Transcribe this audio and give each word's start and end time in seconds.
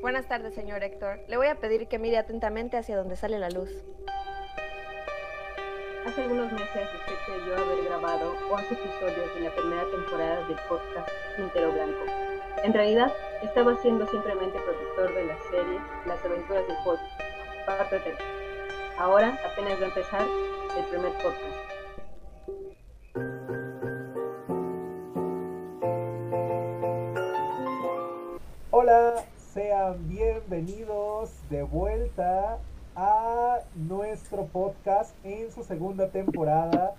Buenas 0.00 0.26
tardes, 0.26 0.54
señor 0.54 0.82
Héctor. 0.82 1.20
Le 1.28 1.36
voy 1.36 1.48
a 1.48 1.56
pedir 1.56 1.86
que 1.86 1.98
mire 1.98 2.16
atentamente 2.16 2.78
hacia 2.78 2.96
donde 2.96 3.16
sale 3.16 3.38
la 3.38 3.50
luz. 3.50 3.68
Hace 6.06 6.22
algunos 6.22 6.50
meses 6.50 6.88
usted 6.94 7.46
yo 7.46 7.54
haber 7.54 7.84
grabado 7.84 8.34
11 8.50 8.74
episodios 8.74 9.34
de 9.34 9.40
la 9.42 9.54
primera 9.54 9.84
temporada 9.90 10.46
del 10.46 10.56
podcast 10.70 11.06
Quintero 11.36 11.72
Blanco. 11.72 11.98
En 12.64 12.72
realidad, 12.72 13.12
estaba 13.42 13.76
siendo 13.82 14.06
simplemente 14.06 14.58
productor 14.58 15.14
de 15.14 15.26
la 15.26 15.36
serie 15.50 15.78
Las 16.06 16.24
aventuras 16.24 16.66
del 16.66 16.76
Hulk, 16.82 17.00
parte 17.66 18.00
3. 18.00 18.16
Ahora 18.96 19.38
apenas 19.52 19.78
va 19.78 19.84
a 19.84 19.88
empezar 19.88 20.26
el 20.78 20.84
primer 20.86 21.12
podcast. 21.12 21.70
Hola, 28.70 29.24
sean 29.60 30.08
bienvenidos 30.08 31.32
de 31.50 31.62
vuelta 31.62 32.58
a 32.96 33.58
nuestro 33.74 34.46
podcast 34.46 35.14
en 35.22 35.52
su 35.52 35.64
segunda 35.64 36.08
temporada. 36.08 36.94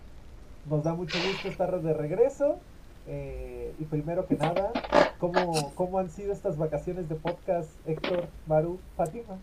Nos 0.70 0.84
da 0.84 0.94
mucho 0.94 1.18
gusto 1.28 1.48
estar 1.48 1.82
de 1.82 1.94
regreso. 1.96 2.60
Eh, 3.08 3.74
y 3.80 3.86
primero 3.86 4.28
que 4.28 4.36
nada, 4.36 4.72
¿cómo, 5.18 5.74
¿cómo 5.74 5.98
han 5.98 6.12
sido 6.12 6.32
estas 6.32 6.56
vacaciones 6.56 7.10
de 7.10 7.16
podcast, 7.16 7.72
Héctor, 7.88 8.28
Maru, 8.46 8.80
Fátima? 8.96 9.40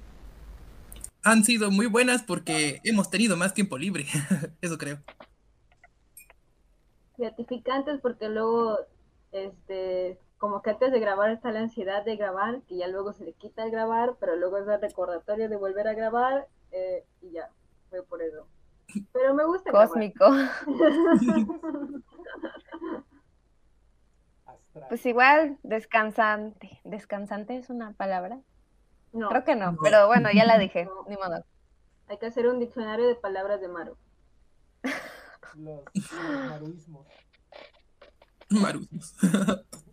Han 1.25 1.43
sido 1.43 1.73
muy 1.73 1.87
buenas 1.87 2.23
porque 2.23 2.81
hemos 2.85 3.11
tenido 3.11 3.37
más 3.37 3.53
tiempo 3.53 3.79
libre, 3.79 4.07
eso 4.61 4.79
creo. 4.79 4.99
Gratificantes 7.17 8.01
porque 8.01 8.29
luego, 8.29 8.79
este, 9.33 10.21
como 10.39 10.63
que 10.63 10.71
antes 10.71 10.91
de 10.93 11.01
grabar 11.01 11.31
está 11.31 11.51
la 11.51 11.61
ansiedad 11.61 12.05
de 12.05 12.17
grabar, 12.17 12.63
que 12.63 12.77
ya 12.77 12.87
luego 12.87 13.13
se 13.13 13.25
le 13.25 13.33
quita 13.33 13.65
el 13.65 13.73
grabar, 13.73 14.15
pero 14.21 14.37
luego 14.37 14.57
es 14.59 14.69
el 14.69 14.81
recordatorio 14.81 15.49
de 15.49 15.57
volver 15.57 15.89
a 15.89 15.95
grabar 15.95 16.47
eh, 16.71 17.05
y 17.21 17.33
ya, 17.33 17.51
fue 17.91 18.05
por 18.05 18.23
eso. 18.23 18.47
Pero 19.13 19.35
me 19.35 19.45
gusta. 19.45 19.71
Cósmico. 19.71 20.25
pues 24.89 25.05
igual, 25.05 25.59
descansante. 25.63 26.81
¿Descansante 26.85 27.57
es 27.57 27.69
una 27.69 27.93
palabra? 27.93 28.41
No. 29.13 29.29
Creo 29.29 29.45
que 29.45 29.57
no, 29.57 29.77
pero 29.83 30.07
bueno, 30.07 30.31
ya 30.33 30.45
la 30.45 30.57
dije, 30.57 30.89
ni 31.09 31.17
modo. 31.17 31.45
Hay 32.07 32.19
que 32.19 32.27
hacer 32.27 32.47
un 32.47 32.61
diccionario 32.61 33.07
de 33.07 33.17
palabras 33.17 33.61
de 33.61 33.69
Maru. 33.69 33.97
Los, 35.57 35.83
los 35.95 36.13
maruismos. 36.49 37.07
Maruismos. 38.51 39.17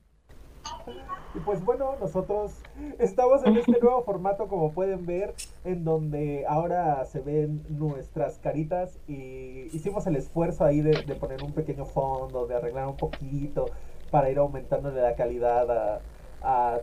Y 1.34 1.40
pues 1.40 1.64
bueno, 1.66 1.96
nosotros 2.00 2.54
estamos 2.98 3.46
en 3.46 3.58
este 3.58 3.78
nuevo 3.82 4.04
formato, 4.04 4.48
como 4.48 4.72
pueden 4.72 5.06
ver, 5.06 5.34
en 5.66 5.84
donde 5.84 6.46
ahora 6.48 7.04
se 7.06 7.20
ven 7.20 7.64
nuestras 7.70 8.38
caritas 8.40 8.98
y 9.08 9.68
hicimos 9.74 10.08
el 10.08 10.16
esfuerzo 10.16 10.64
ahí 10.64 10.82
de, 10.82 10.94
poner 11.16 11.44
un 11.44 11.52
pequeño 11.52 11.86
fondo, 11.86 12.48
de 12.48 12.56
arreglar 12.56 12.88
un 12.88 12.96
poquito 12.96 13.66
para 14.12 14.30
ir 14.30 14.38
aumentándole 14.38 15.02
la 15.02 15.16
calidad 15.16 15.70
a, 15.70 16.02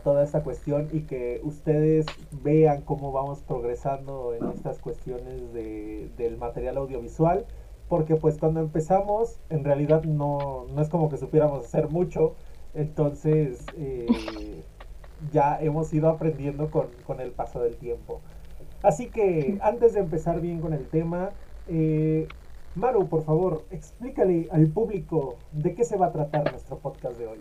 toda 0.03 0.25
esta 0.25 0.43
cuestión 0.43 0.89
y 0.91 1.03
que 1.03 1.39
ustedes 1.41 2.05
vean 2.43 2.81
cómo 2.81 3.13
vamos 3.13 3.39
progresando 3.39 4.33
en 4.33 4.49
estas 4.49 4.77
cuestiones 4.79 5.53
de, 5.53 6.09
del 6.17 6.37
material 6.37 6.75
audiovisual. 6.77 7.45
Porque 7.87 8.15
pues 8.15 8.37
cuando 8.37 8.59
empezamos, 8.59 9.39
en 9.49 9.63
realidad 9.63 10.03
no, 10.03 10.65
no 10.73 10.81
es 10.81 10.89
como 10.89 11.09
que 11.09 11.15
supiéramos 11.17 11.63
hacer 11.63 11.87
mucho 11.89 12.35
entonces, 12.73 13.65
eh, 13.77 14.63
ya 15.31 15.59
hemos 15.61 15.93
ido 15.93 16.09
aprendiendo 16.09 16.71
con, 16.71 17.19
el 17.19 17.31
paso 17.31 17.61
del 17.61 17.77
tiempo. 17.77 18.21
Así 18.81 19.09
que, 19.09 19.57
antes 19.61 19.93
de 19.93 20.01
empezar 20.01 20.41
bien 20.41 20.59
con 20.59 20.73
el 20.73 20.87
tema, 20.87 21.31
eh, 21.67 22.27
Maru, 22.75 23.07
por 23.07 23.23
favor, 23.23 23.65
explícale 23.69 24.47
al 24.51 24.67
público 24.67 25.37
de 25.51 25.75
qué 25.75 25.83
se 25.83 25.97
va 25.97 26.07
a 26.07 26.11
tratar 26.11 26.51
nuestro 26.51 26.79
podcast 26.79 27.17
de 27.17 27.27
hoy. 27.27 27.39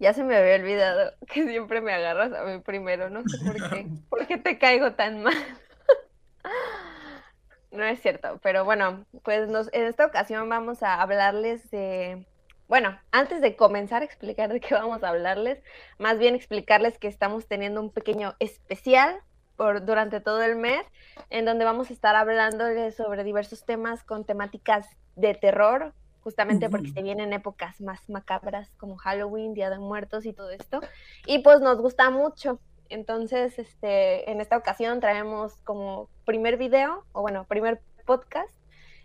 Ya 0.00 0.12
se 0.12 0.24
me 0.24 0.36
había 0.36 0.56
olvidado 0.56 1.12
que 1.32 1.46
siempre 1.46 1.80
me 1.80 1.92
agarras 1.92 2.32
a 2.32 2.44
mí 2.44 2.58
primero, 2.60 3.10
no 3.10 3.22
sé 3.28 3.44
por 3.44 3.70
qué. 3.70 3.86
¿Por 4.08 4.26
qué 4.26 4.38
te 4.38 4.58
caigo 4.58 4.92
tan 4.92 5.22
mal? 5.22 5.34
no 7.70 7.84
es 7.84 8.00
cierto, 8.00 8.40
pero 8.42 8.64
bueno, 8.64 9.04
pues 9.22 9.48
en 9.72 9.84
esta 9.84 10.06
ocasión 10.06 10.48
vamos 10.48 10.82
a 10.82 11.00
hablarles 11.00 11.70
de 11.70 12.26
bueno, 12.74 12.98
antes 13.12 13.40
de 13.40 13.54
comenzar 13.54 14.02
a 14.02 14.04
explicar 14.04 14.52
de 14.52 14.58
qué 14.58 14.74
vamos 14.74 15.04
a 15.04 15.10
hablarles, 15.10 15.62
más 16.00 16.18
bien 16.18 16.34
explicarles 16.34 16.98
que 16.98 17.06
estamos 17.06 17.46
teniendo 17.46 17.80
un 17.80 17.88
pequeño 17.88 18.34
especial 18.40 19.20
por, 19.54 19.84
durante 19.86 20.18
todo 20.18 20.42
el 20.42 20.56
mes, 20.56 20.84
en 21.30 21.44
donde 21.44 21.64
vamos 21.64 21.90
a 21.90 21.92
estar 21.92 22.16
hablándoles 22.16 22.96
sobre 22.96 23.22
diversos 23.22 23.64
temas 23.64 24.02
con 24.02 24.24
temáticas 24.24 24.88
de 25.14 25.34
terror, 25.34 25.94
justamente 26.22 26.68
porque 26.68 26.90
se 26.90 27.00
vienen 27.00 27.32
épocas 27.32 27.80
más 27.80 28.10
macabras 28.10 28.68
como 28.76 28.96
Halloween, 28.96 29.54
Día 29.54 29.70
de 29.70 29.78
Muertos 29.78 30.26
y 30.26 30.32
todo 30.32 30.50
esto. 30.50 30.80
Y 31.26 31.38
pues 31.44 31.60
nos 31.60 31.78
gusta 31.80 32.10
mucho. 32.10 32.58
Entonces, 32.88 33.56
este, 33.56 34.28
en 34.28 34.40
esta 34.40 34.56
ocasión 34.56 34.98
traemos 34.98 35.54
como 35.62 36.08
primer 36.24 36.56
video, 36.56 37.04
o 37.12 37.22
bueno, 37.22 37.44
primer 37.44 37.80
podcast, 38.04 38.52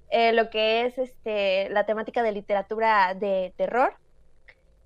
eh, 0.10 0.34
lo 0.34 0.50
que 0.50 0.86
es 0.86 0.98
este, 0.98 1.70
la 1.70 1.86
temática 1.86 2.24
de 2.24 2.32
literatura 2.32 3.14
de 3.14 3.54
terror. 3.58 3.94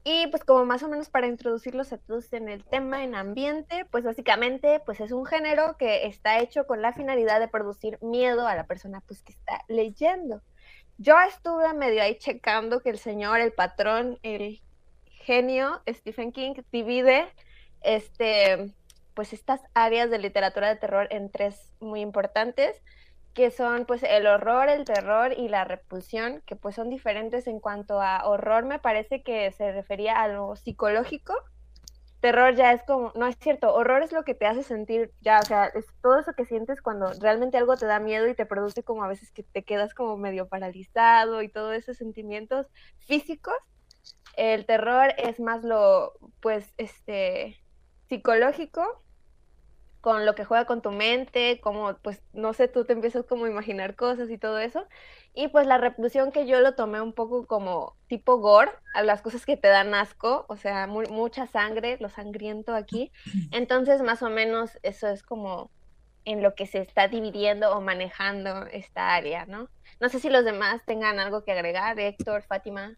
Y 0.05 0.27
pues 0.27 0.43
como 0.43 0.65
más 0.65 0.83
o 0.83 0.89
menos 0.89 1.09
para 1.09 1.27
introducirlos 1.27 1.93
a 1.93 1.97
todos 1.97 2.33
en 2.33 2.49
el 2.49 2.65
tema, 2.65 3.05
en 3.05 3.15
ambiente, 3.15 3.85
pues 3.89 4.03
básicamente 4.03 4.81
pues 4.85 4.99
es 4.99 5.13
un 5.13 5.25
género 5.25 5.77
que 5.77 6.07
está 6.07 6.39
hecho 6.39 6.67
con 6.67 6.81
la 6.81 6.91
finalidad 6.91 7.39
de 7.39 7.47
producir 7.47 7.99
miedo 8.01 8.45
a 8.45 8.55
la 8.55 8.65
persona 8.65 9.01
pues 9.07 9.21
que 9.21 9.31
está 9.31 9.63
leyendo. 9.69 10.41
Yo 10.97 11.15
estuve 11.21 11.73
medio 11.73 12.03
ahí 12.03 12.17
checando 12.17 12.81
que 12.81 12.89
el 12.89 12.99
señor, 12.99 13.39
el 13.39 13.53
patrón, 13.53 14.19
el 14.23 14.61
genio 15.05 15.81
Stephen 15.87 16.33
King 16.33 16.55
divide 16.71 17.27
este 17.81 18.73
pues 19.13 19.31
estas 19.31 19.61
áreas 19.73 20.09
de 20.09 20.19
literatura 20.19 20.67
de 20.67 20.75
terror 20.75 21.07
en 21.11 21.29
tres 21.29 21.73
muy 21.79 22.01
importantes 22.01 22.81
que 23.33 23.51
son 23.51 23.85
pues 23.85 24.03
el 24.03 24.27
horror, 24.27 24.69
el 24.69 24.85
terror 24.85 25.33
y 25.35 25.47
la 25.47 25.65
repulsión, 25.65 26.41
que 26.45 26.55
pues 26.55 26.75
son 26.75 26.89
diferentes 26.89 27.47
en 27.47 27.59
cuanto 27.59 28.01
a 28.01 28.27
horror, 28.27 28.65
me 28.65 28.79
parece 28.79 29.23
que 29.23 29.51
se 29.51 29.71
refería 29.71 30.21
a 30.21 30.27
lo 30.27 30.55
psicológico. 30.55 31.33
Terror 32.19 32.55
ya 32.55 32.71
es 32.71 32.83
como, 32.83 33.11
no 33.15 33.27
es 33.27 33.35
cierto, 33.37 33.73
horror 33.73 34.01
es 34.01 34.13
lo 34.13 34.23
que 34.23 34.33
te 34.33 34.45
hace 34.45 34.63
sentir 34.63 35.11
ya, 35.21 35.39
o 35.39 35.45
sea, 35.45 35.65
es 35.65 35.85
todo 36.01 36.19
eso 36.19 36.33
que 36.33 36.45
sientes 36.45 36.81
cuando 36.81 37.11
realmente 37.19 37.57
algo 37.57 37.75
te 37.75 37.85
da 37.85 37.99
miedo 37.99 38.27
y 38.27 38.35
te 38.35 38.45
produce 38.45 38.83
como 38.83 39.03
a 39.03 39.07
veces 39.07 39.31
que 39.31 39.43
te 39.43 39.63
quedas 39.63 39.93
como 39.93 40.15
medio 40.15 40.47
paralizado 40.47 41.41
y 41.41 41.49
todos 41.49 41.75
esos 41.75 41.97
sentimientos 41.97 42.67
físicos. 42.99 43.55
El 44.37 44.65
terror 44.65 45.13
es 45.17 45.39
más 45.39 45.63
lo, 45.63 46.13
pues, 46.39 46.73
este, 46.77 47.59
psicológico 48.07 49.02
con 50.03 50.25
lo 50.25 50.35
que 50.35 50.43
juega 50.43 50.65
con 50.65 50.81
tu 50.81 50.91
mente, 50.91 51.61
como, 51.61 51.95
pues, 51.99 52.21
no 52.33 52.51
sé, 52.51 52.67
tú 52.67 52.83
te 52.83 52.91
empiezas 52.91 53.23
como 53.25 53.45
a 53.45 53.49
imaginar 53.49 53.95
cosas 53.95 54.29
y 54.29 54.37
todo 54.37 54.59
eso. 54.59 54.85
Y 55.33 55.47
pues 55.47 55.65
la 55.65 55.77
repulsión 55.77 56.33
que 56.33 56.45
yo 56.45 56.59
lo 56.59 56.75
tomé 56.75 56.99
un 56.99 57.13
poco 57.13 57.47
como 57.47 57.95
tipo 58.09 58.37
gore, 58.39 58.69
a 58.93 59.01
las 59.01 59.21
cosas 59.21 59.45
que 59.45 59.55
te 59.55 59.69
dan 59.69 59.93
asco, 59.93 60.45
o 60.49 60.57
sea, 60.57 60.87
mucha 60.87 61.47
sangre, 61.47 61.95
lo 62.01 62.09
sangriento 62.09 62.75
aquí. 62.75 63.13
Entonces, 63.51 64.01
más 64.01 64.21
o 64.23 64.29
menos, 64.29 64.77
eso 64.83 65.07
es 65.07 65.23
como 65.23 65.71
en 66.25 66.43
lo 66.43 66.53
que 66.53 66.67
se 66.67 66.79
está 66.79 67.07
dividiendo 67.07 67.73
o 67.73 67.79
manejando 67.79 68.65
esta 68.73 69.15
área, 69.15 69.45
¿no? 69.45 69.69
No 70.01 70.09
sé 70.09 70.19
si 70.19 70.29
los 70.29 70.43
demás 70.43 70.81
tengan 70.85 71.17
algo 71.17 71.45
que 71.45 71.53
agregar, 71.53 71.97
Héctor, 71.97 72.43
Fátima. 72.43 72.97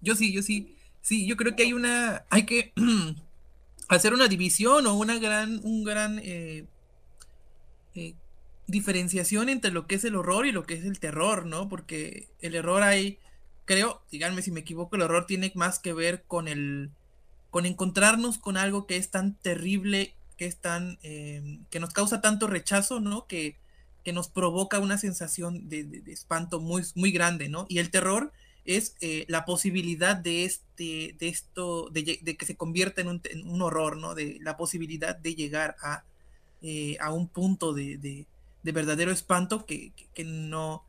Yo 0.00 0.14
sí, 0.14 0.32
yo 0.32 0.40
sí. 0.40 0.78
Sí, 1.02 1.28
yo 1.28 1.36
creo 1.36 1.54
que 1.54 1.64
hay 1.64 1.74
una, 1.74 2.24
hay 2.30 2.46
que 2.46 2.72
hacer 3.88 4.14
una 4.14 4.28
división 4.28 4.86
o 4.86 4.94
una 4.94 5.18
gran, 5.18 5.60
un 5.62 5.84
gran 5.84 6.20
eh, 6.22 6.66
eh, 7.94 8.14
diferenciación 8.66 9.48
entre 9.48 9.70
lo 9.70 9.86
que 9.86 9.94
es 9.96 10.04
el 10.04 10.16
horror 10.16 10.46
y 10.46 10.52
lo 10.52 10.64
que 10.64 10.74
es 10.74 10.84
el 10.84 10.98
terror, 10.98 11.46
¿no? 11.46 11.68
Porque 11.68 12.28
el 12.40 12.54
error 12.54 12.82
hay, 12.82 13.18
creo, 13.64 14.02
díganme 14.10 14.42
si 14.42 14.50
me 14.50 14.60
equivoco, 14.60 14.96
el 14.96 15.02
horror 15.02 15.26
tiene 15.26 15.52
más 15.54 15.78
que 15.78 15.92
ver 15.92 16.24
con 16.26 16.48
el, 16.48 16.90
con 17.50 17.66
encontrarnos 17.66 18.38
con 18.38 18.56
algo 18.56 18.86
que 18.86 18.96
es 18.96 19.10
tan 19.10 19.34
terrible, 19.36 20.14
que 20.36 20.46
es 20.46 20.56
tan, 20.56 20.98
em, 21.02 21.64
que 21.70 21.80
nos 21.80 21.92
causa 21.92 22.20
tanto 22.20 22.46
rechazo, 22.48 23.00
¿no? 23.00 23.26
Que, 23.26 23.56
que 24.04 24.12
nos 24.12 24.28
provoca 24.28 24.78
una 24.78 24.98
sensación 24.98 25.68
de, 25.68 25.84
de, 25.84 26.00
de, 26.00 26.12
espanto 26.12 26.60
muy, 26.60 26.84
muy 26.94 27.12
grande, 27.12 27.48
¿no? 27.48 27.66
Y 27.68 27.78
el 27.78 27.90
terror 27.90 28.32
es 28.66 28.96
eh, 29.00 29.24
la 29.28 29.44
posibilidad 29.44 30.16
de, 30.16 30.44
este, 30.44 31.16
de 31.18 31.28
esto, 31.28 31.88
de, 31.90 32.04
que 32.04 32.46
se 32.46 32.56
convierta 32.56 33.00
en 33.00 33.08
un, 33.08 33.62
horror, 33.62 33.96
¿no? 33.96 34.14
De 34.14 34.38
la 34.40 34.56
posibilidad 34.56 35.16
de 35.16 35.34
llegar 35.34 35.76
a, 35.80 36.04
eh, 36.62 36.96
a 37.00 37.12
un 37.12 37.28
punto 37.28 37.72
de, 37.72 38.26
verdadero 38.62 39.12
espanto 39.12 39.64
que, 39.64 39.92
no, 40.24 40.84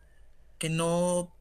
que 0.58 0.70
no 0.70 1.32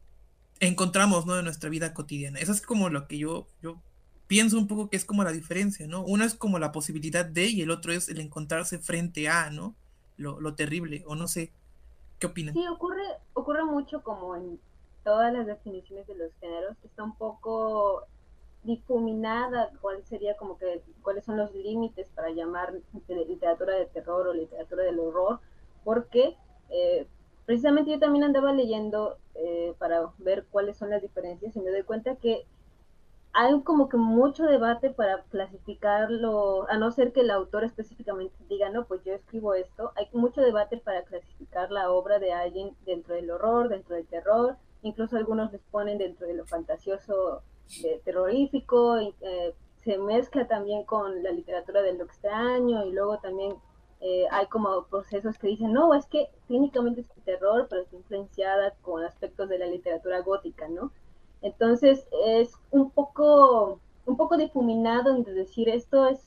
encontramos, 0.60 1.26
¿no? 1.26 1.38
En 1.38 1.44
nuestra 1.44 1.70
vida 1.70 1.94
cotidiana. 1.94 2.38
Eso 2.38 2.52
es 2.52 2.60
como 2.60 2.90
lo 2.90 3.08
que 3.08 3.18
yo, 3.18 3.46
yo 3.62 3.80
pienso 4.26 4.58
un 4.58 4.66
poco 4.66 4.90
que 4.90 4.96
es 4.96 5.04
como 5.04 5.24
la 5.24 5.32
diferencia, 5.32 5.86
¿no? 5.86 6.04
Uno 6.04 6.24
es 6.24 6.34
como 6.34 6.58
la 6.58 6.72
posibilidad 6.72 7.24
de 7.24 7.46
y 7.46 7.62
el 7.62 7.70
otro 7.70 7.92
es 7.92 8.08
el 8.08 8.20
encontrarse 8.20 8.78
frente 8.78 9.28
a, 9.28 9.50
¿no? 9.50 9.74
Lo, 10.18 10.40
lo 10.40 10.54
terrible, 10.54 11.02
o 11.06 11.14
no 11.14 11.28
sé, 11.28 11.52
¿qué 12.18 12.26
opinan? 12.26 12.54
Sí, 12.54 12.66
ocurre, 12.68 13.04
ocurre 13.34 13.64
mucho 13.64 14.02
como 14.02 14.34
en 14.36 14.58
todas 15.06 15.32
las 15.32 15.46
definiciones 15.46 16.04
de 16.08 16.16
los 16.16 16.32
géneros, 16.40 16.76
está 16.82 17.04
un 17.04 17.14
poco 17.16 18.08
difuminada 18.64 19.70
cuál 19.80 20.04
sería 20.04 20.36
como 20.36 20.58
que 20.58 20.82
cuáles 21.00 21.24
son 21.24 21.36
los 21.36 21.54
límites 21.54 22.08
para 22.10 22.30
llamar 22.30 22.74
literatura 23.06 23.76
de 23.76 23.86
terror 23.86 24.26
o 24.26 24.34
literatura 24.34 24.82
del 24.82 24.98
horror, 24.98 25.38
porque 25.84 26.36
eh, 26.70 27.06
precisamente 27.44 27.92
yo 27.92 28.00
también 28.00 28.24
andaba 28.24 28.52
leyendo 28.52 29.16
eh, 29.36 29.74
para 29.78 30.10
ver 30.18 30.44
cuáles 30.50 30.76
son 30.76 30.90
las 30.90 31.00
diferencias 31.00 31.54
y 31.54 31.60
me 31.60 31.70
doy 31.70 31.84
cuenta 31.84 32.16
que 32.16 32.44
hay 33.32 33.60
como 33.60 33.88
que 33.88 33.98
mucho 33.98 34.42
debate 34.42 34.90
para 34.90 35.22
clasificarlo, 35.30 36.68
a 36.68 36.78
no 36.78 36.90
ser 36.90 37.12
que 37.12 37.20
el 37.20 37.30
autor 37.30 37.62
específicamente 37.62 38.34
diga, 38.48 38.70
no, 38.70 38.86
pues 38.86 39.04
yo 39.04 39.12
escribo 39.12 39.54
esto, 39.54 39.92
hay 39.94 40.08
mucho 40.12 40.40
debate 40.40 40.78
para 40.78 41.04
clasificar 41.04 41.70
la 41.70 41.92
obra 41.92 42.18
de 42.18 42.32
alguien 42.32 42.74
dentro 42.84 43.14
del 43.14 43.30
horror, 43.30 43.68
dentro 43.68 43.94
del 43.94 44.06
terror, 44.06 44.56
incluso 44.82 45.16
algunos 45.16 45.52
les 45.52 45.62
ponen 45.70 45.98
dentro 45.98 46.26
de 46.26 46.34
lo 46.34 46.46
fantasioso 46.46 47.42
de 47.82 48.00
terrorífico, 48.04 49.00
y, 49.00 49.14
eh, 49.20 49.54
se 49.86 49.98
mezcla 49.98 50.48
también 50.48 50.82
con 50.84 51.22
la 51.22 51.30
literatura 51.30 51.80
de 51.80 51.94
lo 51.94 52.04
extraño 52.04 52.84
y 52.84 52.92
luego 52.92 53.18
también 53.18 53.54
eh, 54.00 54.26
hay 54.32 54.46
como 54.46 54.84
procesos 54.86 55.38
que 55.38 55.46
dicen, 55.46 55.72
no, 55.72 55.94
es 55.94 56.06
que 56.06 56.28
técnicamente 56.48 57.02
es 57.02 57.08
terror, 57.24 57.66
pero 57.70 57.82
está 57.82 57.96
influenciada 57.96 58.74
con 58.82 59.04
aspectos 59.04 59.48
de 59.48 59.58
la 59.58 59.66
literatura 59.66 60.20
gótica, 60.20 60.68
¿no? 60.68 60.90
Entonces 61.40 62.06
es 62.26 62.52
un 62.72 62.90
poco, 62.90 63.78
un 64.06 64.16
poco 64.16 64.36
difuminado 64.36 65.14
en 65.14 65.22
decir 65.22 65.68
esto 65.68 66.06
es, 66.08 66.20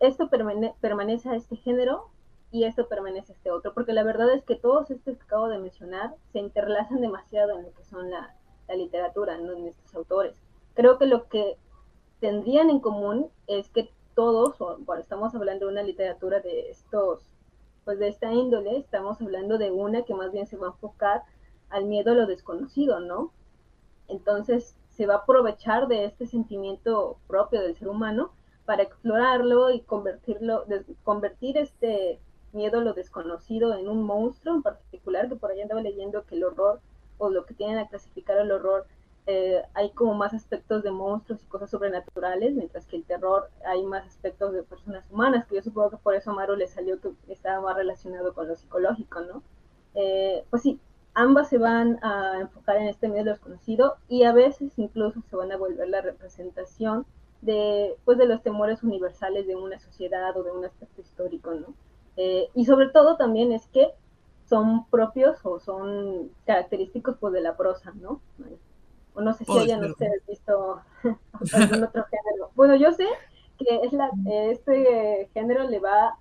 esto 0.00 0.28
permanece 0.28 1.28
a 1.28 1.36
este 1.36 1.56
género 1.56 2.10
y 2.52 2.64
esto 2.64 2.88
permanece 2.88 3.32
este 3.32 3.50
otro, 3.50 3.72
porque 3.74 3.92
la 3.92 4.02
verdad 4.02 4.32
es 4.32 4.44
que 4.44 4.56
todos 4.56 4.90
estos 4.90 5.16
que 5.16 5.22
acabo 5.22 5.48
de 5.48 5.58
mencionar 5.58 6.14
se 6.32 6.40
interlazan 6.40 7.00
demasiado 7.00 7.56
en 7.56 7.64
lo 7.64 7.72
que 7.72 7.84
son 7.84 8.10
la, 8.10 8.34
la 8.68 8.74
literatura, 8.74 9.38
¿no? 9.38 9.52
en 9.52 9.68
estos 9.68 9.94
autores. 9.94 10.34
Creo 10.74 10.98
que 10.98 11.06
lo 11.06 11.28
que 11.28 11.56
tendrían 12.20 12.70
en 12.70 12.80
común 12.80 13.28
es 13.46 13.68
que 13.70 13.90
todos, 14.14 14.56
cuando 14.56 15.02
estamos 15.02 15.34
hablando 15.34 15.66
de 15.66 15.72
una 15.72 15.82
literatura 15.82 16.40
de 16.40 16.70
estos, 16.70 17.22
pues 17.84 17.98
de 17.98 18.08
esta 18.08 18.32
índole, 18.32 18.78
estamos 18.78 19.20
hablando 19.20 19.56
de 19.56 19.70
una 19.70 20.02
que 20.02 20.14
más 20.14 20.32
bien 20.32 20.46
se 20.46 20.56
va 20.56 20.68
a 20.68 20.70
enfocar 20.70 21.22
al 21.70 21.84
miedo 21.84 22.12
a 22.12 22.14
lo 22.14 22.26
desconocido, 22.26 23.00
¿no? 23.00 23.32
Entonces 24.08 24.76
se 24.90 25.06
va 25.06 25.14
a 25.14 25.18
aprovechar 25.18 25.86
de 25.88 26.04
este 26.04 26.26
sentimiento 26.26 27.16
propio 27.26 27.62
del 27.62 27.76
ser 27.76 27.88
humano 27.88 28.32
para 28.66 28.82
explorarlo 28.82 29.70
y 29.70 29.80
convertirlo, 29.80 30.64
convertir 31.04 31.56
este 31.56 32.20
miedo 32.52 32.78
a 32.78 32.82
lo 32.82 32.94
desconocido 32.94 33.74
en 33.74 33.88
un 33.88 34.02
monstruo 34.02 34.54
en 34.54 34.62
particular, 34.62 35.28
que 35.28 35.36
por 35.36 35.50
ahí 35.50 35.60
andaba 35.60 35.82
leyendo 35.82 36.24
que 36.24 36.36
el 36.36 36.44
horror 36.44 36.80
o 37.18 37.30
lo 37.30 37.44
que 37.44 37.54
tienen 37.54 37.78
a 37.78 37.88
clasificar 37.88 38.38
el 38.38 38.50
horror 38.50 38.86
eh, 39.26 39.62
hay 39.74 39.90
como 39.90 40.14
más 40.14 40.34
aspectos 40.34 40.82
de 40.82 40.90
monstruos 40.90 41.42
y 41.42 41.46
cosas 41.46 41.70
sobrenaturales, 41.70 42.54
mientras 42.54 42.86
que 42.86 42.96
el 42.96 43.04
terror 43.04 43.50
hay 43.64 43.84
más 43.84 44.06
aspectos 44.06 44.52
de 44.52 44.62
personas 44.62 45.04
humanas, 45.10 45.46
que 45.46 45.56
yo 45.56 45.62
supongo 45.62 45.90
que 45.90 45.96
por 45.98 46.14
eso 46.14 46.30
a 46.30 46.34
Maru 46.34 46.56
le 46.56 46.66
salió 46.66 47.00
que 47.00 47.12
estaba 47.28 47.60
más 47.60 47.76
relacionado 47.76 48.34
con 48.34 48.48
lo 48.48 48.56
psicológico, 48.56 49.20
¿no? 49.20 49.42
Eh, 49.94 50.44
pues 50.50 50.62
sí, 50.62 50.80
ambas 51.14 51.48
se 51.48 51.58
van 51.58 52.02
a 52.02 52.40
enfocar 52.40 52.78
en 52.78 52.88
este 52.88 53.08
medio 53.08 53.24
desconocido 53.24 53.98
y 54.08 54.24
a 54.24 54.32
veces 54.32 54.78
incluso 54.78 55.20
se 55.28 55.36
van 55.36 55.52
a 55.52 55.56
volver 55.56 55.88
la 55.88 56.00
representación 56.00 57.06
de, 57.42 57.96
pues, 58.04 58.18
de 58.18 58.26
los 58.26 58.42
temores 58.42 58.82
universales 58.82 59.46
de 59.46 59.56
una 59.56 59.78
sociedad 59.78 60.36
o 60.36 60.42
de 60.42 60.50
un 60.50 60.64
aspecto 60.64 61.02
histórico, 61.02 61.54
¿no? 61.54 61.74
Eh, 62.22 62.50
y 62.54 62.66
sobre 62.66 62.90
todo 62.90 63.16
también 63.16 63.50
es 63.50 63.66
que 63.68 63.94
son 64.44 64.84
propios 64.90 65.38
o 65.42 65.58
son 65.58 66.30
característicos 66.44 67.16
pues, 67.18 67.32
de 67.32 67.40
la 67.40 67.56
prosa, 67.56 67.92
¿no? 67.92 68.20
O 69.14 69.22
no 69.22 69.32
sé 69.32 69.46
si 69.46 69.58
hayan 69.58 69.82
ustedes 69.86 70.26
visto 70.26 70.82
algún 71.54 71.84
otro 71.84 72.04
género. 72.04 72.50
Bueno, 72.54 72.76
yo 72.76 72.92
sé 72.92 73.06
que 73.56 73.80
es 73.84 73.94
la, 73.94 74.10
este 74.50 75.30
género 75.32 75.64
le 75.64 75.78
va 75.78 76.18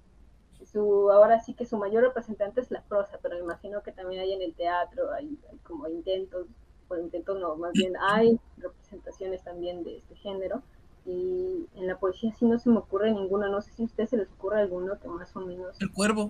su, 0.63 1.11
ahora 1.11 1.41
sí 1.41 1.53
que 1.53 1.65
su 1.65 1.77
mayor 1.77 2.03
representante 2.03 2.61
es 2.61 2.71
la 2.71 2.81
prosa, 2.83 3.19
pero 3.21 3.35
me 3.35 3.41
imagino 3.41 3.83
que 3.83 3.91
también 3.91 4.21
hay 4.21 4.31
en 4.31 4.41
el 4.41 4.53
teatro, 4.53 5.11
hay, 5.11 5.37
como 5.63 5.89
intentos, 5.89 6.47
o 6.87 6.95
intentos 6.95 7.37
no, 7.41 7.57
más 7.57 7.73
bien 7.73 7.93
hay 7.99 8.39
representaciones 8.55 9.43
también 9.43 9.83
de 9.83 9.97
este 9.97 10.15
género. 10.15 10.63
Y 11.09 11.67
en 11.75 11.87
la 11.87 11.97
poesía 11.97 12.31
sí 12.37 12.45
no 12.45 12.59
se 12.59 12.69
me 12.69 12.77
ocurre 12.77 13.11
ninguno, 13.11 13.49
no 13.49 13.61
sé 13.61 13.71
si 13.71 13.81
a 13.81 13.85
ustedes 13.85 14.11
se 14.11 14.17
les 14.17 14.29
ocurre 14.29 14.59
alguno 14.59 14.99
que 14.99 15.07
más 15.07 15.35
o 15.35 15.39
menos 15.39 15.75
El 15.81 15.91
cuervo. 15.91 16.29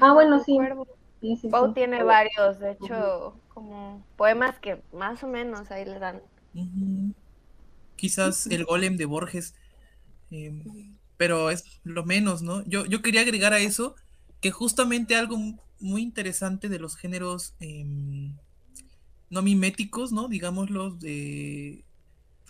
Ah, 0.00 0.12
bueno, 0.14 0.42
sí. 0.42 0.58
Sí, 1.20 1.36
sí, 1.36 1.48
Pau 1.48 1.72
tiene 1.72 2.02
varios, 2.02 2.58
de 2.58 2.72
hecho, 2.72 3.36
como 3.54 4.04
poemas 4.16 4.58
que 4.58 4.82
más 4.92 5.22
o 5.22 5.28
menos 5.28 5.70
ahí 5.70 5.84
le 5.84 6.00
dan. 6.00 6.20
Quizás 7.94 8.48
el 8.48 8.64
golem 8.64 8.96
de 8.96 9.04
Borges, 9.04 9.54
em, 10.32 10.64
pero 11.16 11.50
es 11.50 11.80
lo 11.84 12.04
menos, 12.04 12.42
¿no? 12.42 12.64
Yo, 12.64 12.86
yo 12.86 13.02
quería 13.02 13.20
agregar 13.20 13.52
a 13.52 13.60
eso 13.60 13.94
que 14.40 14.50
justamente 14.50 15.14
algo 15.14 15.38
muy 15.78 16.02
interesante 16.02 16.68
de 16.68 16.80
los 16.80 16.96
géneros 16.96 17.54
em, 17.60 18.34
no 19.30 19.42
miméticos, 19.42 20.10
¿no? 20.10 20.26
Digámoslo, 20.26 20.90
de 20.90 21.84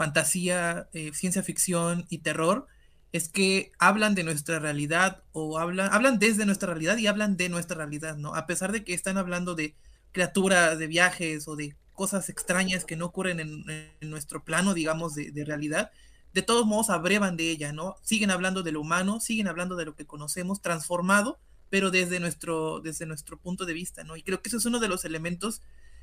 fantasía, 0.03 0.89
eh, 0.93 1.13
ciencia 1.15 1.45
ficción 1.45 2.07
y 2.09 2.19
terror, 2.19 2.67
es 3.13 3.29
que 3.29 3.71
hablan 3.79 4.17
de 4.17 4.25
nuestra 4.25 4.59
realidad 4.59 5.23
o 5.31 5.61
hablan, 5.61 5.93
hablan 5.93 6.19
desde 6.19 6.45
nuestra 6.45 6.73
realidad 6.73 6.97
y 6.97 7.07
hablan 7.07 7.37
de 7.37 7.49
nuestra 7.49 7.77
realidad, 7.77 8.17
¿no? 8.17 8.35
A 8.35 8.45
pesar 8.47 8.73
de 8.73 8.83
que 8.83 8.95
están 8.95 9.17
hablando 9.17 9.55
de 9.55 9.77
criaturas, 10.11 10.77
de 10.77 10.89
viajes 10.89 11.47
o 11.47 11.55
de 11.55 11.77
cosas 11.93 12.29
extrañas 12.31 12.85
que 12.85 12.97
no 12.97 13.07
ocurren 13.07 13.39
en, 13.39 14.11
nuestro 14.11 14.43
plano, 14.43 14.75
digamos, 14.75 15.15
de, 15.15 15.45
realidad, 15.45 15.93
de 16.35 16.43
todos 16.43 16.67
modos 16.67 16.91
abrevan 16.91 17.37
de 17.37 17.51
ella, 17.51 17.73
¿no? 17.73 17.95
Siguen 18.03 18.33
hablando 18.33 18.65
de 18.65 18.73
lo 18.73 18.81
humano, 18.81 19.21
siguen 19.21 19.47
hablando 19.47 19.77
de 19.77 19.85
lo 19.85 19.95
que 19.95 20.05
conocemos, 20.05 20.63
transformado, 20.63 21.39
pero 21.71 21.93
desde 21.93 22.19
nuestro, 22.19 22.81
desde 22.81 23.07
nuestro 23.07 23.39
punto 23.39 23.67
de 23.67 23.75
vista, 23.75 24.03
¿no? 24.03 24.17
Y 24.17 24.25
creo 24.25 24.43
que 24.43 24.49
eso 24.49 24.59
es 24.59 24.67
uno 24.67 24.81
de 24.81 24.89
los 24.89 25.05
elementos 25.05 25.63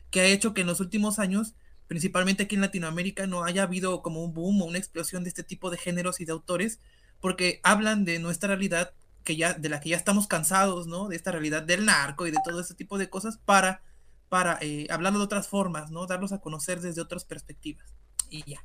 que 0.09 0.21
ha 0.21 0.25
hecho 0.25 0.53
que 0.53 0.61
en 0.61 0.67
los 0.67 0.79
últimos 0.79 1.19
años, 1.19 1.53
principalmente 1.89 2.43
aquí 2.43 2.53
en 2.53 2.61
Latinoamérica, 2.61 3.25
no 3.25 3.43
haya 3.43 3.63
habido 3.63 4.03
como 4.03 4.23
un 4.23 4.31
boom 4.31 4.61
o 4.61 4.65
una 4.65 4.77
explosión 4.77 5.23
de 5.23 5.29
este 5.29 5.43
tipo 5.43 5.71
de 5.71 5.77
géneros 5.77 6.21
y 6.21 6.25
de 6.25 6.31
autores, 6.31 6.79
porque 7.19 7.59
hablan 7.63 8.05
de 8.05 8.19
nuestra 8.19 8.47
realidad 8.47 8.93
que 9.23 9.35
ya, 9.35 9.53
de 9.53 9.69
la 9.69 9.79
que 9.81 9.89
ya 9.89 9.97
estamos 9.97 10.27
cansados, 10.27 10.85
¿no? 10.85 11.07
De 11.09 11.15
esta 11.15 11.31
realidad 11.31 11.63
del 11.63 11.85
narco 11.85 12.27
y 12.27 12.31
de 12.31 12.37
todo 12.45 12.61
ese 12.61 12.75
tipo 12.75 12.99
de 12.99 13.09
cosas 13.09 13.39
para, 13.39 13.81
para 14.29 14.59
eh, 14.61 14.85
hablarlo 14.91 15.17
de 15.17 15.25
otras 15.25 15.47
formas, 15.47 15.89
¿no? 15.89 16.05
Darlos 16.05 16.31
a 16.31 16.39
conocer 16.41 16.79
desde 16.79 17.01
otras 17.01 17.25
perspectivas. 17.25 17.91
Y 18.29 18.43
ya. 18.49 18.63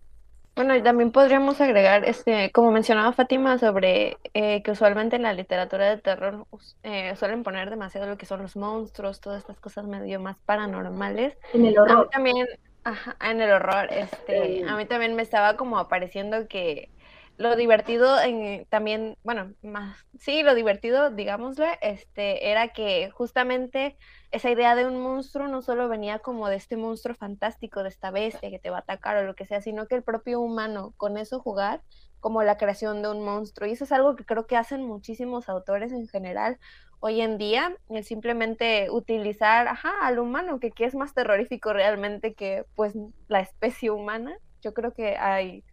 Bueno, 0.55 0.77
y 0.77 0.83
también 0.83 1.11
podríamos 1.11 1.63
agregar, 1.63 2.05
este, 2.05 2.53
como 2.53 2.73
mencionaba 2.73 3.15
Fátima, 3.15 3.57
sobre 3.59 4.19
eh, 4.35 4.63
que 4.63 4.71
usualmente 4.71 5.17
en 5.17 5.23
la 5.23 5.33
literatura 5.33 5.89
de 5.89 5.97
terror 5.97 6.47
eh, 6.83 7.17
suelen 7.17 7.43
poner 7.43 7.71
demasiado 7.71 8.07
lo 8.07 8.19
que 8.19 8.27
son 8.27 8.43
los 8.43 8.55
monstruos, 8.55 9.23
todas 9.23 9.41
estas 9.41 9.59
cosas 9.61 9.87
medio 9.87 10.21
más 10.21 10.37
paranormales. 10.45 11.39
En 11.55 11.65
el 11.65 11.79
horror. 11.79 12.11
también, 12.13 12.47
ajá, 12.85 13.17
en 13.21 13.41
el 13.41 13.51
horror, 13.53 13.89
este, 13.93 14.63
a 14.67 14.77
mí 14.77 14.87
también 14.87 15.15
me 15.15 15.23
estaba 15.23 15.57
como 15.57 15.79
apareciendo 15.79 16.49
que 16.49 16.94
lo 17.37 17.57
divertido 17.57 18.21
en, 18.21 18.65
también, 18.67 19.17
bueno, 19.25 19.53
más, 19.63 19.97
sí, 20.19 20.43
lo 20.43 20.55
divertido, 20.55 21.11
digámosle, 21.11 21.79
este, 21.83 22.51
era 22.51 22.69
que 22.69 23.11
justamente 23.11 23.97
esa 24.31 24.51
idea 24.51 24.75
de 24.77 24.87
un 24.87 25.01
monstruo 25.01 25.49
no 25.49 25.61
solo 25.63 25.89
venía 25.89 26.21
como 26.21 26.49
de 26.49 26.57
este 26.57 26.77
monstruo 26.77 27.15
fantástico, 27.15 27.83
de 27.83 27.89
esta 27.89 28.11
bestia 28.11 28.51
que 28.51 28.59
te 28.59 28.71
va 28.71 28.79
a 28.79 28.81
atacar 28.81 29.17
o 29.17 29.25
lo 29.25 29.35
que 29.35 29.47
sea, 29.47 29.61
sino 29.61 29.87
que 29.87 29.97
el 29.97 30.03
propio 30.03 30.41
humano 30.41 30.95
con 30.97 31.17
eso 31.17 31.41
jugar 31.41 31.83
como 32.21 32.43
la 32.43 32.57
creación 32.57 33.03
de 33.03 33.11
un 33.11 33.25
monstruo. 33.25 33.69
Y 33.69 33.73
eso 33.73 33.85
es 33.85 33.93
algo 33.93 34.17
que 34.17 34.25
creo 34.25 34.47
que 34.47 34.57
hacen 34.57 34.85
muchísimos 34.85 35.49
autores 35.49 35.93
en 35.93 36.09
general 36.09 36.59
hoy 37.01 37.21
en 37.21 37.37
día, 37.37 37.77
el 37.91 38.05
simplemente 38.05 38.89
utilizar, 38.91 39.69
ajá, 39.69 39.93
al 40.03 40.19
humano, 40.19 40.59
que, 40.59 40.71
que 40.71 40.87
es 40.87 40.95
más 40.95 41.13
terrorífico 41.13 41.73
realmente 41.75 42.33
que 42.33 42.65
pues 42.75 42.95
la 43.29 43.41
especie 43.41 43.91
humana. 43.91 44.39
Yo 44.63 44.73
creo 44.73 44.95
que 44.95 45.17
hay 45.19 45.65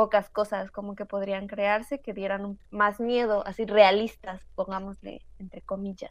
pocas 0.00 0.30
cosas 0.30 0.70
como 0.70 0.94
que 0.94 1.04
podrían 1.04 1.46
crearse 1.46 2.00
que 2.00 2.14
dieran 2.14 2.58
más 2.70 3.00
miedo, 3.00 3.42
así 3.46 3.66
realistas, 3.66 4.40
pongámosle 4.54 5.20
entre 5.38 5.60
comillas. 5.60 6.10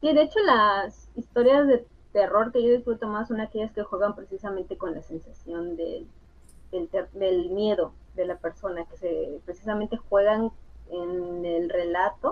Sí, 0.00 0.14
de 0.14 0.22
hecho 0.22 0.38
las 0.46 1.10
historias 1.16 1.66
de 1.66 1.84
terror 2.12 2.52
que 2.52 2.62
yo 2.62 2.70
disfruto 2.70 3.08
más 3.08 3.26
son 3.26 3.40
aquellas 3.40 3.72
que 3.72 3.82
juegan 3.82 4.14
precisamente 4.14 4.78
con 4.78 4.94
la 4.94 5.02
sensación 5.02 5.74
del, 5.76 6.06
del, 6.70 7.50
miedo 7.50 7.94
de 8.14 8.26
la 8.26 8.36
persona, 8.36 8.84
que 8.84 8.96
se 8.96 9.40
precisamente 9.44 9.96
juegan 9.96 10.52
en 10.92 11.44
el 11.44 11.68
relato, 11.68 12.30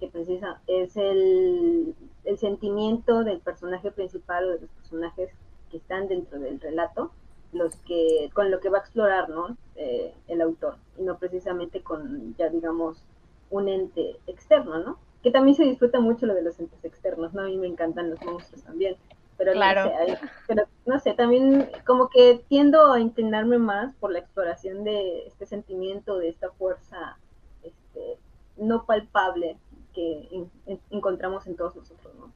que 0.00 0.08
precisa, 0.08 0.60
es 0.66 0.96
el, 0.96 1.94
el 2.24 2.38
sentimiento 2.38 3.22
del 3.22 3.38
personaje 3.38 3.92
principal 3.92 4.44
o 4.44 4.48
de 4.54 4.60
los 4.62 4.70
personajes 4.70 5.30
que 5.70 5.76
están 5.76 6.08
dentro 6.08 6.40
del 6.40 6.58
relato, 6.60 7.12
los 7.56 7.76
que, 7.76 8.30
con 8.34 8.50
lo 8.50 8.60
que 8.60 8.68
va 8.68 8.78
a 8.78 8.80
explorar, 8.80 9.28
¿no? 9.28 9.56
Eh, 9.76 10.14
el 10.28 10.40
autor, 10.40 10.76
y 10.98 11.02
no 11.02 11.18
precisamente 11.18 11.82
con, 11.82 12.34
ya 12.36 12.48
digamos, 12.48 13.04
un 13.50 13.68
ente 13.68 14.16
externo, 14.26 14.78
¿no? 14.78 14.98
Que 15.22 15.30
también 15.30 15.56
se 15.56 15.64
disfruta 15.64 16.00
mucho 16.00 16.26
lo 16.26 16.34
de 16.34 16.42
los 16.42 16.58
entes 16.58 16.84
externos, 16.84 17.34
¿no? 17.34 17.42
A 17.42 17.46
mí 17.46 17.56
me 17.56 17.66
encantan 17.66 18.10
los 18.10 18.22
monstruos 18.24 18.62
también. 18.64 18.96
Pero, 19.36 19.52
claro. 19.52 19.84
no, 19.84 19.90
sé, 19.90 20.18
pero 20.46 20.66
no 20.86 20.98
sé, 20.98 21.12
también 21.12 21.70
como 21.86 22.08
que 22.08 22.42
tiendo 22.48 22.92
a 22.92 23.00
inclinarme 23.00 23.58
más 23.58 23.94
por 23.96 24.10
la 24.10 24.20
exploración 24.20 24.82
de 24.82 25.26
este 25.26 25.44
sentimiento, 25.44 26.16
de 26.18 26.30
esta 26.30 26.50
fuerza 26.52 27.18
este, 27.62 28.18
no 28.56 28.86
palpable 28.86 29.58
que 29.92 30.46
encontramos 30.90 31.46
en 31.46 31.56
todos 31.56 31.76
nosotros, 31.76 32.14
¿no? 32.14 32.32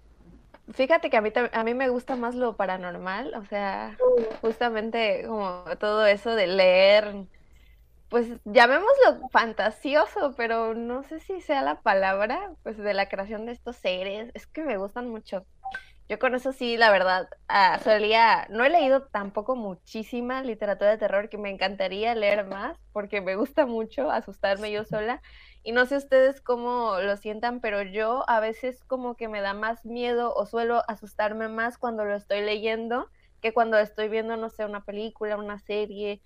Fíjate 0.73 1.11
que 1.11 1.17
a 1.17 1.21
mí, 1.21 1.33
a 1.53 1.65
mí 1.65 1.75
me 1.75 1.89
gusta 1.89 2.17
más 2.17 2.35
lo 2.35 2.57
paranormal, 2.57 3.35
o 3.35 3.45
sea, 3.47 3.97
justamente 4.41 5.25
como 5.27 5.65
todo 5.79 6.07
eso 6.07 6.35
de 6.35 6.47
leer, 6.47 7.27
pues 8.09 8.29
llamémoslo 8.45 9.29
fantasioso, 9.31 10.35
pero 10.37 10.75
no 10.75 11.03
sé 11.03 11.21
si 11.21 11.41
sea 11.41 11.63
la 11.63 11.81
palabra, 11.81 12.53
pues 12.63 12.77
de 12.77 12.95
la 12.95 13.09
creación 13.09 13.47
de 13.47 13.53
estos 13.53 13.77
seres, 13.77 14.31
es 14.35 14.47
que 14.47 14.63
me 14.63 14.77
gustan 14.77 15.09
mucho. 15.09 15.45
Yo 16.11 16.19
con 16.19 16.35
eso 16.35 16.53
sí, 16.53 16.77
la 16.77 16.91
verdad, 16.91 17.29
ah, 17.47 17.79
solía, 17.85 18.49
no 18.51 18.65
he 18.65 18.69
leído 18.69 19.07
tampoco 19.07 19.55
muchísima 19.55 20.43
literatura 20.43 20.91
de 20.91 20.99
terror 20.99 21.29
que 21.29 21.39
me 21.39 21.51
encantaría 21.51 22.17
leer 22.17 22.47
más, 22.47 22.77
porque 22.93 23.21
me 23.21 23.37
gusta 23.37 23.65
mucho 23.65 24.11
asustarme 24.11 24.73
yo 24.73 24.85
sola. 24.85 25.23
Y 25.63 25.71
no 25.71 25.87
sé 25.87 25.97
ustedes 25.97 26.41
cómo 26.41 26.99
lo 27.01 27.17
sientan, 27.17 27.61
pero 27.61 27.83
yo 27.83 28.29
a 28.29 28.41
veces 28.41 28.83
como 28.87 29.15
que 29.15 29.29
me 29.29 29.41
da 29.41 29.55
más 29.55 29.85
miedo 29.85 30.35
o 30.35 30.47
suelo 30.47 30.83
asustarme 30.89 31.47
más 31.49 31.79
cuando 31.79 32.05
lo 32.05 32.17
estoy 32.17 32.41
leyendo 32.41 33.09
que 33.41 33.53
cuando 33.55 33.79
estoy 33.79 34.09
viendo, 34.09 34.37
no 34.37 34.51
sé, 34.51 34.65
una 34.65 34.85
película, 34.85 35.37
una 35.37 35.59
serie 35.61 36.21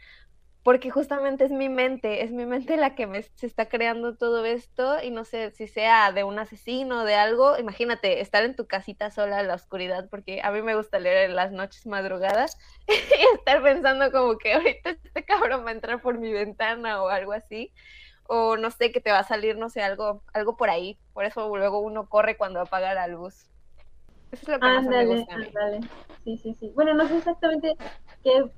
porque 0.64 0.90
justamente 0.90 1.44
es 1.44 1.50
mi 1.50 1.68
mente, 1.68 2.24
es 2.24 2.32
mi 2.32 2.46
mente 2.46 2.78
la 2.78 2.94
que 2.94 3.06
me, 3.06 3.22
se 3.22 3.46
está 3.46 3.66
creando 3.68 4.16
todo 4.16 4.46
esto 4.46 4.96
y 5.02 5.10
no 5.10 5.26
sé 5.26 5.50
si 5.50 5.68
sea 5.68 6.10
de 6.10 6.24
un 6.24 6.38
asesino, 6.38 7.04
de 7.04 7.14
algo, 7.14 7.58
imagínate 7.58 8.22
estar 8.22 8.42
en 8.44 8.56
tu 8.56 8.66
casita 8.66 9.10
sola 9.10 9.40
en 9.40 9.48
la 9.48 9.56
oscuridad, 9.56 10.08
porque 10.08 10.40
a 10.42 10.50
mí 10.50 10.62
me 10.62 10.74
gusta 10.74 10.98
leer 10.98 11.28
en 11.28 11.36
las 11.36 11.52
noches 11.52 11.86
madrugadas 11.86 12.56
y 12.88 13.36
estar 13.36 13.62
pensando 13.62 14.10
como 14.10 14.38
que 14.38 14.54
ahorita 14.54 14.90
este 14.90 15.22
cabrón 15.24 15.66
va 15.66 15.68
a 15.68 15.74
entrar 15.74 16.00
por 16.00 16.18
mi 16.18 16.32
ventana 16.32 17.02
o 17.02 17.08
algo 17.08 17.32
así, 17.32 17.70
o 18.26 18.56
no 18.56 18.70
sé, 18.70 18.90
que 18.90 19.02
te 19.02 19.12
va 19.12 19.18
a 19.18 19.24
salir, 19.24 19.58
no 19.58 19.68
sé, 19.68 19.82
algo, 19.82 20.22
algo 20.32 20.56
por 20.56 20.70
ahí, 20.70 20.98
por 21.12 21.26
eso 21.26 21.54
luego 21.54 21.80
uno 21.80 22.08
corre 22.08 22.38
cuando 22.38 22.62
apaga 22.62 22.94
la 22.94 23.06
luz. 23.06 23.50
Eso 24.32 24.42
es 24.42 24.48
lo 24.48 24.58
que 24.58 24.66
más 24.66 24.86
me 24.86 25.04
gusta. 25.04 25.36
Sí, 26.24 26.38
sí, 26.38 26.54
sí. 26.58 26.72
Bueno, 26.74 26.94
no 26.94 27.06
sé 27.06 27.18
exactamente 27.18 27.76
qué 28.24 28.50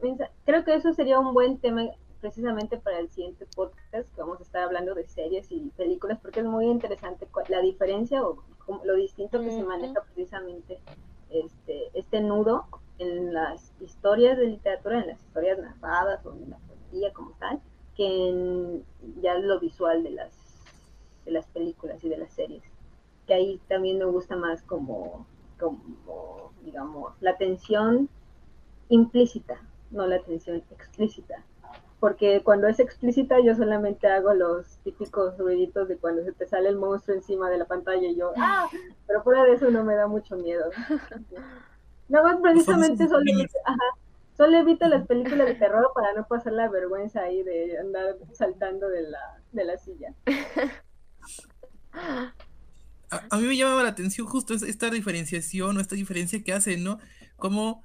Creo 0.45 0.65
que 0.65 0.75
eso 0.75 0.93
sería 0.95 1.19
un 1.19 1.35
buen 1.35 1.59
tema 1.59 1.83
precisamente 2.21 2.79
para 2.79 2.99
el 2.99 3.11
siguiente 3.11 3.47
podcast, 3.55 4.13
que 4.15 4.21
vamos 4.21 4.41
a 4.41 4.43
estar 4.43 4.63
hablando 4.63 4.95
de 4.95 5.07
series 5.07 5.53
y 5.53 5.71
películas, 5.77 6.19
porque 6.21 6.41
es 6.41 6.47
muy 6.47 6.67
interesante 6.67 7.29
la 7.49 7.61
diferencia 7.61 8.25
o 8.25 8.43
lo 8.85 8.95
distinto 8.95 9.41
que 9.41 9.51
se 9.51 9.63
maneja 9.63 10.03
precisamente 10.03 10.81
este, 11.31 11.91
este 11.95 12.21
nudo 12.21 12.67
en 12.99 13.35
las 13.35 13.73
historias 13.81 14.39
de 14.39 14.47
literatura, 14.47 15.01
en 15.01 15.09
las 15.09 15.21
historias 15.21 15.59
narradas 15.59 16.25
o 16.25 16.33
en 16.33 16.51
la 16.51 16.57
poesía 16.59 17.13
como 17.13 17.33
tal, 17.39 17.61
que 17.95 18.29
en 18.29 18.85
ya 19.21 19.35
lo 19.35 19.61
visual 19.61 20.03
de 20.03 20.11
las, 20.11 20.33
de 21.25 21.33
las 21.33 21.47
películas 21.49 22.03
y 22.03 22.09
de 22.09 22.17
las 22.17 22.33
series. 22.33 22.63
Que 23.27 23.35
ahí 23.35 23.61
también 23.69 23.99
me 23.99 24.07
gusta 24.07 24.37
más 24.37 24.63
como 24.63 25.27
como, 25.59 26.53
digamos, 26.63 27.15
la 27.21 27.31
atención 27.33 28.09
implícita, 28.89 29.61
no 29.91 30.07
la 30.07 30.17
atención 30.17 30.63
explícita. 30.71 31.43
Porque 31.99 32.43
cuando 32.45 32.69
es 32.69 32.79
explícita 32.79 33.37
yo 33.43 33.55
solamente 33.55 34.07
hago 34.07 34.35
los 34.35 34.79
típicos 34.85 35.39
ruiditos 35.39 35.89
de 35.89 35.97
cuando 35.97 36.23
se 36.25 36.33
te 36.33 36.47
sale 36.47 36.69
el 36.69 36.77
monstruo 36.77 37.17
encima 37.17 37.49
de 37.49 37.59
la 37.59 37.65
pantalla 37.65 38.07
y 38.07 38.17
yo, 38.17 38.33
¡ah! 38.37 38.69
Pero 39.07 39.23
fuera 39.23 39.45
de 39.45 39.55
eso 39.55 39.71
no 39.71 39.83
me 39.83 39.95
da 39.95 40.07
mucho 40.07 40.37
miedo. 40.37 40.65
No, 42.09 42.23
más 42.23 42.37
precisamente 42.41 43.09
solo, 43.09 43.25
solo 44.37 44.57
evito 44.59 44.87
las 44.87 45.05
películas 45.09 45.49
de 45.49 45.55
terror 45.55 45.91
para 45.93 46.13
no 46.13 46.25
pasar 46.29 46.53
la 46.53 46.69
vergüenza 46.69 47.23
ahí 47.23 47.43
de 47.43 47.79
andar 47.81 48.17
saltando 48.33 48.89
de 48.89 49.03
la, 49.03 49.41
de 49.51 49.65
la 49.65 49.77
silla. 49.77 50.15
a, 53.11 53.37
mí 53.39 53.47
me 53.47 53.57
llamaba 53.57 53.83
la 53.83 53.89
atención 53.89 54.27
justo 54.27 54.55
esta 54.55 54.91
diferenciación 54.91 55.77
o 55.77 55.81
esta 55.81 55.97
diferencia 55.97 56.43
que 56.43 56.53
hacen, 56.53 56.85
¿no? 56.85 56.99
Como 57.37 57.83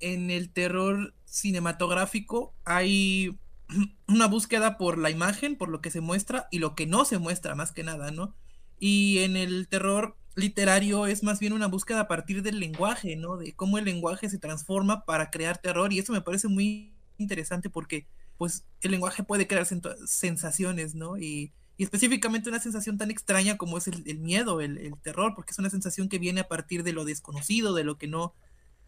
en 0.00 0.30
el 0.30 0.50
terror 0.50 1.14
cinematográfico 1.24 2.54
hay 2.64 3.38
una 4.08 4.26
búsqueda 4.26 4.78
por 4.78 4.98
la 4.98 5.10
imagen, 5.10 5.56
por 5.56 5.68
lo 5.68 5.80
que 5.80 5.90
se 5.90 6.00
muestra 6.00 6.48
y 6.50 6.58
lo 6.58 6.74
que 6.74 6.86
no 6.86 7.04
se 7.04 7.18
muestra, 7.18 7.54
más 7.54 7.72
que 7.72 7.84
nada, 7.84 8.10
¿no? 8.10 8.34
Y 8.78 9.18
en 9.18 9.36
el 9.36 9.68
terror 9.68 10.16
literario 10.34 11.06
es 11.06 11.22
más 11.22 11.40
bien 11.40 11.52
una 11.52 11.66
búsqueda 11.66 12.00
a 12.00 12.08
partir 12.08 12.42
del 12.42 12.60
lenguaje, 12.60 13.16
¿no? 13.16 13.36
De 13.36 13.54
cómo 13.54 13.78
el 13.78 13.84
lenguaje 13.84 14.30
se 14.30 14.38
transforma 14.38 15.04
para 15.04 15.30
crear 15.30 15.58
terror 15.58 15.92
y 15.92 15.98
eso 15.98 16.12
me 16.12 16.20
parece 16.20 16.48
muy 16.48 16.94
interesante 17.18 17.70
porque 17.70 18.06
pues 18.36 18.64
el 18.82 18.92
lenguaje 18.92 19.24
puede 19.24 19.48
crear 19.48 19.66
sensaciones, 19.66 20.94
¿no? 20.94 21.18
Y, 21.18 21.52
y 21.78 21.84
específicamente 21.84 22.48
una 22.48 22.58
sensación 22.58 22.98
tan 22.98 23.12
extraña 23.12 23.56
como 23.56 23.78
es 23.78 23.86
el, 23.86 24.18
miedo, 24.18 24.60
el, 24.60 24.92
terror, 25.00 25.34
porque 25.36 25.52
es 25.52 25.58
una 25.60 25.70
sensación 25.70 26.08
que 26.08 26.18
viene 26.18 26.40
a 26.40 26.48
partir 26.48 26.82
de 26.82 26.92
lo 26.92 27.04
desconocido, 27.04 27.72
de 27.72 27.84
lo 27.84 27.96
que 27.98 28.08
no, 28.08 28.34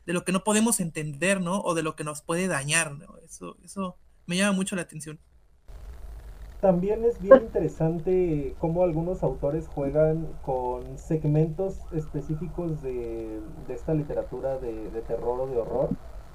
de 0.07 0.13
lo 0.13 0.25
que 0.25 0.33
no 0.33 0.45
podemos 0.45 0.81
entender, 0.81 1.41
¿no? 1.41 1.61
O 1.61 1.75
de 1.75 1.83
lo 1.83 1.97
que 1.97 2.05
nos 2.05 2.23
puede 2.23 2.49
dañar, 2.49 2.93
¿no? 2.93 3.19
Eso, 3.25 3.57
eso 3.65 3.97
me 4.27 4.37
llama 4.37 4.53
mucho 4.53 4.77
la 4.77 4.83
atención. 4.83 5.19
También 6.61 7.05
es 7.05 7.21
bien 7.21 7.43
interesante 7.43 8.55
cómo 8.59 8.83
algunos 8.83 9.23
autores 9.23 9.67
juegan 9.67 10.29
con 10.43 10.99
segmentos 10.99 11.79
específicos 11.93 12.83
de, 12.83 13.41
esta 13.69 13.95
literatura 13.95 14.59
de, 14.59 14.91
de, 14.91 15.01
terror 15.01 15.41
o 15.41 15.47
de 15.47 15.57
horror, 15.57 15.89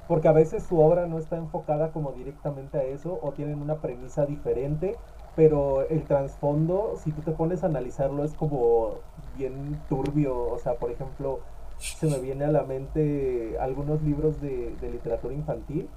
porque 0.08 0.28
a 0.28 0.32
veces 0.32 0.64
su 0.64 0.80
obra 0.80 1.06
no 1.06 1.20
está 1.20 1.38
enfocada 1.38 1.92
como 1.92 2.12
directamente 2.14 2.80
a 2.80 2.84
eso 2.84 3.20
o 3.22 3.34
tienen 3.34 3.62
una 3.62 3.82
premisa 3.82 4.26
diferente 4.26 4.96
pero 5.36 5.88
el 5.90 6.04
trasfondo, 6.04 6.94
si 7.04 7.12
tú 7.12 7.22
te 7.22 7.32
pones 7.32 7.64
a 7.64 7.68
analizarlo, 7.68 8.24
es 8.24 8.34
como 8.34 9.00
bien 9.38 9.82
turbio. 9.90 10.38
O 10.50 10.58
sea, 10.60 10.76
por 10.76 10.92
ejemplo, 10.92 11.40
se 11.80 12.08
me 12.08 12.20
viene 12.20 12.46
a 12.46 12.52
la 12.52 12.64
mente 12.64 13.58
algunos 13.60 14.02
libros 14.02 14.42
de, 14.42 14.74
literatura 14.82 15.34
infantil 15.34 15.88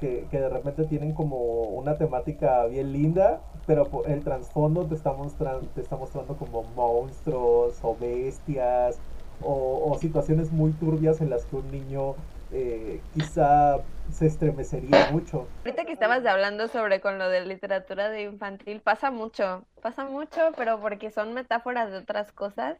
que, 0.00 0.26
de 0.30 0.48
repente 0.50 0.84
tienen 0.84 1.14
como 1.14 1.36
una 1.62 1.96
temática 1.96 2.66
bien 2.66 2.92
linda, 2.92 3.40
pero 3.66 3.88
el 4.06 4.22
trasfondo 4.22 4.84
te 4.84 4.94
está, 4.94 5.12
mostrando, 5.14 5.66
te 5.74 5.80
está 5.80 5.96
mostrando 5.96 6.36
como 6.36 6.62
monstruos 6.62 7.78
o 7.80 7.96
bestias 7.98 8.98
o, 9.40 9.90
o 9.90 9.98
situaciones 9.98 10.52
muy 10.52 10.72
turbias 10.72 11.22
en 11.22 11.30
las 11.30 11.46
que 11.46 11.56
un 11.56 11.70
niño 11.70 12.16
eh, 12.56 13.00
quizá 13.12 13.78
se 14.12 14.26
estremecería 14.26 15.10
mucho. 15.10 15.48
Ahorita 15.64 15.84
que 15.84 15.92
estabas 15.92 16.24
hablando 16.24 16.68
sobre 16.68 17.00
con 17.00 17.18
lo 17.18 17.28
de 17.28 17.44
literatura 17.44 18.10
de 18.10 18.22
infantil, 18.22 18.80
pasa 18.80 19.10
mucho, 19.10 19.64
pasa 19.82 20.04
mucho, 20.04 20.52
pero 20.56 20.78
porque 20.78 21.10
son 21.10 21.34
metáforas 21.34 21.90
de 21.90 21.98
otras 21.98 22.30
cosas, 22.30 22.78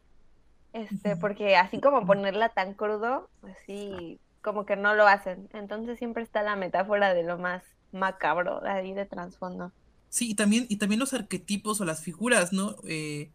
este, 0.75 1.15
porque 1.15 1.55
así 1.55 1.79
como 1.79 2.05
ponerla 2.05 2.49
tan 2.49 2.73
crudo, 2.73 3.29
así 3.43 4.19
como 4.41 4.65
que 4.65 4.75
no 4.75 4.93
lo 4.93 5.07
hacen. 5.07 5.47
Entonces 5.53 5.97
siempre 5.97 6.21
está 6.21 6.43
la 6.43 6.57
metáfora 6.57 7.13
de 7.13 7.23
lo 7.23 7.37
más 7.37 7.63
macabro 7.93 8.61
ahí 8.65 8.93
de 8.93 9.05
trasfondo. 9.05 9.71
Sí, 10.09 10.31
y 10.31 10.35
también, 10.35 10.65
y 10.67 10.75
también 10.75 10.99
los 10.99 11.13
arquetipos 11.13 11.79
o 11.79 11.85
las 11.85 12.01
figuras, 12.01 12.51
¿no? 12.51 12.75
Eh, 12.83 13.31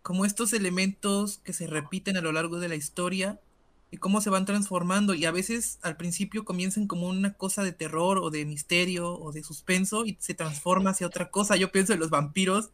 como 0.00 0.24
estos 0.24 0.54
elementos 0.54 1.38
que 1.38 1.52
se 1.52 1.66
repiten 1.66 2.16
a 2.16 2.22
lo 2.22 2.32
largo 2.32 2.58
de 2.58 2.68
la 2.68 2.74
historia 2.74 3.38
y 3.90 3.98
cómo 3.98 4.22
se 4.22 4.30
van 4.30 4.46
transformando 4.46 5.12
y 5.12 5.26
a 5.26 5.30
veces 5.30 5.78
al 5.82 5.98
principio 5.98 6.46
comienzan 6.46 6.86
como 6.86 7.06
una 7.06 7.34
cosa 7.34 7.62
de 7.62 7.72
terror 7.72 8.16
o 8.16 8.30
de 8.30 8.46
misterio 8.46 9.12
o 9.12 9.30
de 9.32 9.42
suspenso 9.42 10.06
y 10.06 10.16
se 10.20 10.32
transforma 10.32 10.90
hacia 10.90 11.06
otra 11.06 11.30
cosa. 11.30 11.56
Yo 11.56 11.70
pienso 11.70 11.92
en 11.92 12.00
los 12.00 12.08
vampiros 12.08 12.70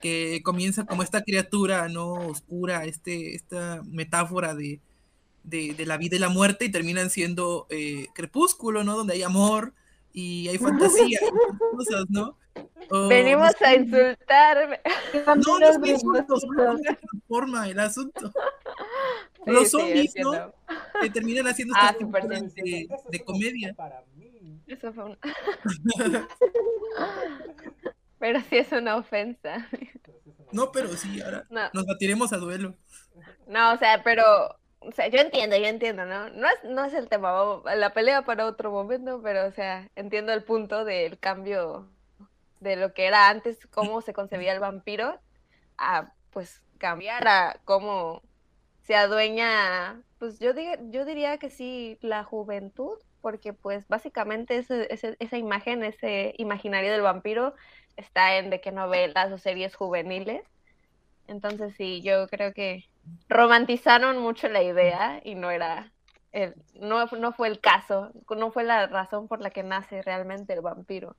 que 0.00 0.40
comienza 0.42 0.84
como 0.84 1.02
esta 1.02 1.22
criatura 1.22 1.88
no 1.88 2.12
oscura, 2.12 2.84
este, 2.84 3.34
esta 3.34 3.82
metáfora 3.84 4.54
de, 4.54 4.80
de, 5.44 5.86
la 5.86 5.96
vida 5.96 6.16
y 6.16 6.18
la 6.18 6.28
muerte 6.28 6.64
y 6.64 6.70
terminan 6.70 7.10
siendo 7.10 7.66
eh, 7.70 8.06
crepúsculo, 8.14 8.84
¿no? 8.84 8.96
Donde 8.96 9.14
hay 9.14 9.22
amor 9.22 9.74
y 10.12 10.48
hay 10.48 10.58
fantasía 10.58 11.18
y 11.20 11.58
cosas, 11.76 12.06
¿no? 12.08 12.36
Venimos 13.08 13.52
a 13.60 13.74
insultar. 13.74 14.80
No, 15.36 15.58
no 15.58 15.68
es 15.68 15.78
que 15.78 15.90
insultos, 15.90 16.44
transforma 17.00 17.68
el 17.68 17.78
asunto. 17.78 18.32
los 19.46 19.70
zombies, 19.70 20.14
¿no? 20.16 20.52
Que 21.00 21.10
terminan 21.10 21.46
haciendo 21.46 21.74
ah, 21.78 21.94
estas 21.98 22.54
de, 22.54 22.88
de, 23.10 23.20
comedia. 23.20 23.74
Eso 24.66 24.92
fue 24.92 25.04
una... 25.04 25.18
pero 28.20 28.40
sí 28.42 28.58
es 28.58 28.70
una 28.70 28.96
ofensa. 28.96 29.68
No, 30.52 30.70
pero 30.70 30.88
sí, 30.90 31.20
ahora 31.20 31.44
nos 31.72 31.86
batiremos 31.86 32.32
a 32.32 32.36
duelo. 32.36 32.76
No, 33.48 33.72
o 33.72 33.76
sea, 33.78 34.02
pero 34.04 34.24
o 34.80 34.92
sea, 34.92 35.08
yo 35.08 35.18
entiendo, 35.20 35.56
yo 35.56 35.66
entiendo, 35.66 36.06
¿no? 36.06 36.30
No 36.30 36.48
es, 36.48 36.64
no 36.64 36.84
es 36.84 36.94
el 36.94 37.08
tema, 37.08 37.62
la 37.76 37.92
pelea 37.92 38.22
para 38.22 38.46
otro 38.46 38.70
momento, 38.70 39.20
pero, 39.22 39.46
o 39.46 39.52
sea, 39.52 39.90
entiendo 39.94 40.32
el 40.32 40.42
punto 40.42 40.84
del 40.84 41.18
cambio 41.18 41.88
de 42.60 42.76
lo 42.76 42.94
que 42.94 43.06
era 43.06 43.28
antes, 43.28 43.66
cómo 43.66 44.00
se 44.00 44.14
concebía 44.14 44.52
el 44.52 44.60
vampiro, 44.60 45.20
a, 45.76 46.14
pues, 46.30 46.62
cambiar 46.78 47.28
a 47.28 47.60
cómo 47.64 48.22
se 48.82 48.94
adueña, 48.96 50.02
pues, 50.18 50.38
yo, 50.38 50.52
yo 50.90 51.04
diría 51.04 51.38
que 51.38 51.50
sí, 51.50 51.98
la 52.00 52.24
juventud, 52.24 52.98
porque, 53.20 53.52
pues, 53.52 53.86
básicamente 53.88 54.56
esa 54.58 55.36
imagen, 55.38 55.84
ese 55.84 56.34
imaginario 56.38 56.90
del 56.90 57.02
vampiro 57.02 57.54
está 57.96 58.36
en 58.38 58.50
de 58.50 58.60
qué 58.60 58.72
novelas 58.72 59.32
o 59.32 59.38
series 59.38 59.74
juveniles. 59.74 60.42
Entonces, 61.28 61.74
sí, 61.76 62.02
yo 62.02 62.28
creo 62.28 62.52
que 62.52 62.84
romantizaron 63.28 64.18
mucho 64.18 64.48
la 64.48 64.62
idea 64.62 65.20
y 65.24 65.34
no 65.34 65.50
era 65.50 65.92
el, 66.32 66.54
no, 66.74 67.06
no 67.06 67.32
fue 67.32 67.48
el 67.48 67.60
caso, 67.60 68.10
no 68.36 68.50
fue 68.50 68.64
la 68.64 68.86
razón 68.86 69.28
por 69.28 69.40
la 69.40 69.50
que 69.50 69.62
nace 69.62 70.02
realmente 70.02 70.52
el 70.52 70.60
vampiro. 70.60 71.16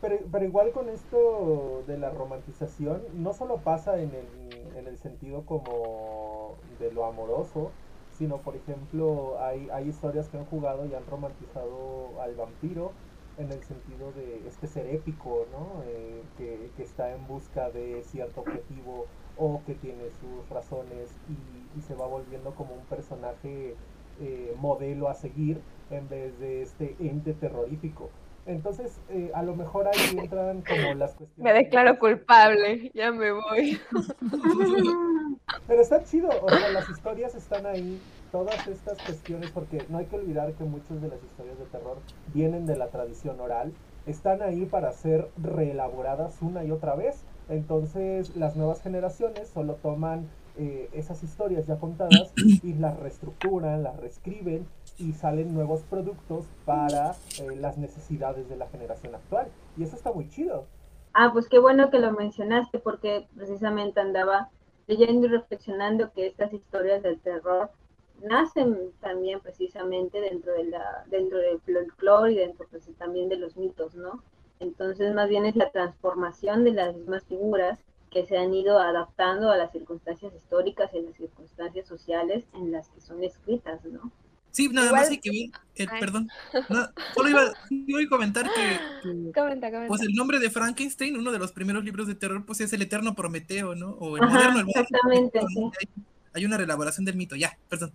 Pero, 0.00 0.18
pero 0.32 0.44
igual 0.44 0.72
con 0.72 0.88
esto 0.88 1.82
de 1.86 1.98
la 1.98 2.10
romantización, 2.10 3.02
no 3.14 3.34
solo 3.34 3.58
pasa 3.58 3.98
en 4.00 4.10
el, 4.14 4.78
en 4.78 4.86
el 4.86 4.96
sentido 4.98 5.44
como 5.44 6.54
de 6.78 6.90
lo 6.92 7.04
amoroso, 7.04 7.70
sino 8.16 8.38
por 8.38 8.56
ejemplo 8.56 9.38
hay, 9.40 9.68
hay 9.70 9.88
historias 9.88 10.28
que 10.28 10.38
han 10.38 10.46
jugado 10.46 10.86
y 10.86 10.94
han 10.94 11.06
romantizado 11.06 12.20
al 12.20 12.34
vampiro 12.34 12.92
en 13.40 13.50
el 13.52 13.62
sentido 13.64 14.12
de 14.12 14.46
este 14.46 14.66
ser 14.66 14.86
épico, 14.86 15.46
¿no? 15.50 15.82
Eh, 15.86 16.22
que, 16.36 16.70
que, 16.76 16.82
está 16.82 17.12
en 17.14 17.26
busca 17.26 17.70
de 17.70 18.02
cierto 18.04 18.42
objetivo 18.42 19.06
o 19.36 19.62
que 19.66 19.74
tiene 19.74 20.04
sus 20.20 20.48
razones 20.50 21.10
y, 21.28 21.78
y 21.78 21.82
se 21.82 21.94
va 21.94 22.06
volviendo 22.06 22.54
como 22.54 22.74
un 22.74 22.84
personaje 22.84 23.74
eh, 24.20 24.54
modelo 24.60 25.08
a 25.08 25.14
seguir 25.14 25.62
en 25.90 26.06
vez 26.08 26.38
de 26.38 26.62
este 26.62 26.94
ente 27.00 27.32
terrorífico. 27.32 28.10
Entonces, 28.44 29.00
eh, 29.08 29.30
a 29.34 29.42
lo 29.42 29.54
mejor 29.54 29.88
ahí 29.88 30.18
entran 30.18 30.62
como 30.62 30.94
las 30.94 31.14
cuestiones. 31.16 31.38
Me 31.38 31.52
declaro 31.52 31.98
culpable, 31.98 32.90
ya 32.94 33.12
me 33.12 33.32
voy. 33.32 33.80
Pero 35.66 35.80
está 35.80 36.04
chido, 36.04 36.28
o 36.42 36.48
sea, 36.50 36.68
las 36.70 36.88
historias 36.90 37.34
están 37.34 37.64
ahí, 37.64 37.98
todas 38.30 38.66
estas 38.68 38.98
cuestiones, 39.02 39.50
porque 39.50 39.84
no 39.88 39.98
hay 39.98 40.06
que 40.06 40.16
olvidar 40.16 40.52
que 40.54 40.64
muchas 40.64 41.00
de 41.00 41.08
las 41.08 41.22
historias 41.22 41.58
de 41.58 41.66
terror 41.66 41.98
vienen 42.32 42.66
de 42.66 42.76
la 42.76 42.88
tradición 42.88 43.40
oral, 43.40 43.72
están 44.06 44.42
ahí 44.42 44.66
para 44.66 44.92
ser 44.92 45.28
reelaboradas 45.36 46.40
una 46.40 46.64
y 46.64 46.70
otra 46.70 46.94
vez. 46.94 47.22
Entonces, 47.48 48.36
las 48.36 48.56
nuevas 48.56 48.80
generaciones 48.82 49.48
solo 49.48 49.74
toman 49.74 50.28
eh, 50.56 50.88
esas 50.92 51.22
historias 51.22 51.66
ya 51.66 51.78
contadas 51.78 52.32
y 52.62 52.74
las 52.74 52.98
reestructuran, 52.98 53.82
las 53.82 53.96
reescriben 53.96 54.66
y 54.98 55.12
salen 55.12 55.54
nuevos 55.54 55.82
productos 55.82 56.46
para 56.64 57.12
eh, 57.40 57.56
las 57.56 57.78
necesidades 57.78 58.48
de 58.48 58.56
la 58.56 58.68
generación 58.68 59.14
actual. 59.14 59.48
Y 59.76 59.84
eso 59.84 59.96
está 59.96 60.12
muy 60.12 60.28
chido. 60.28 60.66
Ah, 61.12 61.30
pues 61.32 61.48
qué 61.48 61.58
bueno 61.58 61.90
que 61.90 61.98
lo 61.98 62.12
mencionaste 62.12 62.78
porque 62.78 63.26
precisamente 63.34 64.00
andaba 64.00 64.48
leyendo 64.86 65.26
y 65.26 65.30
reflexionando 65.30 66.12
que 66.12 66.26
estas 66.26 66.52
historias 66.52 67.02
del 67.02 67.18
terror 67.20 67.70
nacen 68.22 68.92
también 69.00 69.40
precisamente 69.40 70.20
dentro 70.20 70.52
de 70.52 70.64
la 70.64 71.04
dentro 71.10 71.38
del 71.38 71.60
folclore 71.60 72.32
y 72.32 72.36
dentro 72.36 72.66
pues, 72.70 72.88
también 72.98 73.28
de 73.28 73.36
los 73.36 73.56
mitos, 73.56 73.94
¿no? 73.94 74.22
Entonces 74.58 75.14
más 75.14 75.28
bien 75.28 75.46
es 75.46 75.56
la 75.56 75.70
transformación 75.70 76.64
de 76.64 76.72
las 76.72 76.94
mismas 76.94 77.24
figuras 77.24 77.78
que 78.10 78.26
se 78.26 78.36
han 78.36 78.52
ido 78.52 78.78
adaptando 78.78 79.50
a 79.50 79.56
las 79.56 79.72
circunstancias 79.72 80.34
históricas 80.34 80.90
y 80.92 80.98
a 80.98 81.02
las 81.02 81.16
circunstancias 81.16 81.86
sociales 81.86 82.44
en 82.54 82.72
las 82.72 82.88
que 82.88 83.00
son 83.00 83.22
escritas, 83.22 83.84
¿no? 83.84 84.10
Sí, 84.50 84.68
nada 84.68 84.90
más 84.90 85.08
hay 85.08 85.18
que 85.18 85.30
ver, 85.30 85.60
eh, 85.76 85.86
perdón, 86.00 86.28
solo 87.14 87.28
iba, 87.28 87.42
a 87.42 88.08
comentar 88.08 88.50
que, 88.52 89.32
pues 89.86 90.02
el 90.02 90.12
nombre 90.12 90.40
de 90.40 90.50
Frankenstein, 90.50 91.16
uno 91.16 91.30
de 91.30 91.38
los 91.38 91.52
primeros 91.52 91.84
libros 91.84 92.08
de 92.08 92.16
terror, 92.16 92.44
pues 92.44 92.60
es 92.60 92.72
el 92.72 92.82
eterno 92.82 93.14
Prometeo, 93.14 93.76
¿no? 93.76 93.90
O 93.90 94.16
el 94.16 94.26
moderno, 94.26 94.58
el 94.58 94.68
Exactamente, 94.68 95.40
sí. 95.46 95.88
hay, 96.32 96.44
una 96.44 96.56
reelaboración 96.56 97.04
del 97.04 97.14
mito, 97.14 97.36
ya, 97.36 97.56
perdón. 97.68 97.92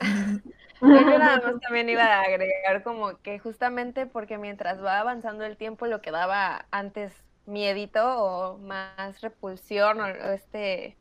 Yo 0.80 0.88
nada 0.88 1.40
más 1.40 1.60
también 1.60 1.88
iba 1.88 2.02
a 2.02 2.22
agregar 2.22 2.82
como 2.82 3.16
que 3.22 3.38
justamente 3.38 4.06
porque 4.06 4.36
mientras 4.36 4.82
va 4.82 4.98
avanzando 4.98 5.44
el 5.44 5.56
tiempo, 5.56 5.86
lo 5.86 6.02
que 6.02 6.10
daba 6.10 6.66
antes 6.72 7.12
miedito 7.46 8.02
o 8.18 8.58
más 8.58 9.20
repulsión 9.20 10.00
o 10.00 10.06
este, 10.06 10.96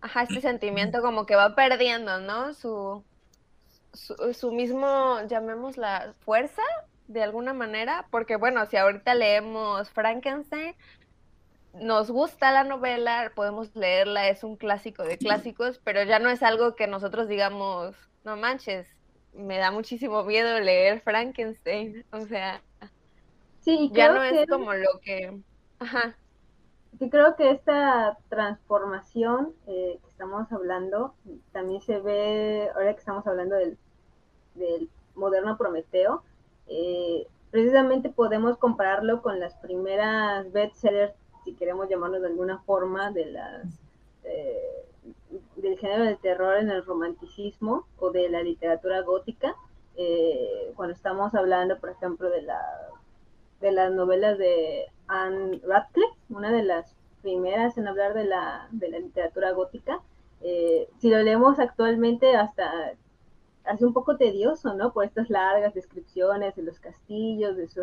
ajá, 0.00 0.22
este 0.22 0.40
sentimiento 0.40 1.02
como 1.02 1.26
que 1.26 1.34
va 1.34 1.54
perdiendo, 1.56 2.20
¿no? 2.20 2.54
Su, 2.54 3.02
su, 3.92 4.52
mismo, 4.52 5.18
llamémosla, 5.26 6.14
fuerza 6.24 6.62
de 7.08 7.22
alguna 7.22 7.52
manera, 7.52 8.06
porque 8.10 8.36
bueno, 8.36 8.66
si 8.66 8.76
ahorita 8.76 9.14
leemos 9.14 9.90
Frankenstein, 9.90 10.74
nos 11.74 12.10
gusta 12.10 12.52
la 12.52 12.64
novela, 12.64 13.32
podemos 13.34 13.74
leerla, 13.74 14.28
es 14.28 14.44
un 14.44 14.56
clásico 14.56 15.02
de 15.02 15.18
clásicos, 15.18 15.80
pero 15.84 16.02
ya 16.02 16.18
no 16.18 16.30
es 16.30 16.42
algo 16.42 16.74
que 16.74 16.86
nosotros 16.86 17.28
digamos, 17.28 17.96
no 18.24 18.36
manches, 18.36 18.86
me 19.32 19.58
da 19.58 19.70
muchísimo 19.70 20.22
miedo 20.24 20.60
leer 20.60 21.00
Frankenstein, 21.00 22.04
o 22.12 22.20
sea, 22.20 22.62
sí, 23.60 23.90
ya 23.92 24.12
no 24.12 24.22
es 24.22 24.46
como 24.48 24.72
lo 24.72 25.00
que... 25.02 25.40
Ajá. 25.80 26.16
Sí, 26.98 27.10
creo 27.10 27.34
que 27.34 27.50
esta 27.50 28.16
transformación 28.28 29.52
eh, 29.66 29.98
que 30.00 30.10
estamos 30.10 30.50
hablando 30.52 31.14
también 31.52 31.80
se 31.82 31.98
ve, 31.98 32.70
ahora 32.74 32.92
que 32.92 33.00
estamos 33.00 33.26
hablando 33.26 33.56
del 33.56 33.76
del 34.54 34.88
moderno 35.14 35.56
Prometeo, 35.56 36.22
eh, 36.66 37.26
precisamente 37.50 38.08
podemos 38.08 38.56
compararlo 38.58 39.22
con 39.22 39.40
las 39.40 39.54
primeras 39.56 40.50
bestsellers, 40.52 41.14
si 41.44 41.54
queremos 41.54 41.88
llamarlo 41.88 42.20
de 42.20 42.28
alguna 42.28 42.58
forma, 42.58 43.10
de 43.10 43.26
las 43.26 43.66
eh, 44.24 44.86
del 45.56 45.78
género 45.78 46.04
del 46.04 46.18
terror 46.18 46.56
en 46.56 46.70
el 46.70 46.84
romanticismo 46.84 47.86
o 47.98 48.10
de 48.10 48.28
la 48.28 48.42
literatura 48.42 49.02
gótica, 49.02 49.54
eh, 49.96 50.72
cuando 50.76 50.94
estamos 50.94 51.34
hablando, 51.34 51.78
por 51.78 51.90
ejemplo, 51.90 52.30
de 52.30 52.42
la 52.42 52.60
de 53.60 53.72
las 53.72 53.92
novelas 53.92 54.38
de 54.38 54.86
Anne 55.06 55.60
Radcliffe, 55.66 56.14
una 56.28 56.52
de 56.52 56.64
las 56.64 56.94
primeras 57.22 57.78
en 57.78 57.88
hablar 57.88 58.12
de 58.14 58.24
la, 58.24 58.68
de 58.72 58.90
la 58.90 58.98
literatura 58.98 59.52
gótica. 59.52 60.02
si 60.98 61.08
lo 61.08 61.22
leemos 61.22 61.58
actualmente, 61.58 62.36
hasta 62.36 62.94
hace 63.64 63.84
un 63.84 63.92
poco 63.92 64.16
tedioso, 64.16 64.74
¿no? 64.74 64.92
Por 64.92 65.04
estas 65.04 65.30
largas 65.30 65.74
descripciones 65.74 66.54
de 66.54 66.62
los 66.62 66.78
castillos, 66.78 67.56
de, 67.56 67.68
su, 67.68 67.80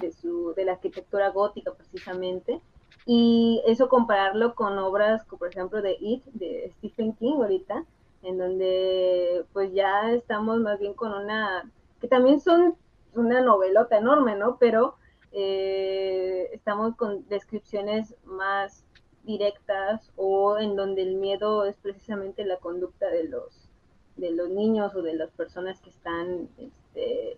de, 0.00 0.12
su, 0.12 0.54
de 0.54 0.64
la 0.64 0.72
arquitectura 0.72 1.30
gótica 1.30 1.72
precisamente. 1.74 2.60
Y 3.06 3.62
eso 3.66 3.88
compararlo 3.88 4.54
con 4.54 4.78
obras 4.78 5.24
como 5.24 5.38
por 5.38 5.48
ejemplo 5.48 5.80
de 5.80 5.96
It, 6.00 6.24
de 6.26 6.72
Stephen 6.78 7.12
King 7.14 7.36
ahorita, 7.36 7.84
en 8.22 8.38
donde 8.38 9.44
pues 9.52 9.72
ya 9.72 10.10
estamos 10.10 10.58
más 10.60 10.80
bien 10.80 10.94
con 10.94 11.12
una, 11.12 11.70
que 12.00 12.08
también 12.08 12.40
son 12.40 12.74
una 13.14 13.40
novelota 13.40 13.96
enorme, 13.96 14.34
¿no? 14.34 14.58
Pero 14.58 14.96
eh, 15.32 16.48
estamos 16.52 16.96
con 16.96 17.28
descripciones 17.28 18.14
más 18.24 18.84
directas 19.24 20.12
o 20.16 20.58
en 20.58 20.76
donde 20.76 21.02
el 21.02 21.16
miedo 21.16 21.64
es 21.64 21.76
precisamente 21.76 22.44
la 22.44 22.56
conducta 22.58 23.08
de 23.08 23.24
los 23.24 23.68
de 24.16 24.30
los 24.30 24.48
niños 24.48 24.94
o 24.94 25.02
de 25.02 25.14
las 25.14 25.30
personas 25.30 25.80
que 25.80 25.90
están 25.90 26.48
este, 26.56 27.36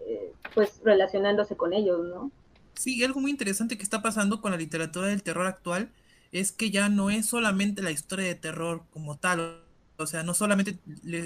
eh, 0.00 0.32
pues 0.54 0.80
relacionándose 0.84 1.56
con 1.56 1.72
ellos, 1.72 2.04
¿no? 2.06 2.30
Sí, 2.76 3.02
algo 3.04 3.20
muy 3.20 3.30
interesante 3.30 3.76
que 3.76 3.82
está 3.82 4.02
pasando 4.02 4.40
con 4.40 4.50
la 4.50 4.56
literatura 4.58 5.06
del 5.08 5.22
terror 5.22 5.46
actual 5.46 5.90
es 6.32 6.52
que 6.52 6.70
ya 6.70 6.88
no 6.88 7.10
es 7.10 7.26
solamente 7.26 7.82
la 7.82 7.92
historia 7.92 8.26
de 8.26 8.34
terror 8.34 8.84
como 8.90 9.16
tal, 9.16 9.62
o 9.96 10.06
sea, 10.06 10.22
no 10.24 10.34
solamente 10.34 10.78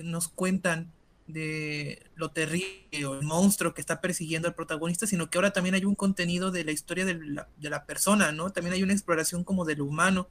nos 0.04 0.28
cuentan 0.28 0.92
de 1.26 2.02
lo 2.16 2.30
terrible 2.30 3.06
o 3.06 3.14
el 3.14 3.22
monstruo 3.26 3.74
que 3.74 3.80
está 3.80 4.00
persiguiendo 4.00 4.48
al 4.48 4.54
protagonista, 4.54 5.06
sino 5.06 5.30
que 5.30 5.38
ahora 5.38 5.52
también 5.52 5.74
hay 5.74 5.84
un 5.84 5.94
contenido 5.94 6.50
de 6.50 6.64
la 6.64 6.72
historia 6.72 7.04
de 7.04 7.14
la, 7.14 7.48
de 7.56 7.70
la 7.70 7.84
persona, 7.86 8.32
¿no? 8.32 8.50
También 8.50 8.74
hay 8.74 8.82
una 8.82 8.92
exploración 8.94 9.44
como 9.44 9.64
de 9.64 9.76
lo 9.76 9.84
humano. 9.86 10.28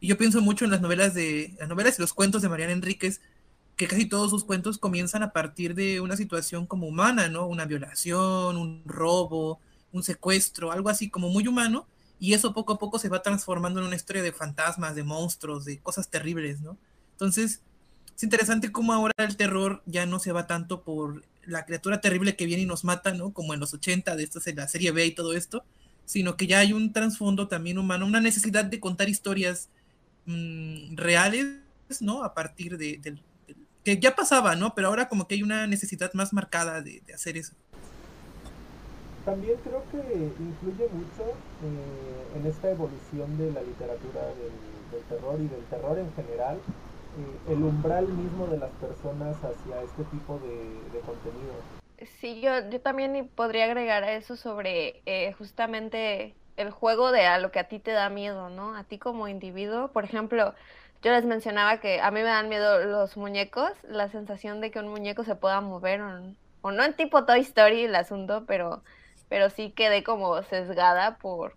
Y 0.00 0.08
yo 0.08 0.18
pienso 0.18 0.40
mucho 0.40 0.64
en 0.64 0.70
las 0.70 0.80
novelas 0.80 1.14
de 1.14 1.54
las 1.58 1.68
novelas 1.68 1.98
y 1.98 2.02
los 2.02 2.12
cuentos 2.14 2.42
de 2.42 2.48
Mariana 2.48 2.72
Enríquez, 2.72 3.20
que 3.76 3.86
casi 3.88 4.06
todos 4.06 4.30
sus 4.30 4.44
cuentos 4.44 4.78
comienzan 4.78 5.22
a 5.22 5.32
partir 5.32 5.74
de 5.74 6.00
una 6.00 6.16
situación 6.16 6.66
como 6.66 6.86
humana, 6.88 7.28
¿no? 7.28 7.46
Una 7.46 7.64
violación, 7.66 8.56
un 8.56 8.82
robo, 8.86 9.60
un 9.92 10.02
secuestro, 10.02 10.72
algo 10.72 10.88
así 10.88 11.10
como 11.10 11.28
muy 11.28 11.46
humano, 11.46 11.86
y 12.20 12.34
eso 12.34 12.52
poco 12.52 12.74
a 12.74 12.78
poco 12.78 12.98
se 12.98 13.08
va 13.08 13.22
transformando 13.22 13.80
en 13.80 13.86
una 13.86 13.96
historia 13.96 14.22
de 14.22 14.32
fantasmas, 14.32 14.94
de 14.94 15.04
monstruos, 15.04 15.64
de 15.64 15.78
cosas 15.78 16.08
terribles, 16.08 16.60
¿no? 16.60 16.76
Entonces, 17.12 17.62
es 18.16 18.22
interesante 18.22 18.72
cómo 18.72 18.92
ahora 18.92 19.14
el 19.18 19.36
terror 19.36 19.82
ya 19.86 20.04
no 20.06 20.18
se 20.18 20.32
va 20.32 20.46
tanto 20.46 20.82
por 20.82 21.24
la 21.44 21.64
criatura 21.64 22.00
terrible 22.00 22.36
que 22.36 22.46
viene 22.46 22.64
y 22.64 22.66
nos 22.66 22.84
mata, 22.84 23.12
¿no? 23.12 23.32
Como 23.32 23.54
en 23.54 23.60
los 23.60 23.72
80, 23.72 24.16
de 24.16 24.22
esto 24.24 24.40
en 24.44 24.56
la 24.56 24.68
serie 24.68 24.90
B 24.90 25.06
y 25.06 25.14
todo 25.14 25.34
esto, 25.34 25.64
sino 26.04 26.36
que 26.36 26.46
ya 26.46 26.58
hay 26.58 26.72
un 26.72 26.92
trasfondo 26.92 27.48
también 27.48 27.78
humano, 27.78 28.06
una 28.06 28.20
necesidad 28.20 28.64
de 28.64 28.80
contar 28.80 29.08
historias 29.08 29.68
mmm, 30.26 30.96
reales, 30.96 31.60
¿no? 32.00 32.24
A 32.24 32.34
partir 32.34 32.76
de, 32.76 33.00
que 33.84 33.98
ya 33.98 34.14
pasaba, 34.14 34.56
¿no? 34.56 34.74
Pero 34.74 34.88
ahora 34.88 35.08
como 35.08 35.28
que 35.28 35.36
hay 35.36 35.42
una 35.42 35.66
necesidad 35.66 36.12
más 36.14 36.32
marcada 36.32 36.82
de, 36.82 37.02
hacer 37.14 37.36
eso. 37.36 37.54
También 39.28 39.58
creo 39.62 39.82
que 39.90 39.98
influye 40.42 40.88
mucho 40.88 41.22
eh, 41.62 42.38
en 42.38 42.46
esta 42.46 42.70
evolución 42.70 43.36
de 43.36 43.52
la 43.52 43.60
literatura 43.60 44.22
del, 44.22 45.02
terror 45.06 45.38
y 45.38 45.48
del 45.48 45.62
terror 45.64 45.98
en 45.98 46.10
general, 46.14 46.56
eh, 46.56 47.52
el 47.52 47.62
umbral 47.62 48.08
mismo 48.08 48.46
de 48.46 48.56
las 48.56 48.70
personas 48.70 49.36
hacia 49.36 49.82
este 49.82 50.04
tipo 50.04 50.38
de, 50.38 51.00
contenido. 51.00 51.52
Sí, 52.20 52.40
yo, 52.40 52.70
yo 52.70 52.80
también 52.80 53.30
podría 53.34 53.66
agregar 53.66 54.02
a 54.02 54.14
eso 54.14 54.34
sobre 54.34 55.02
eh, 55.04 55.34
justamente 55.34 56.34
el 56.56 56.70
juego 56.70 57.12
de 57.12 57.26
a 57.26 57.38
lo 57.38 57.50
que 57.50 57.58
a 57.58 57.68
ti 57.68 57.80
te 57.80 57.90
da 57.90 58.08
miedo, 58.08 58.48
¿no? 58.48 58.74
A 58.74 58.84
ti 58.84 58.98
como 58.98 59.28
individuo, 59.28 59.88
por 59.88 60.04
ejemplo, 60.04 60.54
yo 61.02 61.12
les 61.12 61.26
mencionaba 61.26 61.80
que 61.80 62.00
a 62.00 62.10
mí 62.10 62.20
me 62.20 62.26
dan 62.26 62.48
miedo 62.48 62.78
los 62.86 63.18
muñecos, 63.18 63.72
la 63.86 64.08
sensación 64.08 64.62
de 64.62 64.70
que 64.70 64.78
un 64.78 64.88
muñeco 64.88 65.22
se 65.22 65.34
pueda 65.34 65.60
mover 65.60 66.00
o, 66.62 66.72
no 66.72 66.82
en 66.82 66.94
tipo 66.94 67.26
Toy 67.26 67.40
Story 67.40 67.84
el 67.84 67.94
asunto, 67.94 68.44
pero, 68.46 68.82
pero 69.28 69.50
sí 69.50 69.70
quedé 69.70 70.02
como 70.02 70.42
sesgada 70.42 71.18
por 71.18 71.56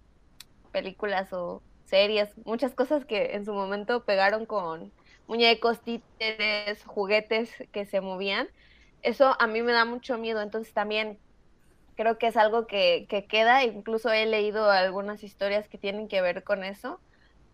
películas 0.72 1.32
o 1.34 1.62
series, 1.86 2.30
muchas 2.46 2.74
cosas 2.74 3.06
que 3.06 3.36
en 3.36 3.46
su 3.46 3.54
momento 3.54 4.06
pegaron 4.06 4.46
con 4.46 4.92
muñecos, 5.28 5.82
títeres, 5.82 6.84
juguetes 6.86 7.52
que 7.72 7.86
se 7.86 8.02
movían. 8.02 8.48
Eso 9.02 9.36
a 9.40 9.48
mí 9.48 9.62
me 9.62 9.74
da 9.74 9.86
mucho 9.86 10.18
miedo, 10.18 10.42
entonces 10.42 10.74
también 10.74 11.20
creo 11.96 12.18
que 12.18 12.28
es 12.28 12.38
algo 12.38 12.68
que, 12.68 13.06
que 13.10 13.26
queda, 13.26 13.64
incluso 13.64 14.12
he 14.12 14.26
leído 14.26 14.70
algunas 14.70 15.24
historias 15.24 15.68
que 15.68 15.78
tienen 15.78 16.08
que 16.08 16.22
ver 16.22 16.44
con 16.44 16.64
eso 16.64 17.00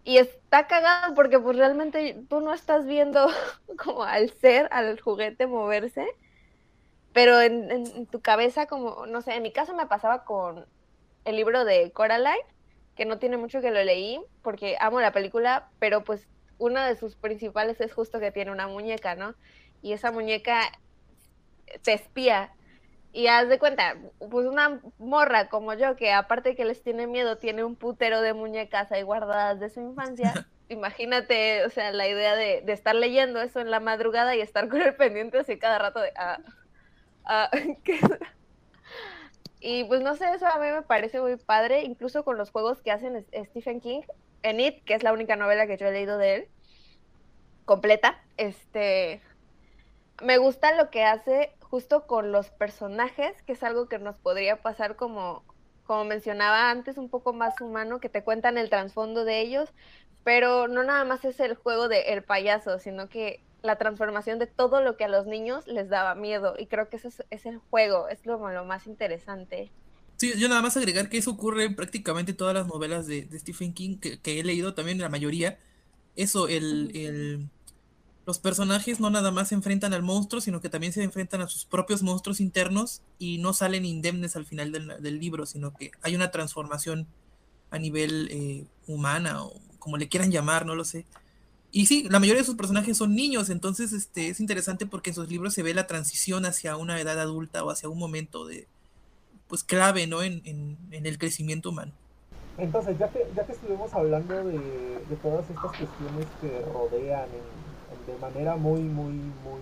y 0.04 0.20
está 0.20 0.68
cagado 0.68 1.14
porque 1.16 1.38
pues 1.38 1.58
realmente 1.58 2.24
tú 2.30 2.40
no 2.40 2.54
estás 2.54 2.86
viendo 2.86 3.28
como 3.84 4.04
al 4.04 4.30
ser, 4.32 4.70
al 4.72 5.00
juguete 5.02 5.48
moverse, 5.48 6.08
pero 7.14 7.42
en, 7.42 8.06
tu 8.08 8.22
cabeza 8.22 8.68
como, 8.68 9.06
no 9.06 9.22
sé, 9.22 9.36
en 9.36 9.44
mi 9.44 9.52
caso 9.52 9.74
me 9.74 9.88
pasaba 9.88 10.24
con 10.24 10.66
el 11.26 11.36
libro 11.36 11.66
de 11.66 11.92
Coraline, 11.92 12.38
que 12.96 13.06
no 13.06 13.20
tiene 13.20 13.38
mucho 13.38 13.62
que 13.62 13.72
lo 13.72 13.84
leí 13.84 14.20
porque 14.42 14.78
amo 14.80 15.02
la 15.02 15.12
película, 15.12 15.70
pero 15.80 16.04
pues 16.04 16.28
una 16.58 16.88
de 16.88 16.96
sus 16.96 17.16
principales 17.16 17.80
es 17.82 17.94
justo 17.94 18.20
que 18.20 18.32
tiene 18.32 18.52
una 18.52 18.68
muñeca, 18.68 19.16
¿no? 19.16 19.36
Y 19.82 19.94
esa 19.94 20.12
muñeca 20.12 20.62
te 21.84 21.94
espía 21.94 22.52
y 23.18 23.28
haz 23.28 23.50
de 23.50 23.58
cuenta, 23.58 23.98
pues 24.30 24.46
una 24.46 24.80
morra 25.00 25.50
como 25.50 25.74
yo, 25.74 25.96
que 25.96 26.12
aparte 26.12 26.56
que 26.56 26.66
les 26.66 26.84
tiene 26.84 27.08
miedo, 27.08 27.38
tiene 27.38 27.64
un 27.64 27.76
putero 27.76 28.22
de 28.22 28.34
muñecas 28.34 28.92
ahí 28.92 29.02
guardadas 29.02 29.60
de 29.60 29.70
su 29.70 29.80
infancia. 29.80 30.34
Imagínate, 30.70 31.66
o 31.66 31.70
sea, 31.70 31.92
la 31.94 32.08
idea 32.08 32.36
de, 32.36 32.64
estar 32.68 32.94
leyendo 32.94 33.42
eso 33.42 33.60
en 33.60 33.72
la 33.72 33.80
madrugada 33.80 34.36
y 34.36 34.42
estar 34.42 34.68
con 34.68 34.82
el 34.82 34.96
pendiente 34.96 35.40
así 35.40 35.58
cada 35.58 35.80
rato 35.80 36.00
de... 36.00 36.12
Ah, 36.16 36.40
ah, 37.28 37.50
y 39.60 39.84
pues 39.86 40.02
no 40.02 40.16
sé, 40.16 40.26
eso 40.34 40.48
a 40.48 40.60
mí 40.60 40.68
me 40.72 40.82
parece 40.82 41.22
muy 41.22 41.36
padre, 41.38 41.84
incluso 41.84 42.24
con 42.24 42.38
los 42.38 42.52
juegos 42.52 42.82
que 42.82 42.92
hacen 42.92 43.26
Stephen 43.46 43.82
King 43.82 44.02
en 44.44 44.60
It, 44.60 44.84
que 44.86 44.94
es 44.94 45.04
la 45.04 45.14
única 45.14 45.36
novela 45.36 45.68
que 45.68 45.78
yo 45.78 45.88
he 45.88 45.92
leído 45.92 46.18
de 46.18 46.36
él, 46.36 46.48
completa, 47.66 48.24
este, 48.38 49.22
me 50.24 50.38
gusta 50.38 50.76
lo 50.76 50.90
que 50.90 51.04
hace 51.04 51.54
justo 51.62 52.08
con 52.08 52.32
los 52.32 52.50
personajes, 52.50 53.42
que 53.44 53.54
es 53.54 53.64
algo 53.64 53.88
que 53.88 54.00
nos 54.00 54.18
podría 54.20 54.62
pasar 54.62 54.96
como, 54.96 55.44
como 55.84 56.06
mencionaba 56.06 56.70
antes, 56.72 56.98
un 56.98 57.10
poco 57.10 57.34
más 57.34 57.60
humano, 57.62 58.00
que 58.00 58.10
te 58.10 58.24
cuentan 58.24 58.58
el 58.58 58.70
trasfondo 58.70 59.26
de 59.26 59.42
ellos, 59.42 59.74
pero 60.24 60.68
no 60.68 60.84
nada 60.84 61.04
más 61.06 61.26
es 61.26 61.40
el 61.40 61.56
juego 61.56 61.88
de 61.88 62.14
el 62.14 62.24
payaso, 62.24 62.80
sino 62.80 63.10
que 63.10 63.47
la 63.62 63.78
transformación 63.78 64.40
de 64.40 64.48
todo 64.48 64.82
lo 64.82 64.98
que 64.98 65.06
a 65.06 65.08
los 65.08 65.26
niños 65.26 65.68
les 65.68 65.90
daba 65.90 66.16
miedo. 66.16 66.56
Y 66.58 66.68
creo 66.68 66.90
que 66.90 66.98
eso 66.98 67.10
es, 67.30 67.46
el 67.46 67.58
juego, 67.58 68.08
es 68.08 68.26
lo, 68.26 68.38
lo, 68.52 68.66
más 68.66 68.88
interesante. 68.88 69.72
Sí, 70.18 70.34
yo 70.38 70.50
nada 70.50 70.62
más 70.62 70.78
agregar 70.78 71.10
que 71.10 71.18
eso 71.18 71.32
ocurre 71.32 71.66
en 71.66 71.76
prácticamente 71.76 72.34
todas 72.34 72.54
las 72.54 72.68
novelas 72.68 73.08
de, 73.08 73.28
Stephen 73.40 73.74
King 73.74 73.98
que, 73.98 74.20
que, 74.20 74.40
he 74.40 74.44
leído, 74.44 74.74
también 74.74 75.00
la 75.00 75.10
mayoría. 75.10 75.60
Eso, 76.16 76.48
el, 76.48 76.92
el 76.96 77.50
los 78.28 78.40
personajes 78.40 79.00
no 79.00 79.10
nada 79.10 79.32
más 79.32 79.48
se 79.48 79.56
enfrentan 79.56 79.94
al 79.94 80.04
monstruo, 80.04 80.42
sino 80.42 80.60
que 80.60 80.68
también 80.68 80.92
se 80.92 81.02
enfrentan 81.02 81.40
a 81.40 81.48
sus 81.48 81.64
propios 81.64 82.04
monstruos 82.04 82.42
internos 82.42 83.02
y 83.18 83.38
no 83.38 83.54
salen 83.54 83.86
indemnes 83.86 84.36
al 84.36 84.46
final 84.46 84.74
del, 84.74 85.20
libro, 85.20 85.46
sino 85.46 85.74
que 85.74 85.92
hay 86.02 86.14
una 86.14 86.30
transformación 86.30 87.08
a 87.72 87.80
nivel 87.80 88.28
eh, 88.30 88.66
humana 88.86 89.46
o 89.46 89.62
como 89.80 89.96
le 89.96 90.10
quieran 90.10 90.30
llamar, 90.30 90.66
no 90.66 90.76
lo 90.76 90.84
sé. 90.84 91.06
Y 91.78 91.86
sí, 91.86 92.08
la 92.10 92.18
mayoría 92.18 92.42
de 92.42 92.46
sus 92.48 92.56
personajes 92.56 92.98
son 92.98 93.14
niños, 93.14 93.52
entonces 93.52 93.94
este, 93.94 94.30
es 94.30 94.40
interesante 94.40 94.88
porque 94.88 95.12
en 95.12 95.14
sus 95.14 95.30
libros 95.30 95.54
se 95.54 95.62
ve 95.62 95.76
la 95.76 95.86
transición 95.86 96.48
hacia 96.48 96.76
una 96.76 97.00
edad 97.00 97.20
adulta 97.20 97.64
o 97.64 97.70
hacia 97.70 97.88
un 97.88 98.00
momento 98.00 98.48
de, 98.48 98.66
pues 99.48 99.64
clave, 99.64 100.08
¿no? 100.08 100.24
En, 100.24 100.42
el 100.90 101.18
crecimiento 101.20 101.70
humano. 101.70 101.92
Entonces, 102.58 102.98
ya 102.98 103.10
que, 103.10 103.28
ya 103.36 103.46
que 103.46 103.52
estuvimos 103.52 103.94
hablando 103.94 104.44
de, 104.44 104.58
todas 105.22 105.48
estas 105.48 105.66
cuestiones 105.66 106.26
que 106.42 106.66
rodean 106.74 107.30
en, 107.30 108.12
de 108.12 108.20
manera 108.20 108.56
muy, 108.56 108.82
muy, 108.82 109.14
muy 109.14 109.62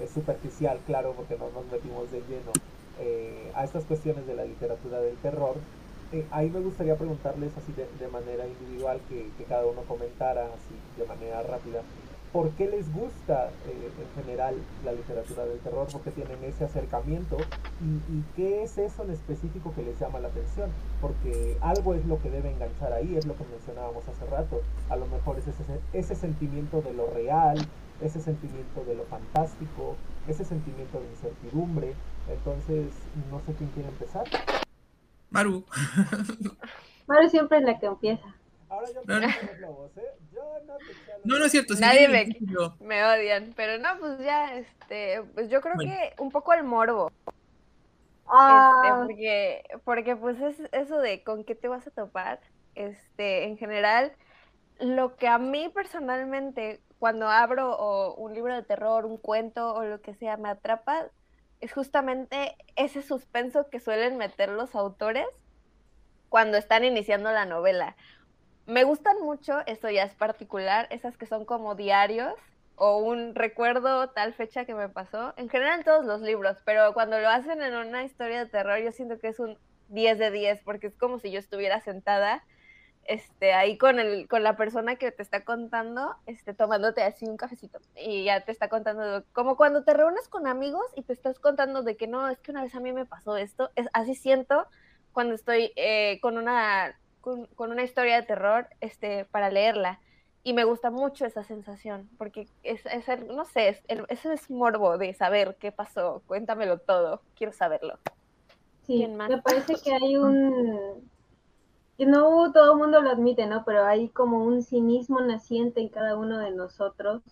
eh, 0.00 0.10
superficial, 0.12 0.80
claro, 0.86 1.14
porque 1.16 1.38
no 1.38 1.52
nos 1.52 1.70
metimos 1.70 2.10
de 2.10 2.18
lleno 2.22 2.50
eh, 2.98 3.52
a 3.54 3.62
estas 3.62 3.84
cuestiones 3.84 4.26
de 4.26 4.34
la 4.34 4.44
literatura 4.44 4.98
del 4.98 5.14
terror. 5.18 5.54
Eh, 6.10 6.24
ahí 6.30 6.48
me 6.48 6.60
gustaría 6.60 6.96
preguntarles 6.96 7.52
así 7.58 7.72
de, 7.72 8.08
manera 8.08 8.46
individual, 8.46 8.98
que, 9.08 9.28
cada 9.46 9.66
uno 9.66 9.82
comentara 9.82 10.46
así 10.46 10.74
de 10.96 11.06
manera 11.06 11.42
rápida, 11.42 11.82
¿por 12.32 12.50
qué 12.52 12.66
les 12.66 12.90
gusta 12.94 13.50
en 13.66 14.22
general 14.22 14.54
la 14.86 14.92
literatura 14.92 15.44
del 15.44 15.58
terror? 15.58 15.86
¿Por 15.88 16.00
qué 16.00 16.10
tienen 16.10 16.42
ese 16.44 16.64
acercamiento? 16.64 17.36
¿Y, 17.82 18.22
qué 18.36 18.62
es 18.62 18.78
eso 18.78 19.02
en 19.02 19.10
específico 19.10 19.74
que 19.74 19.82
les 19.82 20.00
llama 20.00 20.18
la 20.18 20.28
atención? 20.28 20.70
Porque 21.02 21.58
algo 21.60 21.92
es 21.92 22.04
lo 22.06 22.18
que 22.22 22.30
debe 22.30 22.50
enganchar 22.50 22.94
ahí, 22.94 23.14
es 23.14 23.26
lo 23.26 23.36
que 23.36 23.44
mencionábamos 23.44 24.08
hace 24.08 24.24
rato. 24.26 24.62
A 24.88 24.96
lo 24.96 25.06
mejor 25.06 25.38
es 25.38 25.46
ese, 25.46 25.62
ese 25.92 26.14
sentimiento 26.14 26.80
de 26.80 26.94
lo 26.94 27.06
real, 27.10 27.58
ese 28.00 28.20
sentimiento 28.22 28.82
de 28.86 28.94
lo 28.94 29.04
fantástico, 29.04 29.96
ese 30.26 30.46
sentimiento 30.46 31.00
de 31.00 31.06
incertidumbre. 31.10 31.92
Entonces, 32.30 32.86
no 33.30 33.40
sé 33.40 33.52
quién 33.52 33.68
quiere 33.70 33.90
empezar. 33.90 34.24
Maru. 35.30 35.64
Maru 37.06 37.28
siempre 37.28 37.58
es 37.58 37.64
la 37.64 37.78
que 37.78 37.86
empieza. 37.86 38.34
Ahora 38.68 38.86
yo 38.92 39.00
no, 39.06 39.20
los 39.20 39.60
lobos, 39.60 39.96
¿eh? 39.96 40.02
no, 41.24 41.38
no, 41.38 41.44
es 41.46 41.52
cierto. 41.52 41.74
Nadie 41.80 42.08
me, 42.80 43.04
odian, 43.04 43.54
pero 43.56 43.78
no, 43.78 43.98
pues 43.98 44.18
ya, 44.20 44.54
este, 44.56 45.22
pues 45.34 45.48
yo 45.48 45.60
creo 45.60 45.76
que 45.78 46.14
un 46.18 46.30
poco 46.30 46.52
el 46.52 46.64
morbo. 46.64 47.10
Ah. 48.26 48.72
Este, 48.84 48.94
porque, 48.94 49.62
porque 49.84 50.16
pues 50.16 50.38
es 50.40 50.60
eso 50.72 50.98
de 50.98 51.22
con 51.22 51.44
qué 51.44 51.54
te 51.54 51.68
vas 51.68 51.86
a 51.86 51.90
topar, 51.90 52.40
este, 52.74 53.44
en 53.44 53.56
general, 53.56 54.12
lo 54.80 55.16
que 55.16 55.28
a 55.28 55.38
mí 55.38 55.70
personalmente, 55.74 56.80
cuando 56.98 57.28
abro 57.28 58.14
un 58.16 58.34
libro 58.34 58.54
de 58.54 58.62
terror, 58.62 59.06
un 59.06 59.16
cuento 59.16 59.74
o 59.74 59.84
lo 59.84 60.00
que 60.02 60.14
sea, 60.14 60.36
me 60.36 60.50
atrapa, 60.50 61.06
es 61.60 61.72
justamente 61.72 62.56
ese 62.76 63.02
suspenso 63.02 63.68
que 63.70 63.80
suelen 63.80 64.16
meter 64.16 64.48
los 64.50 64.74
autores 64.74 65.26
cuando 66.28 66.56
están 66.56 66.84
iniciando 66.84 67.32
la 67.32 67.46
novela. 67.46 67.96
Me 68.66 68.84
gustan 68.84 69.20
mucho, 69.22 69.60
esto 69.66 69.90
ya 69.90 70.04
es 70.04 70.14
particular, 70.14 70.86
esas 70.90 71.16
que 71.16 71.26
son 71.26 71.44
como 71.44 71.74
diarios 71.74 72.34
o 72.76 72.98
un 72.98 73.34
recuerdo 73.34 74.10
tal 74.10 74.34
fecha 74.34 74.64
que 74.64 74.74
me 74.74 74.88
pasó. 74.88 75.34
En 75.36 75.48
general 75.48 75.78
en 75.78 75.84
todos 75.84 76.04
los 76.04 76.20
libros, 76.20 76.58
pero 76.64 76.92
cuando 76.92 77.18
lo 77.18 77.28
hacen 77.28 77.62
en 77.62 77.74
una 77.74 78.04
historia 78.04 78.44
de 78.44 78.50
terror 78.50 78.78
yo 78.80 78.92
siento 78.92 79.18
que 79.18 79.28
es 79.28 79.40
un 79.40 79.58
10 79.88 80.18
de 80.18 80.30
10 80.30 80.62
porque 80.64 80.88
es 80.88 80.96
como 80.96 81.18
si 81.18 81.30
yo 81.30 81.38
estuviera 81.38 81.80
sentada 81.80 82.44
este, 83.08 83.54
ahí 83.54 83.78
con, 83.78 83.98
el, 83.98 84.28
con 84.28 84.42
la 84.42 84.56
persona 84.56 84.96
que 84.96 85.10
te 85.10 85.22
está 85.22 85.44
contando, 85.44 86.14
este, 86.26 86.54
tomándote 86.54 87.02
así 87.02 87.26
un 87.26 87.36
cafecito 87.36 87.80
y 87.96 88.24
ya 88.24 88.44
te 88.44 88.52
está 88.52 88.68
contando, 88.68 89.24
como 89.32 89.56
cuando 89.56 89.82
te 89.82 89.94
reúnes 89.94 90.28
con 90.28 90.46
amigos 90.46 90.84
y 90.94 91.02
te 91.02 91.14
estás 91.14 91.38
contando 91.40 91.82
de 91.82 91.96
que 91.96 92.06
no, 92.06 92.28
es 92.28 92.38
que 92.38 92.50
una 92.50 92.62
vez 92.62 92.74
a 92.74 92.80
mí 92.80 92.92
me 92.92 93.06
pasó 93.06 93.36
esto, 93.36 93.70
es, 93.76 93.88
así 93.92 94.14
siento 94.14 94.66
cuando 95.12 95.34
estoy 95.34 95.72
eh, 95.74 96.20
con 96.20 96.38
una 96.38 96.94
con, 97.20 97.48
una 97.72 97.82
historia 97.82 98.16
de 98.16 98.26
terror 98.26 98.68
este, 98.80 99.24
para 99.26 99.50
leerla. 99.50 100.00
Y 100.44 100.52
me 100.54 100.64
gusta 100.64 100.90
mucho 100.90 101.26
esa 101.26 101.42
sensación, 101.42 102.08
porque 102.16 102.48
es, 102.62 102.86
es 102.86 103.26
no 103.26 103.44
sé, 103.44 103.68
es, 103.68 103.82
ese 104.08 104.32
es 104.32 104.50
morbo 104.50 104.96
de 104.96 105.12
saber 105.12 105.56
qué 105.58 105.72
pasó, 105.72 106.22
cuéntamelo 106.26 106.78
todo, 106.78 107.20
quiero 107.36 107.52
saberlo. 107.52 107.98
Sí, 108.86 109.06
me 109.06 109.42
parece 109.42 109.74
que 109.82 109.92
hay 109.92 110.16
un, 110.16 111.10
no 112.06 112.52
todo 112.52 112.72
el 112.72 112.78
mundo 112.78 113.00
lo 113.00 113.10
admite, 113.10 113.46
¿no? 113.46 113.64
Pero 113.64 113.84
hay 113.84 114.08
como 114.08 114.44
un 114.44 114.62
cinismo 114.62 115.20
naciente 115.20 115.80
en 115.80 115.88
cada 115.88 116.16
uno 116.16 116.38
de 116.38 116.52
nosotros 116.52 117.22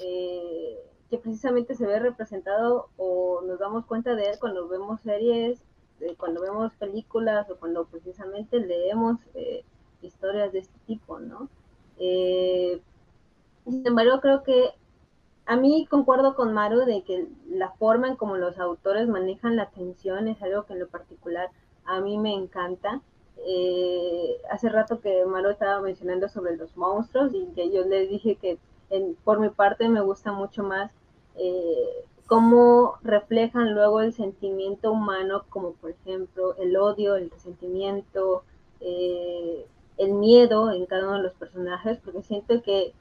eh, 0.00 0.78
que 1.10 1.18
precisamente 1.18 1.74
se 1.74 1.86
ve 1.86 1.98
representado 1.98 2.88
o 2.96 3.42
nos 3.42 3.58
damos 3.58 3.86
cuenta 3.86 4.14
de 4.14 4.30
él 4.30 4.36
cuando 4.40 4.68
vemos 4.68 5.00
series 5.00 5.64
cuando 6.16 6.40
vemos 6.40 6.72
películas 6.74 7.48
o 7.50 7.56
cuando 7.56 7.86
precisamente 7.86 8.60
leemos 8.60 9.18
eh, 9.34 9.64
historias 10.02 10.52
de 10.52 10.60
este 10.60 10.78
tipo, 10.86 11.18
¿no? 11.18 11.48
Eh, 11.98 12.80
sin 13.64 13.86
embargo, 13.86 14.20
creo 14.20 14.42
que 14.42 14.70
a 15.46 15.56
mí 15.56 15.86
concuerdo 15.88 16.34
con 16.34 16.52
Maru 16.52 16.80
de 16.80 17.02
que 17.04 17.28
la 17.48 17.70
forma 17.72 18.08
en 18.08 18.16
como 18.16 18.36
los 18.36 18.58
autores 18.58 19.08
manejan 19.08 19.56
la 19.56 19.70
tensión 19.70 20.28
es 20.28 20.42
algo 20.42 20.64
que 20.64 20.74
en 20.74 20.80
lo 20.80 20.88
particular 20.88 21.50
a 21.84 22.00
mí 22.00 22.18
me 22.18 22.34
encanta. 22.34 23.00
Eh, 23.46 24.40
hace 24.50 24.68
rato 24.68 25.00
que 25.00 25.24
Maru 25.26 25.50
estaba 25.50 25.80
mencionando 25.80 26.28
sobre 26.28 26.56
los 26.56 26.76
monstruos 26.76 27.34
y 27.34 27.46
que 27.54 27.70
yo 27.70 27.84
les 27.84 28.08
dije 28.08 28.36
que 28.36 28.58
por 29.24 29.40
mi 29.40 29.50
parte 29.50 29.88
me 29.88 30.00
gusta 30.00 30.30
mucho 30.32 30.62
más 30.62 30.92
eh, 31.36 32.04
cómo 32.26 32.94
reflejan 33.02 33.74
luego 33.74 34.00
el 34.00 34.12
sentimiento 34.12 34.92
humano, 34.92 35.44
como 35.48 35.72
por 35.72 35.90
ejemplo 35.90 36.54
el 36.56 36.76
odio, 36.76 37.16
el 37.16 37.30
resentimiento, 37.30 38.44
eh, 38.80 39.66
el 39.98 40.12
miedo 40.12 40.70
en 40.70 40.86
cada 40.86 41.08
uno 41.08 41.16
de 41.18 41.24
los 41.24 41.34
personajes, 41.34 41.98
porque 42.04 42.22
siento 42.22 42.62
que 42.62 42.94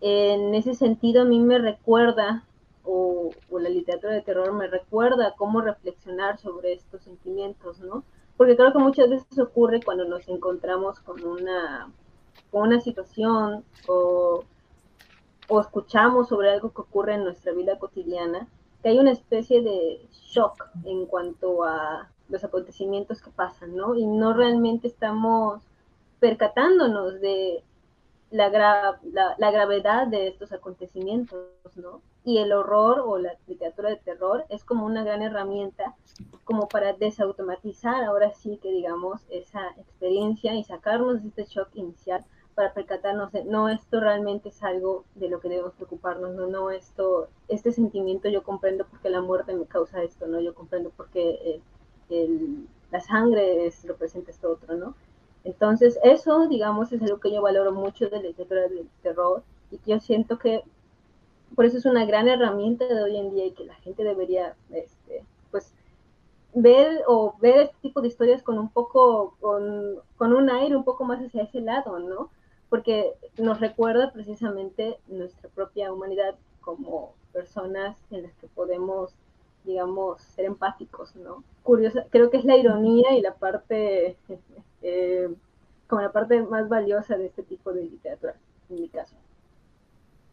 en 0.00 0.54
ese 0.54 0.74
sentido 0.74 1.22
a 1.22 1.24
mí 1.24 1.40
me 1.40 1.58
recuerda, 1.58 2.44
o, 2.84 3.30
la 3.50 3.68
literatura 3.68 4.12
de 4.12 4.20
terror 4.20 4.52
me 4.52 4.66
recuerda 4.66 5.34
cómo 5.36 5.60
reflexionar 5.60 6.38
sobre 6.38 6.74
estos 6.74 7.02
sentimientos, 7.02 7.80
¿no? 7.80 8.04
Porque 8.36 8.56
creo 8.56 8.72
que 8.72 8.78
muchas 8.78 9.08
veces 9.08 9.38
ocurre 9.38 9.80
cuando 9.82 10.04
nos 10.04 10.28
encontramos 10.28 10.98
con 11.00 11.24
una, 11.24 11.92
con 12.50 12.62
una 12.62 12.80
situación 12.80 13.64
o, 13.86 14.44
o 15.48 15.60
escuchamos 15.60 16.28
sobre 16.28 16.50
algo 16.50 16.72
que 16.72 16.80
ocurre 16.80 17.14
en 17.14 17.24
nuestra 17.24 17.52
vida 17.52 17.78
cotidiana, 17.78 18.48
que 18.82 18.88
hay 18.88 18.98
una 18.98 19.12
especie 19.12 19.62
de 19.62 20.06
shock 20.12 20.68
en 20.84 21.06
cuanto 21.06 21.64
a 21.64 22.08
los 22.28 22.42
acontecimientos 22.42 23.22
que 23.22 23.30
pasan, 23.30 23.76
¿no? 23.76 23.94
Y 23.94 24.06
no 24.06 24.32
realmente 24.32 24.88
estamos 24.88 25.62
percatándonos 26.20 27.20
de 27.20 27.62
la, 28.30 28.50
la, 29.38 29.50
gravedad 29.50 30.06
de 30.06 30.28
estos 30.28 30.52
acontecimientos, 30.52 31.48
¿no? 31.76 32.02
Y 32.24 32.38
el 32.38 32.52
horror 32.52 33.00
o 33.04 33.18
la 33.18 33.34
literatura 33.46 33.90
de 33.90 33.96
terror 33.96 34.44
es 34.48 34.64
como 34.64 34.86
una 34.86 35.04
gran 35.04 35.22
herramienta 35.22 35.94
como 36.44 36.68
para 36.68 36.94
desautomatizar 36.94 38.02
ahora 38.04 38.32
sí 38.32 38.58
que 38.62 38.70
digamos 38.70 39.22
esa 39.30 39.70
experiencia 39.78 40.54
y 40.54 40.64
sacarnos 40.64 41.22
de 41.22 41.28
este 41.28 41.44
shock 41.44 41.68
inicial 41.74 42.24
para 42.54 42.72
percatarnos 42.72 43.32
de, 43.32 43.44
no, 43.44 43.68
esto 43.68 44.00
realmente 44.00 44.48
es 44.48 44.62
algo 44.62 45.04
de 45.14 45.28
lo 45.28 45.40
que 45.40 45.48
debemos 45.48 45.74
preocuparnos, 45.74 46.34
no, 46.34 46.46
no, 46.46 46.70
esto, 46.70 47.28
este 47.48 47.72
sentimiento 47.72 48.28
yo 48.28 48.42
comprendo 48.42 48.86
porque 48.86 49.10
la 49.10 49.20
muerte 49.20 49.54
me 49.54 49.66
causa 49.66 50.02
esto, 50.02 50.26
no, 50.26 50.40
yo 50.40 50.54
comprendo 50.54 50.90
porque 50.96 51.60
el, 52.10 52.68
la 52.90 53.00
sangre 53.00 53.66
es, 53.66 53.84
representa 53.84 54.30
esto 54.30 54.52
otro, 54.52 54.76
¿no? 54.76 54.94
Entonces, 55.44 55.98
eso, 56.02 56.48
digamos, 56.48 56.92
es 56.92 57.02
algo 57.02 57.20
que 57.20 57.32
yo 57.32 57.42
valoro 57.42 57.72
mucho 57.72 58.08
de 58.08 58.16
la 58.16 58.22
literatura 58.22 58.62
del 58.62 58.88
terror 59.02 59.42
y 59.70 59.78
que 59.78 59.92
yo 59.92 60.00
siento 60.00 60.38
que 60.38 60.62
por 61.54 61.66
eso 61.66 61.78
es 61.78 61.84
una 61.84 62.04
gran 62.04 62.28
herramienta 62.28 62.86
de 62.86 63.02
hoy 63.02 63.16
en 63.16 63.30
día 63.30 63.46
y 63.46 63.52
que 63.52 63.64
la 63.64 63.74
gente 63.74 64.02
debería, 64.02 64.56
este, 64.70 65.24
pues, 65.50 65.72
ver 66.54 67.02
o 67.06 67.36
ver 67.40 67.60
este 67.60 67.76
tipo 67.82 68.00
de 68.00 68.08
historias 68.08 68.42
con 68.42 68.58
un 68.58 68.70
poco, 68.70 69.36
con, 69.40 69.96
con 70.16 70.32
un 70.32 70.50
aire 70.50 70.76
un 70.76 70.84
poco 70.84 71.04
más 71.04 71.20
hacia 71.20 71.42
ese 71.42 71.60
lado, 71.60 71.98
¿no? 71.98 72.30
Porque 72.70 73.12
nos 73.36 73.60
recuerda 73.60 74.12
precisamente 74.12 74.98
nuestra 75.08 75.48
propia 75.50 75.92
humanidad 75.92 76.34
como 76.60 77.12
personas 77.32 77.96
en 78.10 78.22
las 78.22 78.32
que 78.36 78.46
podemos, 78.48 79.12
digamos, 79.64 80.22
ser 80.22 80.46
empáticos, 80.46 81.14
¿no? 81.16 81.44
Curiosa, 81.62 82.06
creo 82.10 82.30
que 82.30 82.38
es 82.38 82.44
la 82.44 82.56
ironía 82.56 83.12
y 83.16 83.20
la 83.20 83.34
parte 83.34 84.16
eh, 84.84 85.28
como 85.88 86.02
la 86.02 86.12
parte 86.12 86.40
más 86.42 86.68
valiosa 86.68 87.16
de 87.16 87.26
este 87.26 87.42
tipo 87.42 87.72
de 87.72 87.84
literatura, 87.84 88.36
en 88.68 88.82
mi 88.82 88.88
caso. 88.88 89.14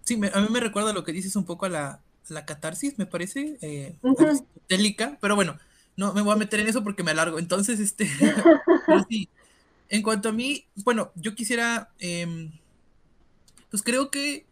Sí, 0.03 0.19
a 0.33 0.41
mí 0.41 0.47
me 0.51 0.59
recuerda 0.59 0.93
lo 0.93 1.03
que 1.03 1.13
dices 1.13 1.35
un 1.35 1.45
poco 1.45 1.65
a 1.65 1.69
la, 1.69 1.99
la 2.27 2.45
catarsis, 2.45 2.97
me 2.97 3.05
parece, 3.05 3.57
eh, 3.61 3.95
pero 5.19 5.35
bueno, 5.35 5.57
no 5.95 6.13
me 6.13 6.21
voy 6.21 6.33
a 6.33 6.37
meter 6.37 6.59
en 6.59 6.67
eso 6.67 6.83
porque 6.83 7.03
me 7.03 7.11
alargo. 7.11 7.39
Entonces, 7.39 7.79
este, 7.79 8.09
sí, 9.09 9.29
en 9.89 10.01
cuanto 10.01 10.29
a 10.29 10.31
mí, 10.33 10.65
bueno, 10.83 11.11
yo 11.15 11.35
quisiera, 11.35 11.91
em, 11.99 12.51
pues 13.69 13.83
creo 13.83 14.11
que 14.11 14.45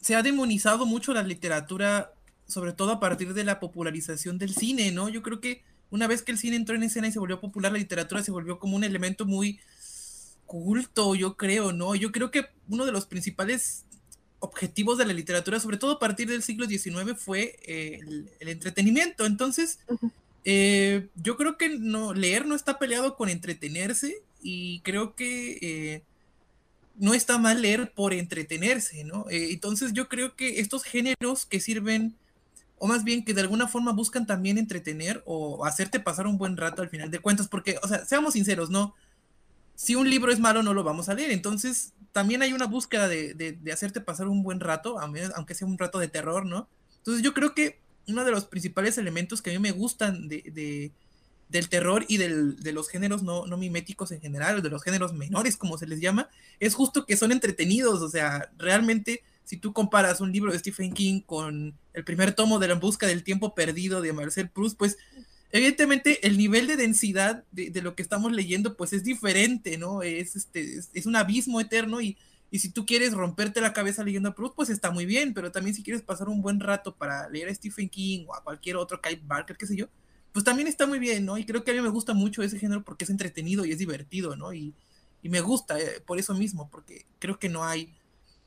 se 0.00 0.14
ha 0.14 0.22
demonizado 0.22 0.84
mucho 0.84 1.14
la 1.14 1.22
literatura, 1.22 2.12
sobre 2.46 2.72
todo 2.72 2.92
a 2.92 3.00
partir 3.00 3.32
de 3.32 3.44
la 3.44 3.60
popularización 3.60 4.38
del 4.38 4.54
cine, 4.54 4.92
¿no? 4.92 5.08
Yo 5.08 5.22
creo 5.22 5.40
que 5.40 5.62
una 5.94 6.08
vez 6.08 6.22
que 6.22 6.32
el 6.32 6.38
cine 6.38 6.56
entró 6.56 6.74
en 6.74 6.82
escena 6.82 7.06
y 7.06 7.12
se 7.12 7.20
volvió 7.20 7.40
popular, 7.40 7.70
la 7.70 7.78
literatura 7.78 8.20
se 8.20 8.32
volvió 8.32 8.58
como 8.58 8.74
un 8.74 8.82
elemento 8.82 9.26
muy 9.26 9.60
culto, 10.44 11.14
yo 11.14 11.36
creo, 11.36 11.72
¿no? 11.72 11.94
Yo 11.94 12.10
creo 12.10 12.32
que 12.32 12.46
uno 12.68 12.84
de 12.84 12.90
los 12.90 13.06
principales 13.06 13.84
objetivos 14.40 14.98
de 14.98 15.06
la 15.06 15.12
literatura, 15.12 15.60
sobre 15.60 15.76
todo 15.76 15.92
a 15.92 15.98
partir 16.00 16.28
del 16.28 16.42
siglo 16.42 16.66
XIX, 16.66 17.16
fue 17.16 17.60
eh, 17.62 18.00
el, 18.40 18.48
entretenimiento. 18.48 19.24
Entonces, 19.24 19.78
eh, 20.44 21.06
yo 21.14 21.36
creo 21.36 21.56
que 21.56 21.78
no, 21.78 22.12
leer 22.12 22.44
no 22.44 22.56
está 22.56 22.80
peleado 22.80 23.14
con 23.14 23.28
entretenerse 23.28 24.16
y 24.42 24.80
creo 24.80 25.14
que 25.14 25.58
eh, 25.62 26.02
no 26.96 27.14
está 27.14 27.38
mal 27.38 27.62
leer 27.62 27.92
por 27.92 28.12
entretenerse, 28.12 29.04
¿no? 29.04 29.26
entonces, 29.30 29.92
yo 29.92 30.08
creo 30.08 30.34
que 30.34 30.58
estos 30.58 30.82
géneros 30.82 31.46
que 31.46 31.60
sirven 31.60 32.16
o 32.78 32.86
más 32.86 33.04
bien 33.04 33.24
que 33.24 33.34
de 33.34 33.40
alguna 33.40 33.68
forma 33.68 33.92
buscan 33.92 34.26
también 34.26 34.58
entretener 34.58 35.22
o 35.26 35.64
hacerte 35.64 36.00
pasar 36.00 36.26
un 36.26 36.38
buen 36.38 36.56
rato 36.56 36.82
al 36.82 36.88
final 36.88 37.10
de 37.10 37.18
cuentas, 37.18 37.48
porque, 37.48 37.78
o 37.82 37.88
sea, 37.88 38.04
seamos 38.04 38.34
sinceros, 38.34 38.70
¿no? 38.70 38.94
Si 39.74 39.94
un 39.94 40.08
libro 40.08 40.32
es 40.32 40.40
malo, 40.40 40.62
no 40.62 40.74
lo 40.74 40.84
vamos 40.84 41.08
a 41.08 41.14
leer, 41.14 41.30
entonces 41.30 41.92
también 42.12 42.42
hay 42.42 42.52
una 42.52 42.66
búsqueda 42.66 43.08
de, 43.08 43.34
de, 43.34 43.72
hacerte 43.72 44.00
pasar 44.00 44.28
un 44.28 44.42
buen 44.42 44.60
rato, 44.60 44.98
aunque 45.00 45.54
sea 45.54 45.66
un 45.66 45.78
rato 45.78 45.98
de 45.98 46.08
terror, 46.08 46.46
¿no? 46.46 46.68
Entonces 46.98 47.22
yo 47.22 47.34
creo 47.34 47.54
que 47.54 47.80
uno 48.06 48.24
de 48.24 48.30
los 48.30 48.44
principales 48.44 48.98
elementos 48.98 49.42
que 49.42 49.50
a 49.50 49.52
mí 49.52 49.58
me 49.58 49.72
gustan 49.72 50.28
de, 50.28 50.92
del 51.48 51.68
terror 51.68 52.04
y 52.08 52.18
de 52.18 52.72
los 52.72 52.88
géneros 52.88 53.22
no, 53.22 53.46
no 53.46 53.56
miméticos 53.56 54.12
en 54.12 54.20
general, 54.20 54.62
de 54.62 54.70
los 54.70 54.82
géneros 54.82 55.12
menores, 55.12 55.56
como 55.56 55.78
se 55.78 55.86
les 55.86 56.00
llama, 56.00 56.28
es 56.60 56.74
justo 56.74 57.06
que 57.06 57.16
son 57.16 57.32
entretenidos, 57.32 58.00
o 58.00 58.08
sea, 58.08 58.50
realmente 58.58 59.22
si 59.44 59.58
tú 59.58 59.72
comparas 59.72 60.20
un 60.20 60.32
libro 60.32 60.52
de 60.52 60.58
Stephen 60.58 60.92
King 60.92 61.20
con 61.20 61.78
el 61.92 62.04
primer 62.04 62.34
tomo 62.34 62.58
de 62.58 62.68
La 62.68 62.74
Busca 62.74 63.06
del 63.06 63.22
Tiempo 63.22 63.54
Perdido 63.54 64.00
de 64.00 64.12
Marcel 64.12 64.48
Proust, 64.48 64.76
pues 64.76 64.96
evidentemente 65.50 66.26
el 66.26 66.38
nivel 66.38 66.66
de 66.66 66.76
densidad 66.76 67.44
de, 67.52 67.70
lo 67.82 67.94
que 67.94 68.02
estamos 68.02 68.32
leyendo 68.32 68.76
pues 68.76 68.92
es 68.92 69.04
diferente, 69.04 69.78
¿no? 69.78 70.02
Es, 70.02 70.34
este, 70.34 70.80
es, 70.92 71.06
un 71.06 71.14
abismo 71.14 71.60
eterno 71.60 72.00
y, 72.00 72.16
y, 72.50 72.58
si 72.58 72.70
tú 72.70 72.86
quieres 72.86 73.12
romperte 73.12 73.60
la 73.60 73.72
cabeza 73.72 74.02
leyendo 74.02 74.30
a 74.30 74.34
Proust, 74.34 74.56
pues 74.56 74.70
está 74.70 74.90
muy 74.90 75.06
bien, 75.06 75.34
pero 75.34 75.52
también 75.52 75.76
si 75.76 75.82
quieres 75.82 76.02
pasar 76.02 76.28
un 76.28 76.40
buen 76.40 76.58
rato 76.58 76.96
para 76.96 77.28
leer 77.28 77.48
a 77.48 77.54
Stephen 77.54 77.88
King 77.88 78.24
o 78.26 78.34
a 78.34 78.42
cualquier 78.42 78.76
otro, 78.76 79.00
Kyle 79.00 79.20
Barker, 79.24 79.56
qué 79.56 79.66
sé 79.66 79.76
yo, 79.76 79.88
pues 80.32 80.44
también 80.44 80.66
está 80.66 80.86
muy 80.86 80.98
bien, 80.98 81.24
¿no? 81.24 81.38
Y 81.38 81.44
creo 81.44 81.62
que 81.62 81.70
a 81.70 81.74
mí 81.74 81.80
me 81.80 81.90
gusta 81.90 82.14
mucho 82.14 82.42
ese 82.42 82.58
género 82.58 82.82
porque 82.82 83.04
es 83.04 83.10
entretenido 83.10 83.64
y 83.64 83.72
es 83.72 83.78
divertido, 83.78 84.34
¿no? 84.36 84.52
Y, 84.52 84.74
y 85.22 85.28
me 85.28 85.40
gusta 85.40 85.78
eh, 85.78 86.02
por 86.04 86.18
eso 86.18 86.34
mismo, 86.34 86.68
porque 86.70 87.06
creo 87.18 87.38
que 87.38 87.48
no 87.48 87.64
hay 87.64 87.94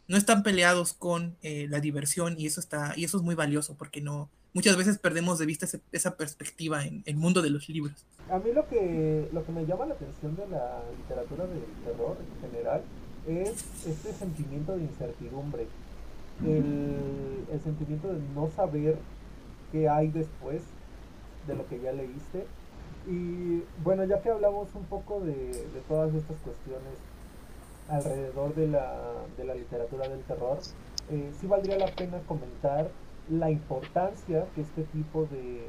no 0.08 0.18
están 0.18 0.44
peleados 0.44 0.94
con 0.94 1.36
eh, 1.42 1.68
la 1.70 1.80
diversión 1.80 2.36
y 2.38 2.46
eso 2.46 2.60
está 2.60 2.94
y 2.96 3.04
eso 3.04 3.18
es 3.18 3.24
muy 3.24 3.36
valioso 3.36 3.76
porque 3.76 4.02
no 4.02 4.30
muchas 4.54 4.78
veces 4.78 4.98
perdemos 4.98 5.38
de 5.40 5.46
vista 5.46 5.68
esa 5.92 6.18
perspectiva 6.18 6.86
en 6.86 7.04
el 7.06 7.16
mundo 7.16 7.42
de 7.42 7.50
los 7.50 7.70
libros. 7.70 8.06
A 8.30 8.40
mí 8.40 8.52
lo 8.54 8.68
que 8.68 9.30
lo 9.32 9.46
que 9.46 9.52
me 9.52 9.66
llama 9.66 9.86
la 9.86 9.94
atención 9.94 10.36
de 10.36 10.48
la 10.48 10.82
literatura 10.98 11.46
del 11.46 11.64
terror 11.86 12.18
en 12.20 12.50
general 12.50 12.82
es 13.28 13.52
este 13.86 14.14
sentimiento 14.14 14.76
de 14.78 14.84
incertidumbre, 14.84 15.68
el, 16.46 17.46
el 17.52 17.62
sentimiento 17.62 18.08
de 18.08 18.20
no 18.34 18.50
saber 18.56 18.98
qué 19.72 19.90
hay 19.90 20.08
después 20.08 20.62
de 21.46 21.56
lo 21.56 21.68
que 21.68 21.80
ya 21.82 21.92
leíste. 21.92 22.46
Y 23.10 23.64
bueno, 23.84 24.04
ya 24.06 24.22
que 24.22 24.30
hablamos 24.30 24.68
un 24.76 24.86
poco 24.86 25.22
de, 25.22 25.34
de 25.34 25.82
todas 25.88 26.14
estas 26.14 26.38
cuestiones 26.38 26.98
alrededor 27.90 28.54
de 28.56 28.68
la, 28.68 28.94
de 29.38 29.46
la 29.46 29.56
literatura 29.56 30.08
del 30.08 30.22
terror, 30.24 30.60
eh, 31.10 31.32
sí 31.40 31.48
valdría 31.48 31.78
la 31.78 31.88
pena 31.88 32.20
comentar 32.28 32.90
la 33.30 33.50
importancia 33.50 34.46
que 34.56 34.62
este 34.62 34.84
tipo 34.84 35.28
de, 35.32 35.62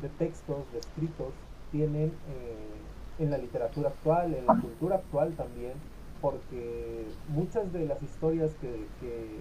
de 0.00 0.08
textos, 0.18 0.70
de 0.72 0.78
escritos, 0.78 1.32
tienen 1.70 2.12
eh, 2.28 3.22
en 3.22 3.30
la 3.30 3.38
literatura 3.38 3.88
actual, 3.88 4.34
en 4.34 4.46
la 4.46 4.60
cultura 4.60 4.96
actual 4.96 5.32
también, 5.34 5.72
porque 6.20 7.06
muchas 7.28 7.72
de 7.72 7.86
las 7.86 8.02
historias 8.02 8.52
que, 8.60 8.86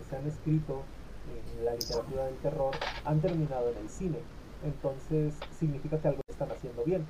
se 0.09 0.15
han 0.15 0.25
escrito 0.25 0.81
en 1.57 1.65
la 1.65 1.73
literatura 1.73 2.25
del 2.25 2.35
terror 2.37 2.73
han 3.05 3.19
terminado 3.19 3.71
en 3.71 3.77
el 3.77 3.89
cine. 3.89 4.17
Entonces 4.63 5.33
significa 5.59 5.99
que 5.99 6.07
algo 6.07 6.21
están 6.27 6.51
haciendo 6.51 6.83
bien. 6.83 7.05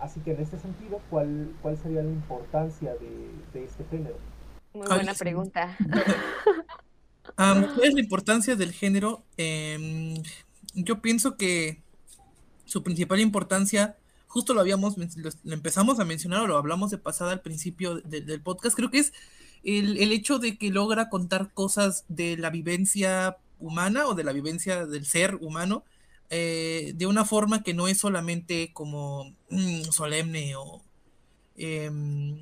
Así 0.00 0.20
que 0.20 0.32
en 0.32 0.40
este 0.40 0.58
sentido, 0.58 1.00
¿cuál, 1.10 1.52
cuál 1.60 1.76
sería 1.76 2.02
la 2.02 2.10
importancia 2.10 2.94
de 2.94 3.64
este 3.64 3.84
género? 3.84 4.16
Muy 4.72 4.86
buena 4.86 5.14
pregunta. 5.14 5.76
¿Cuál 7.36 7.80
es 7.82 7.94
la 7.94 8.00
importancia 8.00 8.56
del 8.56 8.72
género? 8.72 9.24
Em, 9.36 10.22
yo 10.74 11.00
pienso 11.00 11.36
que 11.36 11.82
su 12.64 12.82
principal 12.82 13.20
importancia, 13.20 13.96
justo 14.26 14.54
lo 14.54 14.60
habíamos, 14.60 14.96
lo 14.96 15.54
empezamos 15.54 15.98
a 15.98 16.04
mencionar 16.04 16.42
o 16.42 16.46
lo 16.46 16.56
hablamos 16.56 16.90
de 16.90 16.98
pasada 16.98 17.32
al 17.32 17.40
principio 17.40 18.00
del 18.00 18.40
podcast, 18.42 18.76
creo 18.76 18.90
que 18.90 18.98
es 18.98 19.12
el, 19.64 19.98
el, 19.98 20.12
hecho 20.12 20.38
de 20.38 20.56
que 20.56 20.70
logra 20.70 21.08
contar 21.08 21.52
cosas 21.52 22.04
de 22.08 22.36
la 22.36 22.50
vivencia 22.50 23.38
humana 23.58 24.06
o 24.06 24.14
de 24.14 24.24
la 24.24 24.32
vivencia 24.32 24.86
del 24.86 25.04
ser 25.04 25.34
humano 25.36 25.84
eh, 26.32 26.92
de 26.94 27.06
una 27.06 27.24
forma 27.24 27.64
que 27.64 27.74
no 27.74 27.88
es 27.88 27.98
solamente 27.98 28.70
como 28.72 29.34
mm, 29.50 29.82
solemne 29.90 30.54
o 30.54 30.80
em, 31.56 32.38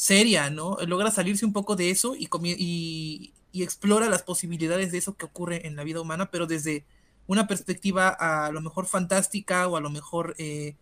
seria, 0.00 0.48
¿no? 0.48 0.78
Logra 0.86 1.10
salirse 1.10 1.44
un 1.44 1.52
poco 1.52 1.76
de 1.76 1.90
eso 1.90 2.16
y, 2.16 2.26
y, 2.42 3.34
y, 3.52 3.62
explora 3.62 4.08
las 4.08 4.22
posibilidades 4.22 4.92
de 4.92 4.98
eso 4.98 5.14
que 5.14 5.26
ocurre 5.26 5.66
en 5.66 5.76
la 5.76 5.84
vida 5.84 6.00
humana, 6.00 6.30
pero 6.30 6.46
desde 6.46 6.86
una 7.26 7.46
perspectiva 7.46 8.08
a 8.08 8.50
lo 8.50 8.62
mejor 8.62 8.86
fantástica 8.86 9.68
o 9.68 9.76
a 9.76 9.80
lo 9.82 9.90
mejor 9.90 10.34
eh, 10.38 10.74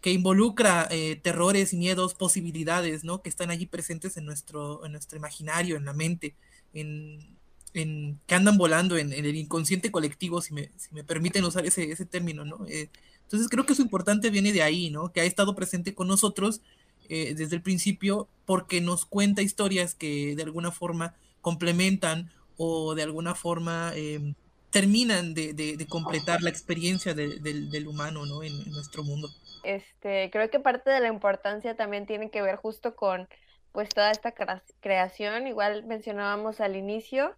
que 0.00 0.12
involucra 0.12 0.88
eh, 0.90 1.20
terrores, 1.22 1.74
miedos, 1.74 2.14
posibilidades, 2.14 3.04
¿no? 3.04 3.20
Que 3.20 3.28
están 3.28 3.50
allí 3.50 3.66
presentes 3.66 4.16
en 4.16 4.24
nuestro, 4.24 4.86
en 4.86 4.92
nuestro 4.92 5.18
imaginario, 5.18 5.76
en 5.76 5.84
la 5.84 5.92
mente, 5.92 6.34
en, 6.72 7.36
en, 7.74 8.18
que 8.26 8.34
andan 8.34 8.56
volando 8.56 8.96
en, 8.96 9.12
el 9.12 9.36
inconsciente 9.36 9.92
colectivo, 9.92 10.40
si 10.40 10.54
me, 10.54 10.70
si 10.78 10.94
me 10.94 11.04
permiten 11.04 11.44
usar 11.44 11.66
ese, 11.66 11.92
ese 11.92 12.06
término, 12.06 12.46
¿no? 12.46 12.64
Eh, 12.66 12.88
entonces 13.24 13.50
creo 13.50 13.66
que 13.66 13.74
eso 13.74 13.82
importante 13.82 14.30
viene 14.30 14.50
de 14.50 14.62
ahí, 14.62 14.88
¿no? 14.88 15.12
Que 15.12 15.20
ha 15.20 15.24
estado 15.24 15.54
presente 15.54 15.94
con 15.94 16.08
nosotros 16.08 16.62
eh, 17.08 17.34
desde 17.34 17.56
el 17.56 17.62
principio 17.62 18.28
porque 18.44 18.80
nos 18.80 19.04
cuenta 19.04 19.42
historias 19.42 19.94
que 19.94 20.34
de 20.36 20.42
alguna 20.42 20.70
forma 20.70 21.14
complementan 21.40 22.30
o 22.56 22.94
de 22.94 23.02
alguna 23.02 23.34
forma 23.34 23.92
em, 23.94 24.34
terminan 24.70 25.34
de, 25.34 25.86
completar 25.88 26.42
la 26.42 26.50
experiencia 26.50 27.14
de, 27.14 27.38
del 27.40 27.86
humano, 27.88 28.26
¿no? 28.26 28.42
En, 28.42 28.52
en 28.52 28.72
nuestro 28.72 29.02
mundo. 29.04 29.28
Este, 29.62 30.30
creo 30.30 30.50
que 30.50 30.60
parte 30.60 30.90
de 30.90 31.00
la 31.00 31.08
importancia 31.08 31.76
también 31.76 32.06
tiene 32.06 32.30
que 32.30 32.42
ver 32.42 32.56
justo 32.56 32.96
con 32.96 33.28
pues 33.72 33.88
toda 33.88 34.10
esta 34.10 34.34
creación, 34.80 35.46
igual 35.46 35.84
mencionábamos 35.84 36.60
al 36.60 36.76
inicio, 36.76 37.34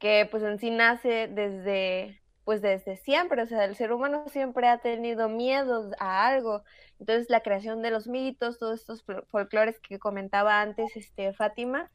que 0.00 0.26
pues 0.30 0.42
en 0.42 0.58
sí 0.58 0.70
nace 0.70 1.28
desde 1.28 2.20
pues 2.46 2.62
desde 2.62 2.96
siempre, 2.96 3.42
o 3.42 3.46
sea, 3.48 3.64
el 3.64 3.74
ser 3.74 3.92
humano 3.92 4.28
siempre 4.28 4.68
ha 4.68 4.78
tenido 4.78 5.28
miedo 5.28 5.90
a 5.98 6.28
algo. 6.28 6.62
Entonces, 7.00 7.28
la 7.28 7.40
creación 7.40 7.82
de 7.82 7.90
los 7.90 8.06
mitos, 8.06 8.60
todos 8.60 8.78
estos 8.78 9.04
folclores 9.26 9.80
que 9.80 9.98
comentaba 9.98 10.60
antes 10.60 10.96
este 10.96 11.32
Fátima, 11.32 11.90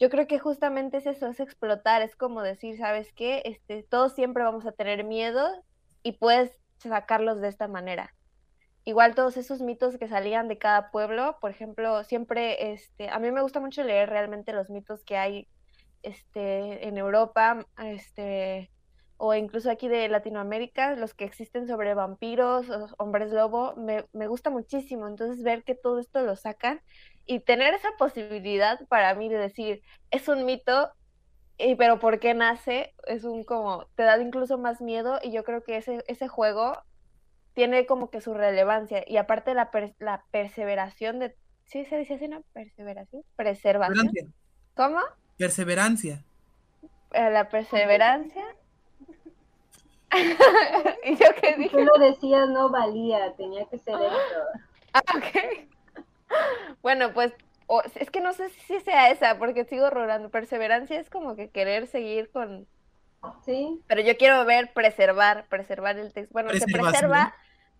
yo 0.00 0.10
creo 0.10 0.26
que 0.26 0.40
justamente 0.40 0.96
es 0.96 1.06
eso, 1.06 1.28
es 1.28 1.38
explotar, 1.38 2.02
es 2.02 2.16
como 2.16 2.42
decir, 2.42 2.76
¿sabes 2.78 3.12
qué? 3.12 3.42
Este, 3.44 3.84
todos 3.84 4.12
siempre 4.14 4.42
vamos 4.42 4.66
a 4.66 4.72
tener 4.72 5.04
miedo 5.04 5.48
y 6.02 6.14
puedes 6.14 6.50
sacarlos 6.78 7.40
de 7.40 7.46
esta 7.46 7.68
manera. 7.68 8.12
Igual 8.84 9.14
todos 9.14 9.36
esos 9.36 9.60
mitos 9.60 9.98
que 9.98 10.08
salían 10.08 10.48
de 10.48 10.58
cada 10.58 10.90
pueblo, 10.90 11.38
por 11.40 11.52
ejemplo, 11.52 12.02
siempre, 12.02 12.72
este, 12.72 13.08
a 13.08 13.20
mí 13.20 13.30
me 13.30 13.42
gusta 13.42 13.60
mucho 13.60 13.84
leer 13.84 14.10
realmente 14.10 14.52
los 14.52 14.68
mitos 14.68 15.04
que 15.04 15.16
hay 15.16 15.46
este, 16.02 16.88
en 16.88 16.98
Europa, 16.98 17.64
este, 17.78 18.72
o 19.24 19.34
incluso 19.34 19.70
aquí 19.70 19.86
de 19.86 20.08
Latinoamérica, 20.08 20.96
los 20.96 21.14
que 21.14 21.24
existen 21.24 21.68
sobre 21.68 21.94
vampiros, 21.94 22.66
hombres 22.98 23.30
lobo, 23.30 23.72
me, 23.76 24.04
me 24.12 24.26
gusta 24.26 24.50
muchísimo. 24.50 25.06
Entonces 25.06 25.44
ver 25.44 25.62
que 25.62 25.76
todo 25.76 26.00
esto 26.00 26.22
lo 26.22 26.34
sacan 26.34 26.80
y 27.24 27.38
tener 27.38 27.72
esa 27.72 27.90
posibilidad 27.96 28.84
para 28.88 29.14
mí 29.14 29.28
de 29.28 29.38
decir, 29.38 29.80
es 30.10 30.26
un 30.26 30.44
mito, 30.44 30.90
y, 31.56 31.76
pero 31.76 32.00
¿por 32.00 32.18
qué 32.18 32.34
nace? 32.34 32.94
Es 33.06 33.22
un 33.22 33.44
como, 33.44 33.86
te 33.94 34.02
da 34.02 34.20
incluso 34.20 34.58
más 34.58 34.80
miedo 34.80 35.20
y 35.22 35.30
yo 35.30 35.44
creo 35.44 35.62
que 35.62 35.76
ese, 35.76 36.02
ese 36.08 36.26
juego 36.26 36.76
tiene 37.54 37.86
como 37.86 38.10
que 38.10 38.20
su 38.20 38.34
relevancia 38.34 39.04
y 39.06 39.18
aparte 39.18 39.54
la, 39.54 39.70
la 40.00 40.24
perseveración 40.32 41.20
de, 41.20 41.36
¿sí 41.66 41.84
se 41.84 41.96
dice 41.96 42.14
así, 42.14 42.26
no? 42.26 42.42
Perseveración, 42.54 43.22
preservación. 43.36 44.10
¿Cómo? 44.74 44.98
Perseverancia. 45.38 46.24
Eh, 47.12 47.30
la 47.30 47.48
perseverancia. 47.48 48.42
¿Y 51.04 51.16
yo 51.16 51.26
qué 51.40 51.56
dije? 51.56 51.76
Tú 51.76 51.84
lo 51.84 51.98
decías, 51.98 52.48
no 52.48 52.70
valía, 52.70 53.32
tenía 53.36 53.64
que 53.66 53.78
ser 53.78 53.94
esto. 53.94 54.40
Ah, 54.92 55.02
ok. 55.16 55.68
Bueno, 56.82 57.12
pues 57.12 57.32
es 57.94 58.10
que 58.10 58.20
no 58.20 58.32
sé 58.32 58.50
si 58.50 58.80
sea 58.80 59.10
esa, 59.10 59.38
porque 59.38 59.64
sigo 59.64 59.90
rodando. 59.90 60.30
Perseverancia 60.30 60.98
es 60.98 61.08
como 61.08 61.36
que 61.36 61.50
querer 61.50 61.86
seguir 61.86 62.30
con. 62.30 62.66
Sí. 63.44 63.80
Pero 63.86 64.02
yo 64.02 64.16
quiero 64.16 64.44
ver 64.44 64.72
preservar, 64.72 65.46
preservar 65.48 65.98
el 65.98 66.12
texto. 66.12 66.32
Bueno, 66.32 66.50
se 66.52 66.66
preserva. 66.66 67.34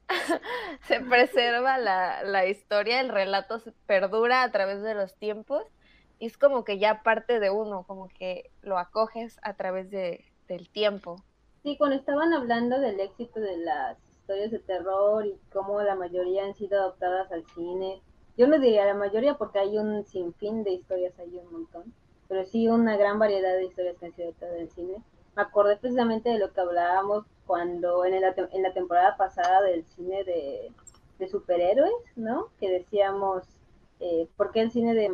se 0.88 1.00
preserva 1.00 1.78
la, 1.78 2.22
la 2.22 2.46
historia, 2.46 3.00
el 3.00 3.08
relato 3.08 3.58
se 3.60 3.72
perdura 3.86 4.42
a 4.42 4.50
través 4.50 4.82
de 4.82 4.94
los 4.94 5.14
tiempos 5.16 5.64
y 6.22 6.26
es 6.26 6.38
como 6.38 6.64
que 6.64 6.78
ya 6.78 7.02
parte 7.02 7.40
de 7.40 7.50
uno, 7.50 7.82
como 7.82 8.08
que 8.08 8.52
lo 8.62 8.78
acoges 8.78 9.40
a 9.42 9.54
través 9.54 9.90
de, 9.90 10.24
del 10.46 10.68
tiempo. 10.68 11.24
Sí, 11.62 11.76
cuando 11.76 11.94
estaban 11.94 12.32
hablando 12.32 12.80
del 12.80 12.98
éxito 12.98 13.38
de 13.38 13.56
las 13.58 13.96
historias 14.10 14.50
de 14.50 14.58
terror 14.58 15.24
y 15.24 15.38
cómo 15.52 15.80
la 15.80 15.94
mayoría 15.94 16.44
han 16.44 16.54
sido 16.54 16.80
adaptadas 16.80 17.30
al 17.30 17.46
cine, 17.54 18.02
yo 18.36 18.48
no 18.48 18.58
diría 18.58 18.84
la 18.84 18.94
mayoría 18.94 19.34
porque 19.34 19.60
hay 19.60 19.78
un 19.78 20.04
sinfín 20.04 20.64
de 20.64 20.72
historias, 20.72 21.16
hay 21.20 21.36
un 21.36 21.52
montón, 21.52 21.94
pero 22.28 22.44
sí 22.44 22.66
una 22.66 22.96
gran 22.96 23.20
variedad 23.20 23.54
de 23.54 23.66
historias 23.66 23.96
que 23.98 24.06
han 24.06 24.12
sido 24.12 24.28
adaptadas 24.28 24.60
al 24.60 24.70
cine. 24.70 24.96
Me 25.36 25.42
acordé 25.42 25.76
precisamente 25.76 26.30
de 26.30 26.40
lo 26.40 26.52
que 26.52 26.60
hablábamos 26.60 27.26
cuando 27.46 28.04
en 28.04 28.20
la, 28.20 28.34
en 28.36 28.62
la 28.62 28.72
temporada 28.72 29.16
pasada 29.16 29.62
del 29.62 29.84
cine 29.84 30.24
de, 30.24 30.72
superhéroes, 31.28 31.92
¿no? 32.16 32.48
Que 32.58 32.68
decíamos, 32.68 33.44
eh, 34.00 34.26
¿por 34.36 34.50
qué 34.50 34.62
el 34.62 34.72
cine 34.72 34.94
de 34.94 35.04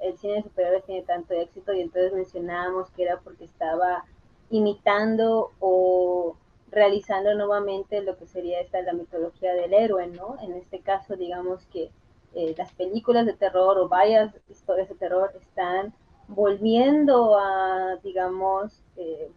el 0.00 0.16
cine 0.16 0.34
de 0.36 0.42
superhéroes 0.42 0.86
tiene 0.86 1.02
tanto 1.02 1.34
éxito 1.34 1.74
y 1.74 1.82
entonces 1.82 2.14
mencionábamos 2.14 2.90
que 2.92 3.02
era 3.02 3.20
porque 3.20 3.44
estaba 3.44 4.06
imitando 4.50 5.52
o 5.60 6.36
realizando 6.70 7.34
nuevamente 7.34 8.02
lo 8.02 8.16
que 8.16 8.26
sería 8.26 8.60
esta 8.60 8.82
la 8.82 8.92
mitología 8.92 9.54
del 9.54 9.72
héroe, 9.72 10.06
¿no? 10.08 10.36
En 10.42 10.52
este 10.54 10.80
caso, 10.80 11.16
digamos 11.16 11.64
que 11.66 11.90
eh, 12.34 12.54
las 12.58 12.72
películas 12.72 13.24
de 13.24 13.32
terror 13.32 13.78
o 13.78 13.88
varias 13.88 14.34
historias 14.50 14.88
de 14.88 14.94
terror 14.94 15.32
están 15.40 15.94
volviendo 16.28 17.38
a, 17.38 17.96
digamos, 18.02 18.82
eh, 18.96 19.30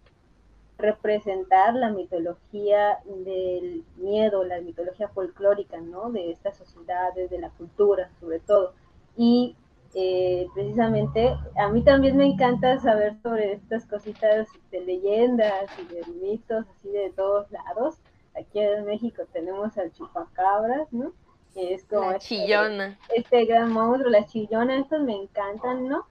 representar 0.78 1.76
la 1.76 1.91
mitología 1.91 3.00
del 3.06 3.84
miedo, 3.98 4.43
la 4.43 4.62
mitología 4.62 5.08
folclórica, 5.10 5.80
¿no? 5.80 6.10
De 6.10 6.32
estas 6.32 6.58
sociedades, 6.58 7.30
de 7.30 7.39
la 7.39 7.50
cultura, 7.52 8.10
sobre 8.19 8.39
todo. 8.39 8.74
Y 9.15 9.56
eh, 9.95 10.47
precisamente 10.54 11.36
a 11.58 11.69
mí 11.69 11.84
también 11.84 12.15
me 12.15 12.25
encanta 12.25 12.80
saber 12.80 13.19
sobre 13.21 13.54
estas 13.54 13.86
cositas 13.86 14.47
de 14.71 14.82
leyendas 14.82 15.69
y 15.80 15.93
de 15.93 16.06
mitos 16.21 16.65
así 16.67 16.89
de 16.89 17.12
todos 17.12 17.49
lados. 17.52 17.97
Aquí 18.36 18.60
en 18.60 18.86
México 18.86 19.23
tenemos 19.34 19.78
al 19.78 19.91
chupacabras, 19.91 20.91
¿no? 20.93 21.12
Que 21.54 21.73
es 21.73 21.84
como 21.86 22.12
la 22.12 22.17
este, 22.17 22.28
chillona. 22.28 22.99
Este, 23.13 23.45
gran 23.45 23.71
monstruo, 23.71 24.12
la 24.12 24.25
chillona, 24.25 24.78
estos 24.78 25.02
me 25.02 25.15
encantan, 25.15 25.88
¿no? 25.88 26.06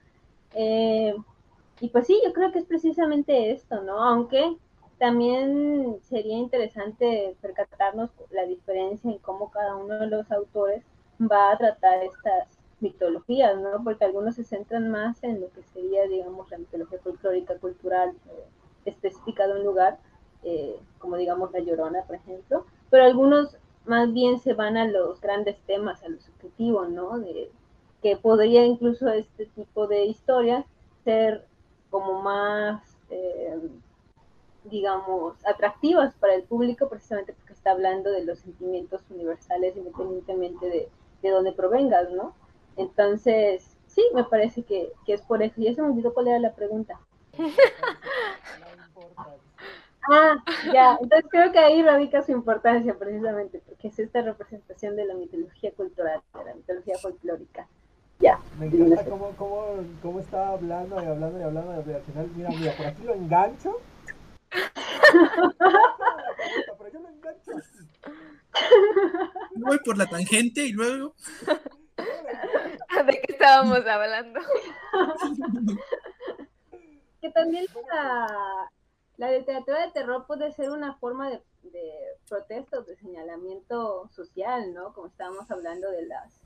Eh, 0.55 1.15
y 1.81 1.89
pues 1.91 2.09
sí, 2.09 2.21
yo 2.25 2.33
creo 2.33 2.51
que 2.51 2.59
es 2.59 2.65
precisamente 2.65 3.53
esto, 3.53 3.81
¿no? 3.83 4.03
Aunque 4.03 4.57
también 4.99 5.99
sería 6.03 6.37
interesante 6.37 7.37
percatarnos 7.41 8.11
la 8.31 8.45
diferencia 8.45 9.11
en 9.11 9.19
cómo 9.19 9.51
cada 9.51 9.77
uno 9.77 10.01
de 10.01 10.09
los 10.09 10.31
autores 10.33 10.83
va 11.21 11.53
a 11.53 11.59
tratar 11.59 12.03
estas 12.03 12.58
mitologías, 12.81 13.59
¿no? 13.61 13.83
Porque 13.83 14.05
algunos 14.05 14.37
se 14.37 14.45
centran 14.45 14.91
más 14.91 15.23
en 15.25 15.41
lo 15.41 15.51
que 15.51 15.63
sería, 15.63 16.07
digamos, 16.07 16.51
la 16.51 16.59
mitología 16.59 16.99
folclórica, 17.01 17.57
cultural, 17.59 18.11
eh, 18.31 18.45
específica 18.85 19.47
de 19.47 19.55
un 19.55 19.65
lugar, 19.65 19.99
eh, 20.45 20.79
como 20.99 21.17
digamos 21.17 21.53
la 21.53 21.61
Llorona, 21.61 22.03
por 22.05 22.17
ejemplo, 22.17 22.65
pero 22.91 23.05
algunos 23.05 23.57
más 23.87 24.13
bien 24.13 24.39
se 24.39 24.55
van 24.55 24.77
a 24.77 24.87
los 24.87 25.21
grandes 25.21 25.59
temas, 25.67 26.03
a 26.03 26.09
los 26.09 26.29
objetivos, 26.29 26.89
¿no? 26.91 27.19
De, 27.19 27.51
que 28.03 28.17
podría 28.17 28.65
incluso 28.65 29.09
este 29.09 29.47
tipo 29.47 29.87
de 29.89 30.05
historias 30.05 30.65
ser 31.05 31.45
como 31.91 32.23
más, 32.23 32.83
eh, 33.11 33.59
digamos, 34.65 35.35
atractivas 35.45 36.15
para 36.15 36.35
el 36.35 36.45
público, 36.45 36.89
precisamente 36.89 37.33
porque 37.33 37.55
está 37.55 37.73
hablando 37.73 38.11
de 38.11 38.25
los 38.25 38.39
sentimientos 38.39 39.01
universales 39.11 39.77
independientemente 39.77 40.67
de, 40.67 40.89
de 41.23 41.31
dónde 41.31 41.53
provengas, 41.53 42.11
¿no? 42.11 42.35
Entonces, 42.79 43.77
sí, 43.87 44.03
me 44.15 44.25
parece 44.25 44.63
que, 44.63 44.93
es 45.07 45.21
por 45.23 45.43
eso. 45.43 45.61
Ya 45.61 45.75
se 45.75 45.83
me 45.83 45.89
olvidó 45.89 46.15
cuál 46.15 46.29
era 46.29 46.39
la 46.39 46.55
pregunta. 46.55 46.99
ah, 50.11 50.37
ya, 50.73 50.97
entonces 51.01 51.27
creo 51.31 51.53
que 51.53 51.59
ahí 51.59 51.83
radica 51.83 52.23
su 52.23 52.33
importancia 52.33 52.95
precisamente, 52.99 53.61
porque 53.67 53.89
es 53.89 53.99
esta 53.99 54.23
representación 54.23 54.97
de 54.97 55.05
la 55.05 55.15
mitología 55.15 55.73
cultural, 55.73 56.23
de 56.35 56.45
la 56.45 56.55
mitología 56.55 56.97
folclórica. 56.99 57.69
Ya. 58.21 58.41
Me 58.59 58.67
encanta 58.67 59.05
cómo, 59.05 59.31
cómo, 59.37 59.67
cómo 60.03 60.21
estaba 60.21 60.51
hablando 60.51 61.03
y 61.03 61.07
hablando 61.07 61.39
y 61.39 61.43
hablando, 61.43 61.85
y 61.87 61.95
al 61.95 62.03
final, 62.03 62.31
mira, 62.35 62.49
mira, 62.51 62.73
por 62.77 62.87
aquí 62.87 63.03
lo 63.05 63.15
engancho. 63.15 63.79
lo 66.79 67.09
engancho 67.09 67.53
Voy 69.57 69.79
por 69.85 69.99
la 69.99 70.07
tangente 70.07 70.67
y 70.67 70.73
luego. 70.73 71.15
¿De 73.07 73.21
qué 73.21 73.33
estábamos 73.33 73.87
hablando? 73.87 74.41
que 77.21 77.31
también 77.31 77.67
la, 77.93 78.71
la 79.17 79.33
literatura 79.33 79.87
de 79.87 79.93
terror 79.93 80.27
puede 80.27 80.53
ser 80.53 80.71
una 80.71 80.95
forma 80.95 81.31
de, 81.31 81.43
de 81.65 81.93
protesta 82.29 82.79
o 82.79 82.83
de 82.83 82.97
señalamiento 82.97 84.09
social, 84.09 84.73
¿no? 84.73 84.93
Como 84.93 85.09
estábamos 85.09 85.51
hablando 85.51 85.91
de 85.91 86.07
las 86.07 86.41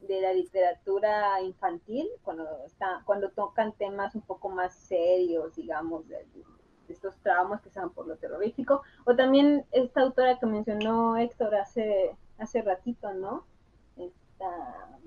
de 0.00 0.20
la 0.20 0.32
literatura 0.32 1.40
infantil, 1.42 2.08
cuando 2.22 2.46
está, 2.64 3.02
cuando 3.04 3.30
tocan 3.30 3.72
temas 3.72 4.14
un 4.14 4.22
poco 4.22 4.48
más 4.48 4.74
serios, 4.74 5.56
digamos, 5.56 6.06
de, 6.08 6.18
de 6.18 6.44
estos 6.88 7.16
traumas 7.18 7.60
que 7.60 7.70
se 7.70 7.80
dan 7.80 7.90
por 7.90 8.06
lo 8.06 8.16
terrorífico, 8.16 8.82
o 9.04 9.16
también 9.16 9.66
esta 9.72 10.02
autora 10.02 10.38
que 10.38 10.46
mencionó 10.46 11.16
Héctor 11.16 11.56
hace, 11.56 12.16
hace 12.38 12.62
ratito, 12.62 13.12
¿no? 13.14 13.44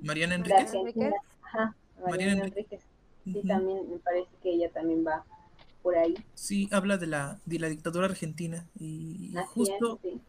Mariana 0.01 0.35
Enríquez. 0.35 0.71
Ajá, 1.43 1.75
Mariana, 2.07 2.45
Enríquez. 2.45 2.81
Sí, 3.23 3.41
también 3.47 3.89
me 3.89 3.97
parece 3.97 4.29
que 4.41 4.53
ella 4.53 4.69
también 4.71 5.05
va 5.05 5.23
por 5.81 5.97
ahí. 5.97 6.15
Sí, 6.33 6.67
habla 6.71 6.97
de 6.97 7.07
la, 7.07 7.39
de 7.45 7.59
la 7.59 7.69
dictadura 7.69 8.05
argentina 8.05 8.67
y 8.79 9.33
Así 9.37 9.47
justo... 9.53 9.99
Es, 10.03 10.11
sí. 10.11 10.21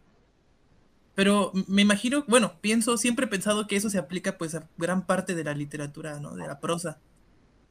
Pero 1.14 1.52
me 1.66 1.82
imagino, 1.82 2.24
bueno, 2.28 2.54
pienso, 2.60 2.96
siempre 2.96 3.26
he 3.26 3.28
pensado 3.28 3.66
que 3.66 3.76
eso 3.76 3.90
se 3.90 3.98
aplica 3.98 4.38
pues 4.38 4.54
a 4.54 4.66
gran 4.78 5.04
parte 5.04 5.34
de 5.34 5.44
la 5.44 5.52
literatura, 5.54 6.18
¿no? 6.18 6.34
De 6.34 6.46
la 6.46 6.60
prosa. 6.60 6.98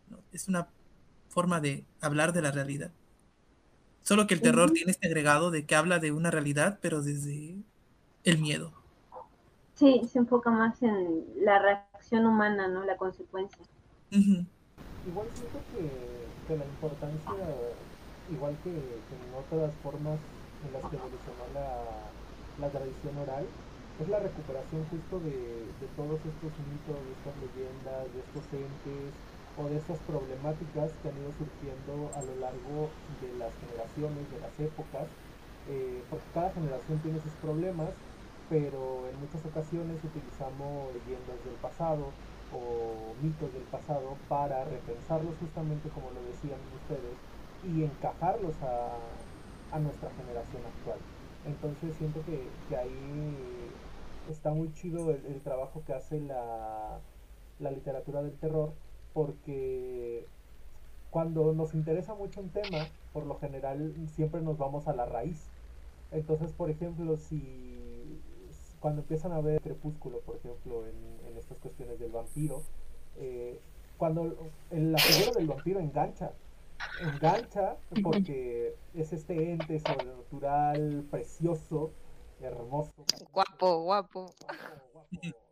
¿no? 0.09 0.19
Es 0.31 0.47
una 0.49 0.67
forma 1.29 1.59
de 1.59 1.83
hablar 2.01 2.33
de 2.33 2.41
la 2.41 2.51
realidad. 2.51 2.91
Solo 4.01 4.27
que 4.27 4.33
el 4.33 4.41
terror 4.41 4.69
uh 4.69 4.71
-huh. 4.71 4.75
tiene 4.75 4.91
este 4.91 5.07
agregado 5.07 5.51
de 5.51 5.65
que 5.65 5.75
habla 5.75 5.99
de 5.99 6.11
una 6.11 6.31
realidad, 6.31 6.79
pero 6.81 7.01
desde 7.01 7.55
el 8.23 8.37
miedo. 8.37 8.71
Sí, 9.73 10.01
se 10.11 10.19
enfoca 10.19 10.51
más 10.51 10.81
en 10.83 11.25
la 11.37 11.59
reacción 11.99 12.25
humana, 12.25 12.67
¿no? 12.67 12.83
La 12.85 12.95
consecuencia. 12.95 13.59
Uh 14.11 14.15
-huh. 14.15 14.45
Igual 15.07 15.27
siento 15.35 15.59
que, 15.71 15.83
que, 16.47 16.57
la 16.57 16.65
importancia, 16.65 17.43
igual 18.31 18.55
que, 18.63 18.71
que, 18.71 19.15
en 19.19 19.31
otras 19.35 19.73
formas 19.83 20.19
en 20.63 20.73
las 20.73 20.83
que 20.89 20.95
evolucionó 20.95 21.43
la, 21.53 21.67
la 22.59 22.69
tradición 22.71 23.17
oral, 23.17 23.45
es 23.99 24.07
la 24.07 24.19
recuperación 24.19 24.81
justo 24.91 25.19
de, 25.19 25.67
de 25.81 25.87
todos 25.95 26.19
estos 26.23 26.51
mitos, 26.71 26.95
de 27.03 27.11
estas 27.19 27.35
leyendas, 27.43 28.01
de 28.15 28.19
estos 28.23 28.45
entes, 28.55 29.11
o 29.59 29.67
de 29.67 29.75
estas 29.75 29.99
problemáticas 30.07 30.87
que 31.03 31.09
han 31.09 31.19
ido 31.19 31.31
surgiendo 31.35 32.07
a 32.15 32.21
lo 32.23 32.33
largo 32.39 32.87
de 33.19 33.29
las 33.35 33.51
generaciones, 33.59 34.23
de 34.31 34.39
las 34.39 34.55
épocas, 34.55 35.07
eh, 35.67 35.99
porque 36.09 36.29
cada 36.33 36.49
generación 36.55 36.95
tiene 37.03 37.19
sus 37.19 37.35
problemas, 37.43 37.91
pero 38.49 39.07
en 39.09 39.17
muchas 39.19 39.45
ocasiones 39.45 40.03
utilizamos 40.05 40.93
leyendas 40.93 41.43
del 41.43 41.59
pasado 41.59 42.19
o 42.49 43.15
mitos 43.21 43.53
del 43.53 43.69
pasado 43.69 44.25
para 44.27 44.65
repensarlos 44.65 45.37
justamente 45.39 45.91
como 45.91 46.11
lo 46.11 46.23
decían 46.25 46.71
ustedes 46.73 47.23
y 47.61 47.83
encajarlos 47.85 48.61
a, 48.63 49.27
a 49.69 49.79
nuestra 49.79 50.11
generación 50.13 50.65
actual. 50.67 51.07
Entonces 51.43 51.97
siento 51.97 52.23
que, 52.25 52.63
que 52.67 52.77
ahí 52.77 53.79
está 54.25 54.51
muy 54.53 54.73
chido 54.73 55.11
el, 55.11 55.25
el 55.27 55.43
trabajo 55.43 55.85
que 55.85 55.93
hace 55.93 56.19
la, 56.21 57.07
la 57.57 57.71
literatura 57.71 58.23
del 58.23 58.39
terror 58.39 58.79
porque 59.13 60.33
cuando 61.09 61.53
nos 61.53 61.73
interesa 61.73 62.15
mucho 62.15 62.41
un 62.41 62.51
tema, 62.51 62.95
por 63.11 63.25
lo 63.25 63.39
general 63.39 64.07
siempre 64.07 64.41
nos 64.41 64.57
vamos 64.57 64.87
a 64.87 64.93
la 64.93 65.05
raíz. 65.05 65.55
Entonces, 66.11 66.53
por 66.53 66.69
ejemplo, 66.69 67.17
si 67.17 67.78
cuando 68.79 69.01
empiezan 69.01 69.31
a 69.31 69.41
ver 69.41 69.61
crepúsculo, 69.61 70.19
por 70.21 70.37
ejemplo, 70.37 70.85
en, 70.87 71.27
en 71.27 71.37
estas 71.37 71.57
cuestiones 71.57 71.99
del 71.99 72.11
vampiro, 72.11 72.63
eh, 73.17 73.59
cuando 73.97 74.37
el, 74.71 74.91
la 74.91 74.97
figura 74.97 75.33
del 75.37 75.47
vampiro 75.47 75.79
engancha, 75.79 76.31
engancha 77.01 77.75
porque 78.01 78.75
es 78.93 79.11
este 79.11 79.51
ente 79.51 79.79
sobrenatural, 79.79 81.05
precioso, 81.11 81.91
hermoso. 82.39 82.91
Guapo, 83.31 83.83
guapo. 83.83 84.25
guapo, 84.41 84.85
guapo 85.13 85.49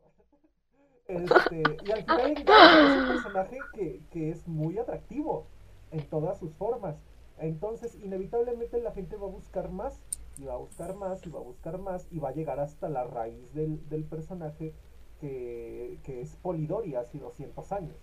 este, 1.07 1.63
y 1.85 1.91
al 1.91 2.03
final 2.03 2.31
es 2.31 3.01
un 3.01 3.07
personaje 3.07 3.57
que, 3.73 4.01
que 4.11 4.29
es 4.29 4.47
muy 4.47 4.77
atractivo 4.77 5.47
en 5.91 6.05
todas 6.09 6.37
sus 6.37 6.53
formas. 6.55 6.95
Entonces, 7.39 7.95
inevitablemente 7.95 8.81
la 8.81 8.91
gente 8.91 9.15
va 9.15 9.27
a 9.27 9.31
buscar 9.31 9.69
más, 9.69 10.01
y 10.39 10.45
va 10.45 10.53
a 10.53 10.57
buscar 10.57 10.95
más, 10.95 11.25
y 11.25 11.29
va 11.29 11.39
a 11.39 11.43
buscar 11.43 11.77
más, 11.79 12.07
y 12.11 12.19
va 12.19 12.29
a 12.29 12.33
llegar 12.33 12.59
hasta 12.59 12.89
la 12.89 13.03
raíz 13.03 13.53
del, 13.53 13.87
del 13.89 14.03
personaje 14.03 14.73
que, 15.19 15.97
que, 16.03 16.21
es 16.21 16.35
Polidori 16.37 16.95
hace 16.95 17.19
200 17.19 17.71
años. 17.71 17.95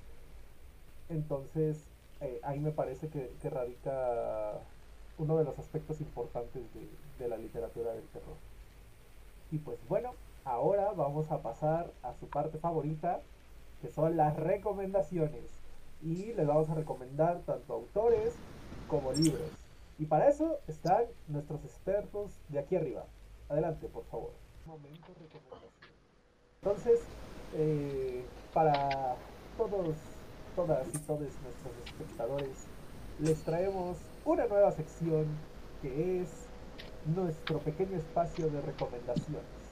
Entonces, 1.09 1.79
eh, 2.21 2.41
ahí 2.43 2.59
me 2.59 2.73
parece 2.73 3.09
que, 3.09 3.33
que, 3.41 3.51
radica 3.51 4.59
uno 5.19 5.37
de 5.37 5.45
los 5.45 5.59
aspectos 5.59 6.01
importantes 6.01 6.63
de, 6.75 6.89
de 7.19 7.29
la 7.29 7.37
literatura 7.37 7.93
del 7.93 8.07
terror. 8.09 8.37
Y 9.53 9.59
pues 9.59 9.79
bueno, 9.89 10.13
ahora 10.45 10.93
vamos 10.93 11.31
a 11.31 11.43
pasar 11.43 11.93
a 12.03 12.15
su 12.15 12.27
parte 12.27 12.59
favorita, 12.59 13.21
que 13.81 13.91
son 13.91 14.17
las 14.17 14.37
recomendaciones. 14.37 15.45
Y 16.03 16.33
les 16.35 16.47
vamos 16.47 16.69
a 16.69 16.75
recomendar 16.75 17.41
tanto 17.47 17.75
autores 17.75 18.35
como 18.89 19.13
libros. 19.13 19.64
Y 19.99 20.07
para 20.07 20.29
eso 20.29 20.59
están 20.67 21.05
nuestros 21.29 21.65
expertos 21.65 22.33
de 22.49 22.59
aquí 22.59 22.77
arriba. 22.77 23.07
Adelante, 23.49 23.89
por 23.89 24.05
favor. 24.07 24.33
Momento 24.67 25.07
recomendación. 25.21 25.71
Entonces, 26.63 27.01
eh, 27.55 28.25
para 28.53 29.17
todos, 29.57 29.97
todas 30.57 30.87
y 30.89 30.99
todos 30.99 31.21
nuestros 31.21 31.75
espectadores, 31.87 32.67
les 33.21 33.43
traemos 33.43 33.99
una 34.25 34.47
nueva 34.47 34.73
sección 34.73 35.27
que 35.83 36.23
es 36.23 36.47
nuestro 37.15 37.59
pequeño 37.59 37.97
espacio 37.97 38.49
de 38.49 38.61
recomendaciones 38.63 39.65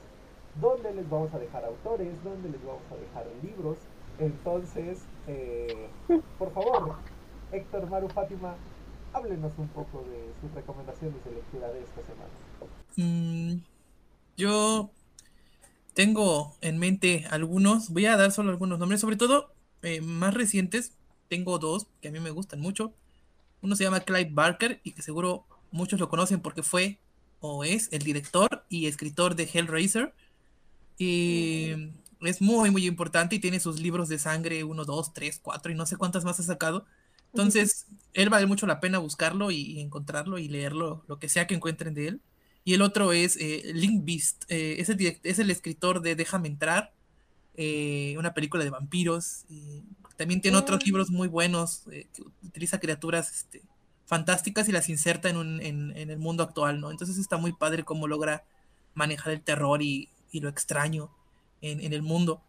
dónde 0.61 0.93
les 0.93 1.09
vamos 1.09 1.33
a 1.33 1.39
dejar 1.39 1.65
autores, 1.65 2.23
dónde 2.23 2.49
les 2.49 2.63
vamos 2.65 2.83
a 2.91 2.95
dejar 2.95 3.25
libros. 3.41 3.77
Entonces, 4.19 5.03
eh, 5.27 5.89
por 6.37 6.51
favor, 6.51 6.95
Héctor, 7.51 7.89
Maru, 7.89 8.09
Fátima, 8.09 8.55
háblenos 9.13 9.53
un 9.57 9.67
poco 9.69 10.03
de 10.03 10.33
sus 10.41 10.51
recomendaciones 10.53 11.23
de 11.23 11.31
lectura 11.31 11.71
de 11.71 11.83
esta 11.83 12.01
semana. 12.01 12.31
Mm, 12.95 13.63
yo 14.37 14.91
tengo 15.93 16.55
en 16.61 16.77
mente 16.77 17.25
algunos, 17.29 17.89
voy 17.89 18.05
a 18.07 18.17
dar 18.17 18.31
solo 18.31 18.49
algunos 18.49 18.79
nombres, 18.79 19.01
sobre 19.01 19.15
todo 19.15 19.53
eh, 19.81 20.01
más 20.01 20.33
recientes. 20.33 20.93
Tengo 21.29 21.59
dos 21.59 21.87
que 22.01 22.09
a 22.09 22.11
mí 22.11 22.19
me 22.19 22.31
gustan 22.31 22.59
mucho. 22.59 22.93
Uno 23.61 23.75
se 23.75 23.83
llama 23.83 24.01
Clive 24.01 24.31
Barker 24.31 24.81
y 24.83 24.91
que 24.91 25.01
seguro 25.01 25.45
muchos 25.71 25.99
lo 25.99 26.09
conocen 26.09 26.41
porque 26.41 26.63
fue 26.63 26.99
o 27.39 27.63
es 27.63 27.89
el 27.91 28.03
director 28.03 28.65
y 28.69 28.87
escritor 28.87 29.35
de 29.35 29.49
Hellraiser. 29.51 30.13
Y 30.97 31.71
es 32.21 32.41
muy, 32.41 32.71
muy 32.71 32.85
importante 32.85 33.35
y 33.35 33.39
tiene 33.39 33.59
sus 33.59 33.79
libros 33.79 34.09
de 34.09 34.19
sangre, 34.19 34.63
1, 34.63 34.85
2, 34.85 35.13
3, 35.13 35.39
4 35.41 35.71
y 35.71 35.75
no 35.75 35.85
sé 35.85 35.97
cuántas 35.97 36.25
más 36.25 36.39
ha 36.39 36.43
sacado. 36.43 36.85
Entonces, 37.33 37.87
él 38.13 38.29
vale 38.29 38.45
mucho 38.45 38.67
la 38.67 38.79
pena 38.79 38.99
buscarlo 38.99 39.49
y, 39.51 39.79
encontrarlo 39.79 40.37
y 40.37 40.47
leerlo, 40.47 41.03
lo 41.07 41.17
que 41.19 41.29
sea 41.29 41.47
que 41.47 41.55
encuentren 41.55 41.93
de 41.93 42.07
él. 42.07 42.21
Y 42.63 42.73
el 42.75 42.81
otro 42.81 43.11
es 43.11 43.37
eh, 43.37 43.71
Link 43.73 44.05
Beast, 44.05 44.45
eh, 44.49 44.75
es, 44.79 44.89
el 44.89 45.19
es, 45.23 45.39
el 45.39 45.49
escritor 45.49 46.01
de 46.01 46.15
Déjame 46.15 46.47
entrar, 46.47 46.93
eh, 47.55 48.15
una 48.17 48.33
película 48.33 48.63
de 48.63 48.69
vampiros. 48.69 49.45
Y 49.49 49.81
también 50.15 50.41
tiene 50.41 50.57
otros 50.57 50.85
libros 50.85 51.09
muy 51.09 51.27
buenos, 51.27 51.83
que 51.89 52.21
utiliza 52.43 52.79
criaturas 52.79 53.31
este, 53.31 53.63
fantásticas 54.05 54.69
y 54.69 54.71
las 54.71 54.87
inserta 54.89 55.29
en, 55.29 55.37
un, 55.37 55.59
en, 55.61 55.97
en, 55.97 56.11
el 56.11 56.19
mundo 56.19 56.43
actual, 56.43 56.79
¿no? 56.79 56.91
Entonces 56.91 57.17
está 57.17 57.37
muy 57.37 57.51
padre 57.51 57.83
cómo 57.83 58.07
logra 58.07 58.43
manejar 58.93 59.33
el 59.33 59.41
terror 59.41 59.81
y, 59.81 60.09
y 60.31 60.39
lo 60.39 60.49
extraño 60.49 61.09
en, 61.61 61.81
en, 61.81 61.93
el 61.93 62.03
mundo. 62.03 62.43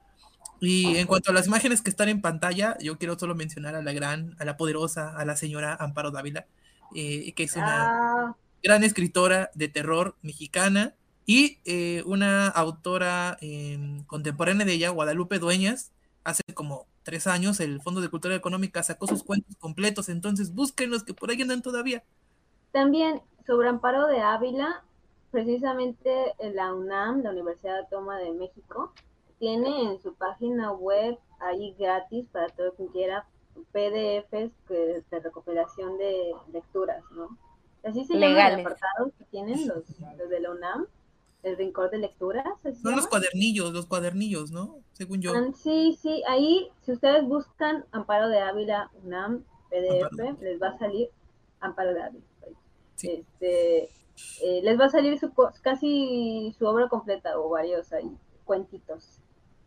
Y 0.61 0.97
en 0.97 1.07
cuanto 1.07 1.31
a 1.31 1.35
las 1.35 1.47
imágenes 1.47 1.83
que 1.83 1.91
están 1.91 2.09
en 2.09 2.21
pantalla, 2.21 2.77
yo 2.81 2.99
quiero 2.99 3.19
solo 3.19 3.35
mencionar 3.35 3.75
a 3.75 3.83
la 3.83 3.93
gran, 3.93 4.37
a 4.39 4.45
la 4.45 4.57
poderosa, 4.57 5.17
a 5.17 5.25
la 5.25 5.37
señora 5.37 5.77
Amparo 5.79 6.11
Dávila, 6.11 6.47
eh, 6.95 7.33
que 7.35 7.45
es 7.45 7.57
una 7.57 8.29
ah. 8.29 8.37
gran 8.63 8.85
escritora 8.85 9.51
de 9.55 9.69
terror 9.69 10.17
mexicana 10.23 10.95
y 11.27 11.59
eh, 11.65 12.03
una 12.07 12.49
autora 12.49 13.37
eh, 13.41 14.03
contemporánea 14.07 14.67
de 14.67 14.75
ella, 14.75 14.91
Guadalupe 14.91 15.39
Dueñas, 15.39 15.93
hace 16.23 16.43
como 16.55 16.87
tres 17.03 17.27
años 17.27 17.61
el 17.61 17.81
Fondo 17.83 18.01
de 18.01 18.09
Cultura 18.09 18.35
Económica 18.35 18.83
sacó 18.83 19.07
sus 19.07 19.23
cuentos 19.23 19.57
completos, 19.57 20.09
entonces 20.09 20.55
búsquenlos 20.55 21.05
que 21.05 21.15
por 21.15 21.31
ahí 21.31 21.41
andan 21.43 21.63
todavía. 21.63 22.03
También 22.73 23.21
sobre 23.47 23.69
Amparo 23.69 24.07
de 24.07 24.21
Ávila, 24.21 24.83
precisamente 25.31 26.35
la 26.55 26.73
UNAM, 26.73 27.23
la 27.23 27.31
Universidad 27.31 27.81
Autónoma 27.81 28.19
de 28.19 28.33
México, 28.33 28.93
tiene 29.39 29.91
en 29.91 30.01
su 30.01 30.15
página 30.15 30.73
web 30.73 31.19
ahí 31.41 31.75
gratis 31.79 32.27
para 32.33 32.49
todo 32.49 32.75
quien 32.75 32.89
quiera 32.89 33.27
PDFs 33.73 34.53
que, 34.67 35.03
de 35.11 35.21
recuperación 35.21 35.99
de 35.99 36.33
lecturas, 36.53 37.03
¿no? 37.13 37.37
Así 37.85 38.05
se 38.05 38.15
llaman 38.15 38.53
los 38.53 38.61
apartados 38.61 39.13
que 39.19 39.25
tienen 39.27 39.69
los, 39.69 39.85
los, 40.19 40.31
de 40.31 40.41
la 40.41 40.51
UNAM, 40.51 40.87
el 41.43 41.57
rincón 41.57 41.91
de 41.91 41.99
lecturas. 41.99 42.47
Son 42.83 42.97
los 42.97 43.07
cuadernillos, 43.07 43.73
los 43.73 43.87
cuadernillos, 43.87 44.51
¿no? 44.51 44.79
Según 44.93 45.21
yo. 45.21 45.33
Ah, 45.35 45.51
sí, 45.55 45.99
sí, 46.01 46.23
ahí 46.27 46.71
si 46.83 46.93
ustedes 46.93 47.25
buscan 47.25 47.85
Amparo 47.93 48.29
de 48.29 48.41
Ávila 48.41 48.91
UNAM 49.03 49.45
PDF, 49.69 50.05
Amparo. 50.11 50.37
les 50.41 50.63
va 50.63 50.69
a 50.69 50.79
salir 50.79 51.11
Amparo 51.61 51.93
de 51.93 52.03
Ávila. 52.03 52.25
este, 52.97 53.91
eh, 54.43 54.61
les 54.63 54.81
va 54.81 54.87
a 54.87 54.91
salir 54.91 55.19
su, 55.19 55.31
casi 55.61 56.55
su 56.59 56.67
obra 56.67 56.89
completa 56.89 57.39
o 57.39 57.51
varios 57.51 57.93
ahí, 57.93 58.11
cuentitos. 58.45 59.21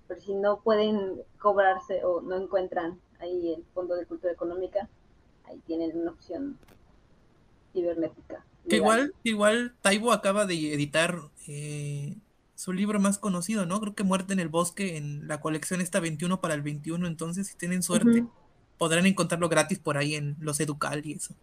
Pero 0.07 0.21
si 0.21 0.33
no 0.33 0.61
pueden 0.61 1.21
cobrarse 1.39 2.03
o 2.03 2.21
no 2.21 2.35
encuentran 2.35 2.99
ahí 3.19 3.53
el 3.53 3.63
Fondo 3.73 3.95
de 3.95 4.05
Cultura 4.05 4.31
Económica, 4.31 4.87
ahí 5.45 5.59
tienen 5.65 5.97
una 5.97 6.11
opción 6.11 6.57
cibernética. 7.73 8.45
Que 8.69 8.77
igual, 8.77 9.13
igual 9.23 9.75
Taibo 9.81 10.11
acaba 10.11 10.45
de 10.45 10.73
editar 10.73 11.19
eh, 11.47 12.15
su 12.55 12.73
libro 12.73 12.99
más 12.99 13.17
conocido, 13.17 13.65
¿no? 13.65 13.79
Creo 13.79 13.95
que 13.95 14.03
Muerte 14.03 14.33
en 14.33 14.39
el 14.39 14.49
Bosque 14.49 14.97
en 14.97 15.27
la 15.27 15.39
colección 15.39 15.81
está 15.81 15.99
21 15.99 16.41
para 16.41 16.53
el 16.53 16.61
21, 16.61 17.07
entonces 17.07 17.47
si 17.47 17.55
tienen 17.55 17.83
suerte 17.83 18.25
podrán 18.77 19.05
encontrarlo 19.05 19.49
gratis 19.49 19.79
por 19.79 19.97
ahí 19.97 20.15
en 20.15 20.35
los 20.39 20.59
Educal 20.59 21.05
y 21.05 21.13
eso. 21.13 21.33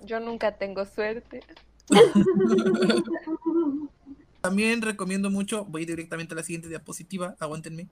Yo 0.00 0.18
nunca 0.18 0.56
tengo 0.56 0.84
suerte. 0.84 1.42
También 4.42 4.82
recomiendo 4.82 5.30
mucho, 5.30 5.64
voy 5.64 5.86
directamente 5.86 6.34
a 6.34 6.36
la 6.36 6.42
siguiente 6.42 6.68
diapositiva, 6.68 7.36
aguántenme, 7.38 7.88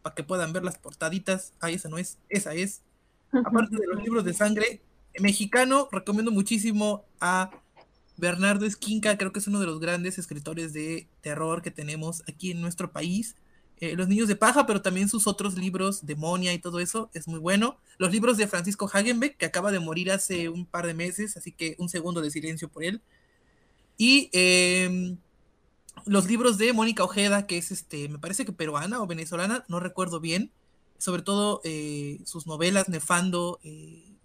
para 0.00 0.14
que 0.14 0.22
puedan 0.22 0.52
ver 0.52 0.62
las 0.62 0.78
portaditas. 0.78 1.52
Ah, 1.60 1.70
esa 1.70 1.88
no 1.88 1.98
es, 1.98 2.18
esa 2.28 2.54
es. 2.54 2.82
Aparte 3.32 3.76
de 3.76 3.86
los 3.86 4.02
libros 4.02 4.24
de 4.24 4.32
sangre, 4.32 4.80
mexicano, 5.18 5.88
recomiendo 5.90 6.30
muchísimo 6.30 7.04
a 7.20 7.50
Bernardo 8.16 8.64
Esquinca, 8.64 9.18
creo 9.18 9.32
que 9.32 9.40
es 9.40 9.48
uno 9.48 9.58
de 9.58 9.66
los 9.66 9.80
grandes 9.80 10.18
escritores 10.18 10.72
de 10.72 11.08
terror 11.20 11.62
que 11.62 11.72
tenemos 11.72 12.22
aquí 12.28 12.52
en 12.52 12.60
nuestro 12.60 12.92
país. 12.92 13.34
Eh, 13.80 13.96
los 13.96 14.08
niños 14.08 14.28
de 14.28 14.36
paja, 14.36 14.66
pero 14.66 14.82
también 14.82 15.08
sus 15.08 15.26
otros 15.26 15.56
libros, 15.56 16.06
Demonia 16.06 16.52
y 16.52 16.58
todo 16.60 16.78
eso, 16.78 17.10
es 17.12 17.26
muy 17.26 17.40
bueno. 17.40 17.78
Los 17.98 18.12
libros 18.12 18.36
de 18.36 18.46
Francisco 18.46 18.88
Hagenbeck, 18.92 19.36
que 19.36 19.46
acaba 19.46 19.72
de 19.72 19.80
morir 19.80 20.12
hace 20.12 20.48
un 20.48 20.64
par 20.64 20.86
de 20.86 20.94
meses, 20.94 21.36
así 21.36 21.52
que 21.52 21.74
un 21.78 21.88
segundo 21.88 22.20
de 22.20 22.30
silencio 22.30 22.68
por 22.68 22.84
él. 22.84 23.00
Y 23.96 24.30
em, 24.32 25.18
los 26.06 26.26
libros 26.26 26.58
de 26.58 26.72
Mónica 26.72 27.04
Ojeda, 27.04 27.46
que 27.46 27.58
es 27.58 27.70
este, 27.70 28.08
me 28.08 28.18
parece 28.18 28.44
que 28.44 28.52
peruana 28.52 29.02
o 29.02 29.06
venezolana, 29.06 29.64
no 29.68 29.80
recuerdo 29.80 30.20
bien. 30.20 30.52
Sobre 30.98 31.22
todo 31.22 31.60
eh, 31.62 32.20
sus 32.24 32.46
novelas, 32.46 32.88
Nefando, 32.88 33.60
eh, 33.62 34.16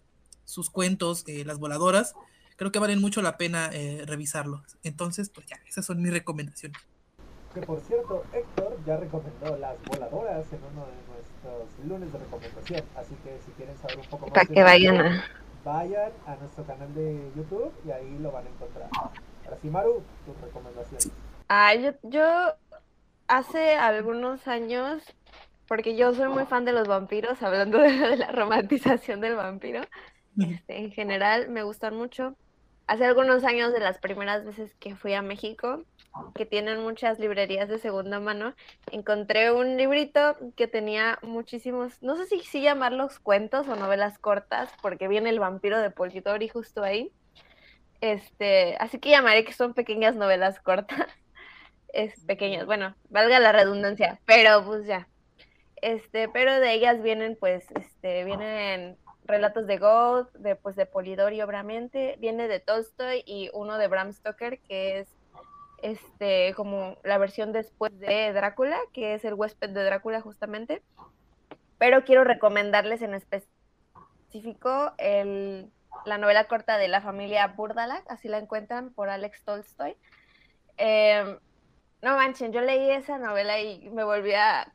sus 0.44 0.70
cuentos, 0.72 1.24
Las 1.46 1.60
Voladoras, 1.60 2.16
creo 2.56 2.72
que 2.72 2.80
valen 2.80 3.00
mucho 3.00 3.22
la 3.22 3.38
pena 3.38 3.70
revisarlos. 4.06 4.78
Entonces, 4.82 5.30
pues 5.30 5.46
ya, 5.48 5.58
esas 5.68 5.86
son 5.86 6.02
mis 6.02 6.12
recomendaciones. 6.12 6.78
Que 7.54 7.62
por 7.62 7.80
cierto, 7.82 8.24
Héctor 8.34 8.80
ya 8.86 8.98
recomendó 8.98 9.56
las 9.58 9.78
voladoras 9.86 10.46
en 10.52 10.60
uno 10.74 10.88
de 10.88 10.94
nuestros 11.14 11.88
lunes 11.88 12.12
de 12.12 12.18
recomendación. 12.18 12.82
Así 12.96 13.14
que 13.24 13.38
si 13.46 13.52
quieren 13.52 13.78
saber 13.78 14.00
un 14.00 14.06
poco 14.08 14.26
más. 14.26 14.34
Para 14.34 14.46
que 14.48 14.64
vayan 14.64 14.98
a. 14.98 15.24
Vayan 15.64 16.12
a 16.26 16.36
nuestro 16.36 16.66
canal 16.66 16.94
de 16.94 17.32
YouTube 17.38 17.72
y 17.86 17.92
ahí 17.92 18.18
lo 18.20 18.32
van 18.32 18.48
a 18.48 18.50
encontrar. 18.50 18.90
Ahora 18.98 19.58
sí, 19.62 19.70
Maru, 19.70 20.02
tus 20.26 20.42
recomendaciones. 20.42 21.10
Ah, 21.56 21.76
yo, 21.76 21.92
yo 22.02 22.56
hace 23.28 23.76
algunos 23.76 24.48
años, 24.48 25.04
porque 25.68 25.96
yo 25.96 26.16
soy 26.16 26.28
muy 26.28 26.46
fan 26.48 26.66
de 26.66 26.74
los 26.74 26.88
vampiros, 26.88 27.44
hablando 27.44 27.78
de, 27.78 28.18
la 28.18 28.32
romantización 28.32 29.22
del 29.22 29.36
vampiro, 29.36 29.82
este, 30.36 30.80
en 30.80 30.92
general 30.92 31.50
me 31.50 31.62
gustan 31.62 31.96
mucho. 31.96 32.36
Hace 32.88 33.06
algunos 33.06 33.44
años, 33.44 33.72
de 33.72 33.82
las 33.82 34.00
primeras 34.00 34.44
veces 34.44 34.74
que 34.80 34.96
fui 34.96 35.14
a 35.14 35.22
México, 35.22 35.84
que 36.34 36.48
tienen 36.48 36.82
muchas 36.82 37.20
librerías 37.20 37.70
de 37.70 37.78
segunda 37.78 38.20
mano, 38.20 38.56
encontré 38.92 39.52
un 39.52 39.78
librito 39.78 40.36
que 40.56 40.68
tenía 40.68 41.20
muchísimos, 41.22 42.02
no 42.02 42.16
sé 42.16 42.26
si, 42.26 42.40
si 42.40 42.64
llamarlos 42.64 43.20
cuentos 43.20 43.68
o 43.68 43.76
novelas 43.76 44.18
cortas, 44.18 44.72
porque 44.82 45.08
viene 45.08 45.30
el 45.30 45.40
vampiro 45.40 45.78
de 45.80 45.92
Politori 45.92 46.48
justo 46.48 46.82
ahí. 46.82 47.12
Este, 48.02 48.76
así 48.80 48.98
que 48.98 49.12
llamaré 49.12 49.46
que 49.46 49.54
son 49.54 49.76
pequeñas 49.76 50.16
novelas 50.16 50.60
cortas. 50.60 51.08
Es 51.94 52.20
pequeñas, 52.26 52.66
bueno, 52.66 52.96
valga 53.10 53.40
la 53.40 53.54
redundancia, 53.54 54.20
pero 54.26 54.66
pues 54.66 54.86
ya. 54.86 55.08
Este, 55.82 56.28
pero 56.28 56.60
de 56.60 56.74
ellas 56.74 57.02
vienen 57.02 57.38
pues, 57.40 57.66
este, 57.72 58.24
vienen 58.24 58.98
relatos 59.26 59.68
de 59.68 59.78
Goethe, 59.78 60.38
de, 60.40 60.56
pues, 60.56 60.76
de 60.76 60.86
Polidori, 60.86 61.42
obviamente, 61.42 62.16
viene 62.20 62.48
de 62.48 62.60
Tolstoy 62.60 63.24
y 63.26 63.50
uno 63.54 63.78
de 63.78 63.88
Bram 63.88 64.12
Stoker, 64.12 64.60
que 64.60 65.00
es 65.00 65.08
este, 65.82 66.54
como 66.56 66.98
la 67.04 67.18
versión 67.18 67.52
después 67.52 67.98
de 68.00 68.32
Drácula, 68.34 68.80
que 68.94 69.14
es 69.14 69.26
el 69.26 69.34
huésped 69.34 69.70
de 69.70 69.84
Drácula 69.84 70.22
justamente. 70.22 70.82
Pero 71.78 72.06
quiero 72.06 72.24
recomendarles 72.24 73.02
en 73.02 73.14
específico 73.14 74.94
el, 74.98 75.70
la 76.06 76.18
novela 76.18 76.46
corta 76.46 76.78
de 76.78 76.88
la 76.88 77.02
familia 77.02 77.48
Burdalak, 77.48 78.10
así 78.10 78.30
la 78.30 78.38
encuentran 78.38 78.94
por 78.94 79.10
Alex 79.10 79.44
Tolstoy. 79.44 79.98
Em, 80.78 81.38
no 82.04 82.18
manchen, 82.18 82.52
yo 82.52 82.60
leí 82.60 82.92
esa 82.92 83.18
novela 83.18 83.60
y 83.62 83.90
me 83.90 84.04
volví 84.04 84.34
a 84.34 84.74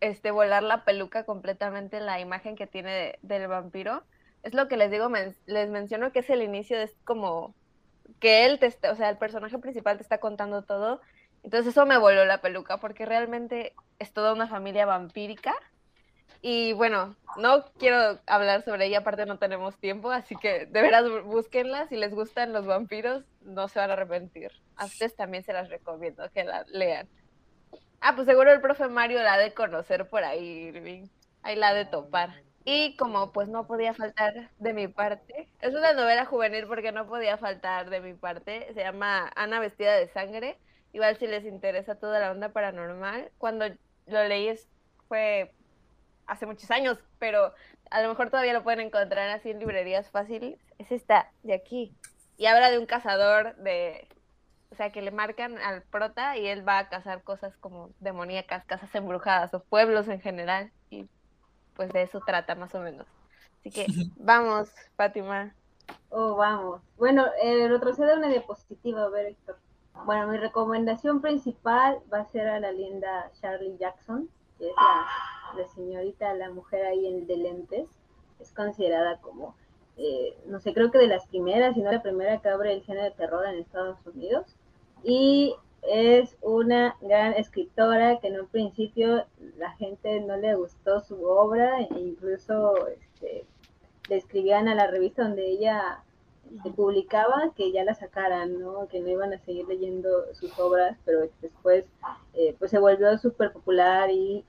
este, 0.00 0.32
volar 0.32 0.64
la 0.64 0.84
peluca 0.84 1.24
completamente 1.24 1.98
en 1.98 2.06
la 2.06 2.18
imagen 2.18 2.56
que 2.56 2.66
tiene 2.66 3.16
del 3.22 3.46
vampiro. 3.46 4.02
Es 4.42 4.52
lo 4.52 4.66
que 4.66 4.76
les 4.76 4.90
digo, 4.90 5.08
les 5.46 5.70
menciono 5.70 6.10
que 6.10 6.18
es 6.18 6.30
el 6.30 6.42
inicio 6.42 6.78
de 6.78 6.90
como 7.04 7.54
que 8.18 8.44
él, 8.44 8.58
te, 8.58 8.66
o 8.88 8.96
sea, 8.96 9.08
el 9.08 9.18
personaje 9.18 9.58
principal 9.58 9.98
te 9.98 10.02
está 10.02 10.18
contando 10.18 10.62
todo. 10.62 11.00
Entonces 11.44 11.68
eso 11.68 11.86
me 11.86 11.96
voló 11.96 12.24
la 12.24 12.40
peluca 12.40 12.78
porque 12.78 13.06
realmente 13.06 13.72
es 14.00 14.12
toda 14.12 14.32
una 14.32 14.48
familia 14.48 14.84
vampírica. 14.84 15.54
Y 16.42 16.72
bueno, 16.72 17.14
no 17.36 17.66
quiero 17.78 18.20
hablar 18.26 18.62
sobre 18.64 18.86
ella, 18.86 18.98
aparte 18.98 19.26
no 19.26 19.38
tenemos 19.38 19.78
tiempo, 19.78 20.10
así 20.10 20.34
que 20.34 20.66
de 20.66 20.82
veras 20.82 21.04
búsquenla, 21.24 21.86
si 21.86 21.96
les 21.96 22.12
gustan 22.12 22.52
los 22.52 22.66
vampiros, 22.66 23.24
no 23.46 23.68
se 23.68 23.78
van 23.78 23.90
a 23.90 23.94
arrepentir. 23.94 24.52
A 24.76 24.86
ustedes 24.86 25.16
también 25.16 25.44
se 25.44 25.52
las 25.52 25.68
recomiendo 25.68 26.28
que 26.32 26.44
la 26.44 26.64
lean. 26.68 27.08
Ah, 28.00 28.14
pues 28.14 28.26
seguro 28.26 28.52
el 28.52 28.60
profe 28.60 28.88
Mario 28.88 29.22
la 29.22 29.34
ha 29.34 29.38
de 29.38 29.54
conocer 29.54 30.08
por 30.08 30.22
ahí, 30.24 30.68
Irving. 30.68 31.08
Ahí 31.42 31.56
la 31.56 31.68
ha 31.68 31.74
de 31.74 31.86
topar. 31.86 32.42
Y 32.64 32.96
como 32.96 33.30
pues 33.30 33.48
no 33.48 33.66
podía 33.68 33.94
faltar 33.94 34.50
de 34.58 34.72
mi 34.72 34.88
parte, 34.88 35.48
es 35.60 35.72
una 35.72 35.92
novela 35.92 36.24
juvenil 36.24 36.66
porque 36.66 36.90
no 36.90 37.06
podía 37.06 37.38
faltar 37.38 37.90
de 37.90 38.00
mi 38.00 38.12
parte, 38.14 38.74
se 38.74 38.80
llama 38.80 39.30
Ana 39.36 39.60
vestida 39.60 39.94
de 39.94 40.08
sangre, 40.08 40.58
igual 40.92 41.16
si 41.16 41.28
les 41.28 41.44
interesa 41.44 41.94
toda 41.94 42.18
la 42.18 42.32
onda 42.32 42.48
paranormal, 42.48 43.30
cuando 43.38 43.66
lo 44.06 44.24
leí 44.26 44.52
fue 45.06 45.52
hace 46.26 46.44
muchos 46.44 46.68
años, 46.72 46.98
pero 47.20 47.54
a 47.90 48.02
lo 48.02 48.08
mejor 48.08 48.30
todavía 48.30 48.52
lo 48.52 48.64
pueden 48.64 48.80
encontrar 48.80 49.30
así 49.30 49.50
en 49.50 49.60
librerías 49.60 50.10
fáciles, 50.10 50.58
es 50.78 50.90
esta 50.90 51.30
de 51.44 51.54
aquí, 51.54 51.94
y 52.36 52.46
habla 52.46 52.70
de 52.70 52.78
un 52.78 52.86
cazador 52.86 53.56
de, 53.56 54.08
o 54.70 54.74
sea, 54.74 54.92
que 54.92 55.02
le 55.02 55.10
marcan 55.10 55.58
al 55.58 55.82
prota 55.82 56.36
y 56.36 56.46
él 56.46 56.66
va 56.66 56.78
a 56.78 56.88
cazar 56.88 57.22
cosas 57.22 57.56
como 57.58 57.90
demoníacas, 58.00 58.64
casas 58.64 58.94
embrujadas 58.94 59.54
o 59.54 59.60
pueblos 59.60 60.08
en 60.08 60.20
general, 60.20 60.70
y 60.90 61.08
pues 61.74 61.92
de 61.92 62.02
eso 62.02 62.20
trata 62.20 62.54
más 62.54 62.74
o 62.74 62.80
menos. 62.80 63.06
Así 63.60 63.70
que 63.70 63.86
vamos, 64.16 64.70
Fátima. 64.96 65.54
Oh, 66.10 66.36
vamos. 66.36 66.82
Bueno, 66.96 67.26
eh, 67.42 67.68
retrocede 67.68 68.16
una 68.16 68.28
diapositiva, 68.28 69.04
a 69.04 69.08
ver, 69.08 69.26
Héctor. 69.26 69.56
Bueno, 70.04 70.28
mi 70.28 70.36
recomendación 70.36 71.20
principal 71.20 71.98
va 72.12 72.20
a 72.20 72.26
ser 72.26 72.48
a 72.48 72.60
la 72.60 72.70
linda 72.70 73.30
Charlie 73.40 73.76
Jackson, 73.78 74.28
que 74.58 74.68
es 74.68 74.74
la, 75.56 75.66
señorita, 75.74 76.34
la 76.34 76.50
mujer 76.50 76.84
ahí 76.86 77.06
en 77.06 77.26
de 77.26 77.36
lentes. 77.36 77.88
Es 78.40 78.52
considerada 78.52 79.18
como, 79.20 79.56
eh, 79.96 80.36
no 80.46 80.60
sé, 80.60 80.74
creo 80.74 80.90
que 80.90 80.98
de 80.98 81.06
las 81.06 81.26
primeras, 81.26 81.74
si 81.74 81.80
no 81.80 81.90
la 81.90 82.02
primera 82.02 82.38
que 82.38 82.48
abre 82.48 82.72
el 82.72 82.82
género 82.82 83.04
de 83.04 83.10
terror 83.12 83.46
en 83.46 83.58
Estados 83.60 83.98
Unidos. 84.06 84.46
Y 85.02 85.54
es 85.82 86.36
una 86.42 86.96
gran 87.00 87.32
escritora 87.34 88.18
que 88.20 88.28
en 88.28 88.40
un 88.40 88.48
principio 88.48 89.24
la 89.56 89.70
gente 89.72 90.20
no 90.20 90.36
le 90.36 90.54
gustó 90.54 91.00
su 91.00 91.24
obra 91.24 91.80
e 91.80 91.88
incluso 91.98 92.74
este, 92.88 93.44
le 94.08 94.16
escribían 94.16 94.68
a 94.68 94.74
la 94.74 94.88
revista 94.88 95.22
donde 95.22 95.46
ella 95.46 96.02
se 96.62 96.70
publicaba 96.70 97.52
que 97.56 97.72
ya 97.72 97.84
la 97.84 97.94
sacaran, 97.94 98.60
¿no? 98.60 98.88
que 98.88 99.00
no 99.00 99.08
iban 99.08 99.32
a 99.32 99.38
seguir 99.38 99.66
leyendo 99.66 100.32
sus 100.34 100.56
obras, 100.58 100.96
pero 101.04 101.28
después 101.40 101.84
eh, 102.34 102.54
pues 102.58 102.70
se 102.70 102.78
volvió 102.78 103.16
súper 103.18 103.52
popular 103.52 104.10
y 104.10 104.44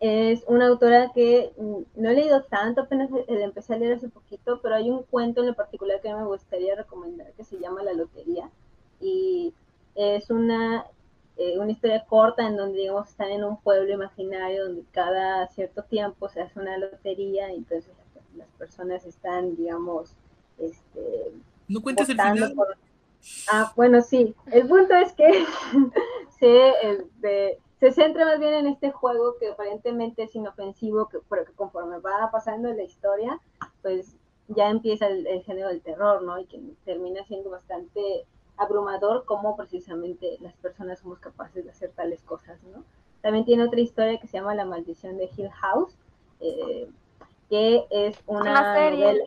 es 0.00 0.44
una 0.46 0.68
autora 0.68 1.10
que 1.12 1.52
mm, 1.56 2.00
no 2.00 2.10
he 2.10 2.14
leído 2.14 2.42
tanto, 2.44 2.82
apenas 2.82 3.10
empecé 3.26 3.74
a 3.74 3.78
leer 3.78 3.94
hace 3.94 4.08
poquito, 4.08 4.60
pero 4.62 4.76
hay 4.76 4.90
un 4.90 5.02
cuento 5.02 5.40
en 5.40 5.48
lo 5.48 5.54
particular 5.54 6.00
que 6.00 6.14
me 6.14 6.24
gustaría 6.24 6.76
recomendar 6.76 7.32
que 7.32 7.44
se 7.44 7.58
llama 7.58 7.82
La 7.82 7.92
Lotería 7.92 8.50
y 9.00 9.52
es 9.94 10.30
una, 10.30 10.86
eh, 11.36 11.58
una 11.58 11.72
historia 11.72 12.04
corta 12.06 12.46
en 12.46 12.56
donde, 12.56 12.78
digamos, 12.78 13.08
están 13.08 13.30
en 13.30 13.44
un 13.44 13.56
pueblo 13.58 13.92
imaginario 13.92 14.66
donde 14.66 14.84
cada 14.92 15.46
cierto 15.48 15.82
tiempo 15.82 16.28
se 16.28 16.42
hace 16.42 16.58
una 16.58 16.78
lotería 16.78 17.52
y 17.52 17.56
entonces 17.56 17.90
las, 18.36 18.48
personas 18.58 19.04
están, 19.04 19.56
digamos, 19.56 20.12
este... 20.58 21.32
No 21.66 21.80
cuentes 21.80 22.08
el 22.08 22.20
final. 22.20 22.54
Ah, 23.50 23.72
bueno, 23.74 24.00
sí. 24.00 24.34
El 24.52 24.68
punto 24.68 24.94
es 24.94 25.12
que 25.12 25.44
se, 26.38 26.70
este, 26.82 27.58
se 27.80 27.92
centra 27.92 28.24
más 28.24 28.38
bien 28.40 28.54
en 28.54 28.66
este 28.66 28.90
juego 28.90 29.36
que 29.38 29.50
aparentemente 29.50 30.24
es 30.24 30.34
inofensivo, 30.34 31.08
que, 31.08 31.18
pero 31.28 31.44
que 31.44 31.52
conforme 31.52 31.98
va 31.98 32.30
pasando 32.32 32.72
la 32.72 32.82
historia, 32.82 33.40
pues 33.82 34.16
ya 34.48 34.70
empieza 34.70 35.06
el, 35.06 35.26
el, 35.26 35.42
género 35.42 35.68
del 35.68 35.82
terror, 35.82 36.22
¿no? 36.22 36.38
Y 36.38 36.46
que 36.46 36.60
termina 36.84 37.24
siendo 37.24 37.50
bastante 37.50 38.26
abrumador 38.56 39.24
cómo 39.24 39.56
precisamente 39.56 40.38
las 40.40 40.54
personas 40.56 40.98
somos 40.98 41.20
capaces 41.20 41.64
de 41.64 41.70
hacer 41.70 41.90
tales 41.92 42.22
cosas, 42.22 42.60
¿no? 42.64 42.82
También 43.20 43.44
tiene 43.44 43.64
otra 43.64 43.80
historia 43.80 44.18
que 44.18 44.26
se 44.26 44.38
llama 44.38 44.54
La 44.54 44.64
maldición 44.64 45.16
de 45.16 45.30
Hill 45.36 45.50
House, 45.50 45.96
eh, 46.40 46.88
que 47.48 47.86
es 47.90 48.18
una, 48.26 48.50
una 48.50 48.74
serie. 48.74 49.04
novela. 49.04 49.24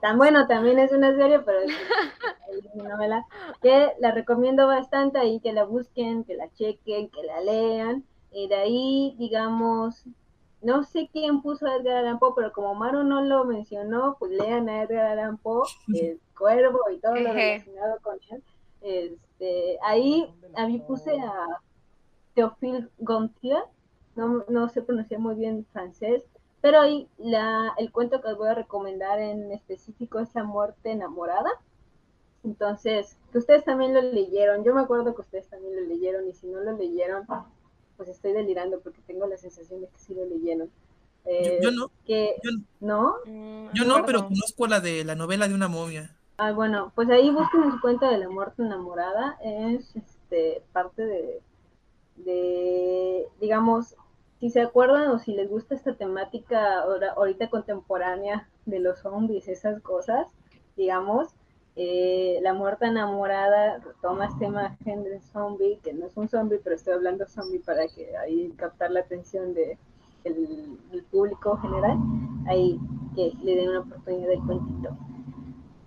Tan 0.00 0.16
bueno, 0.16 0.46
también 0.46 0.78
es 0.78 0.92
una 0.92 1.14
serie, 1.14 1.40
pero 1.40 1.60
es 1.60 1.74
una 2.72 2.90
novela 2.90 3.26
que 3.60 3.92
la 3.98 4.12
recomiendo 4.12 4.66
bastante 4.66 5.18
ahí, 5.18 5.40
que 5.40 5.52
la 5.52 5.64
busquen, 5.64 6.24
que 6.24 6.34
la 6.34 6.50
chequen, 6.52 7.10
que 7.10 7.22
la 7.22 7.40
lean. 7.40 8.04
Y 8.32 8.48
de 8.48 8.54
ahí, 8.54 9.14
digamos, 9.18 10.04
no 10.62 10.84
sé 10.84 11.08
quién 11.12 11.42
puso 11.42 11.66
a 11.66 11.76
Edgar 11.76 11.96
Allan 11.96 12.18
Poe, 12.18 12.32
pero 12.34 12.52
como 12.52 12.74
Maru 12.74 13.02
no 13.02 13.22
lo 13.22 13.44
mencionó, 13.44 14.16
pues 14.18 14.32
lean 14.32 14.68
a 14.68 14.82
Edgar 14.82 15.06
Allan 15.06 15.38
Poe, 15.38 15.68
el 15.94 16.20
cuervo 16.36 16.80
y 16.90 16.98
todo 16.98 17.16
lo 17.16 17.32
relacionado 17.32 17.98
con 18.02 18.18
él. 18.30 18.42
Este, 18.82 19.78
ahí 19.82 20.32
a 20.56 20.66
mí 20.66 20.78
puse 20.78 21.18
a 21.18 21.60
Théophile 22.34 22.88
Gontier, 22.98 23.64
no, 24.16 24.44
no 24.48 24.68
sé 24.68 24.80
pronunciar 24.82 25.20
muy 25.20 25.34
bien 25.34 25.66
francés, 25.72 26.22
pero 26.60 26.80
ahí 26.80 27.08
la, 27.18 27.74
el 27.78 27.90
cuento 27.90 28.20
que 28.20 28.28
os 28.28 28.38
voy 28.38 28.48
a 28.48 28.54
recomendar 28.54 29.18
en 29.20 29.50
específico 29.52 30.18
es 30.18 30.34
La 30.34 30.44
muerte 30.44 30.90
enamorada. 30.90 31.50
Entonces, 32.44 33.16
que 33.32 33.38
ustedes 33.38 33.64
también 33.64 33.92
lo 33.92 34.00
leyeron, 34.00 34.64
yo 34.64 34.74
me 34.74 34.80
acuerdo 34.80 35.14
que 35.14 35.20
ustedes 35.20 35.48
también 35.48 35.76
lo 35.76 35.82
leyeron 35.82 36.26
y 36.26 36.32
si 36.32 36.46
no 36.46 36.60
lo 36.60 36.72
leyeron, 36.72 37.26
pues 37.96 38.08
estoy 38.08 38.32
delirando 38.32 38.80
porque 38.80 39.00
tengo 39.06 39.26
la 39.26 39.36
sensación 39.36 39.82
de 39.82 39.88
que 39.88 39.98
sí 39.98 40.14
lo 40.14 40.24
leyeron. 40.24 40.70
Eh, 41.26 41.60
yo, 41.62 41.70
no. 41.70 41.90
Que, 42.06 42.36
yo, 42.42 42.50
¿No? 42.80 43.16
Yo 43.74 43.84
no, 43.84 44.04
pero 44.06 44.24
conozco 44.24 44.66
la 44.66 44.80
de 44.80 45.04
la 45.04 45.14
novela 45.14 45.48
de 45.48 45.54
una 45.54 45.68
momia. 45.68 46.16
Ah, 46.38 46.52
bueno, 46.52 46.92
pues 46.94 47.10
ahí 47.10 47.30
busquen 47.30 47.64
en 47.64 47.72
su 47.72 47.80
cuenta 47.82 48.10
de 48.10 48.16
la 48.16 48.30
muerte 48.30 48.62
enamorada. 48.62 49.38
Es 49.44 49.94
este, 49.94 50.62
parte 50.72 51.04
de, 51.04 51.42
de, 52.16 53.28
digamos, 53.38 53.94
si 54.40 54.50
se 54.50 54.60
acuerdan 54.60 55.10
o 55.10 55.18
si 55.18 55.32
les 55.32 55.48
gusta 55.48 55.74
esta 55.74 55.94
temática 55.94 56.82
ahorita 57.16 57.50
contemporánea 57.50 58.48
de 58.66 58.80
los 58.80 59.00
zombies, 59.00 59.48
esas 59.48 59.80
cosas, 59.82 60.26
digamos, 60.76 61.28
eh, 61.76 62.40
la 62.42 62.52
muerte 62.54 62.86
enamorada 62.86 63.80
toma 64.02 64.26
esta 64.26 64.46
imagen 64.46 65.04
del 65.04 65.22
zombie, 65.22 65.78
que 65.82 65.92
no 65.92 66.06
es 66.06 66.16
un 66.16 66.28
zombie, 66.28 66.60
pero 66.62 66.74
estoy 66.74 66.94
hablando 66.94 67.26
zombie 67.26 67.60
para 67.60 67.86
que 67.86 68.16
ahí 68.16 68.50
captar 68.56 68.90
la 68.90 69.00
atención 69.00 69.54
de 69.54 69.78
el, 70.24 70.78
público 71.10 71.56
general, 71.58 71.96
ahí 72.48 72.78
que 73.14 73.32
le 73.42 73.56
den 73.56 73.70
una 73.70 73.80
oportunidad 73.80 74.28
del 74.28 74.40
cuentito 74.40 74.96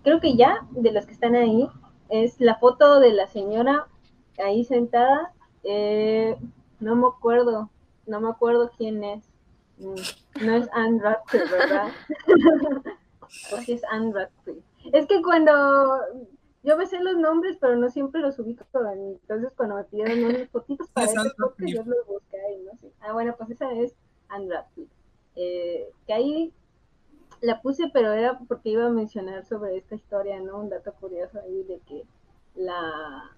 creo 0.03 0.19
que 0.19 0.35
ya 0.35 0.65
de 0.71 0.91
los 0.91 1.05
que 1.05 1.13
están 1.13 1.35
ahí 1.35 1.67
es 2.09 2.39
la 2.39 2.55
foto 2.55 2.99
de 2.99 3.13
la 3.13 3.27
señora 3.27 3.87
ahí 4.37 4.63
sentada. 4.65 5.33
Eh, 5.63 6.37
no 6.79 6.95
me 6.95 7.07
acuerdo, 7.07 7.69
no 8.05 8.21
me 8.21 8.29
acuerdo 8.29 8.71
quién 8.77 9.03
es. 9.03 9.23
Mm, 9.77 10.45
no 10.45 10.55
es 10.55 10.69
Anne 10.73 11.01
Radcliffe, 11.01 11.51
¿verdad? 11.51 11.91
o 13.53 13.57
si 13.57 13.73
es 13.73 13.83
Anne 13.85 14.13
Radcliffe. 14.13 14.61
Es 14.91 15.07
que 15.07 15.21
cuando 15.21 15.51
yo 16.63 16.77
me 16.77 16.85
sé 16.85 16.99
los 17.01 17.17
nombres, 17.17 17.57
pero 17.59 17.75
no 17.75 17.89
siempre 17.89 18.21
los 18.21 18.39
ubico. 18.39 18.65
Entonces, 18.73 19.51
cuando 19.55 19.75
me 19.75 19.83
pidieron 19.83 20.23
unos 20.23 20.49
fotitos 20.49 20.87
para 20.89 21.07
este 21.07 21.29
podcast, 21.37 21.73
yo 21.73 21.83
los 21.83 22.07
busqué 22.07 22.37
ahí, 22.39 22.63
no 22.63 22.77
sé. 22.79 22.91
Ah, 23.01 23.11
bueno, 23.13 23.35
pues 23.37 23.51
esa 23.51 23.71
es 23.73 23.93
Anne 24.29 24.53
Radcliffe. 24.53 24.93
Eh, 25.35 25.89
que 26.07 26.13
ahí 26.13 26.53
la 27.41 27.61
puse, 27.61 27.89
pero 27.91 28.13
era 28.13 28.39
porque 28.47 28.69
iba 28.69 28.85
a 28.85 28.89
mencionar 28.89 29.43
sobre 29.45 29.77
esta 29.77 29.95
historia, 29.95 30.39
¿no? 30.39 30.59
Un 30.59 30.69
dato 30.69 30.93
curioso 30.93 31.39
ahí 31.41 31.63
de 31.63 31.79
que 31.79 32.05
la, 32.55 33.31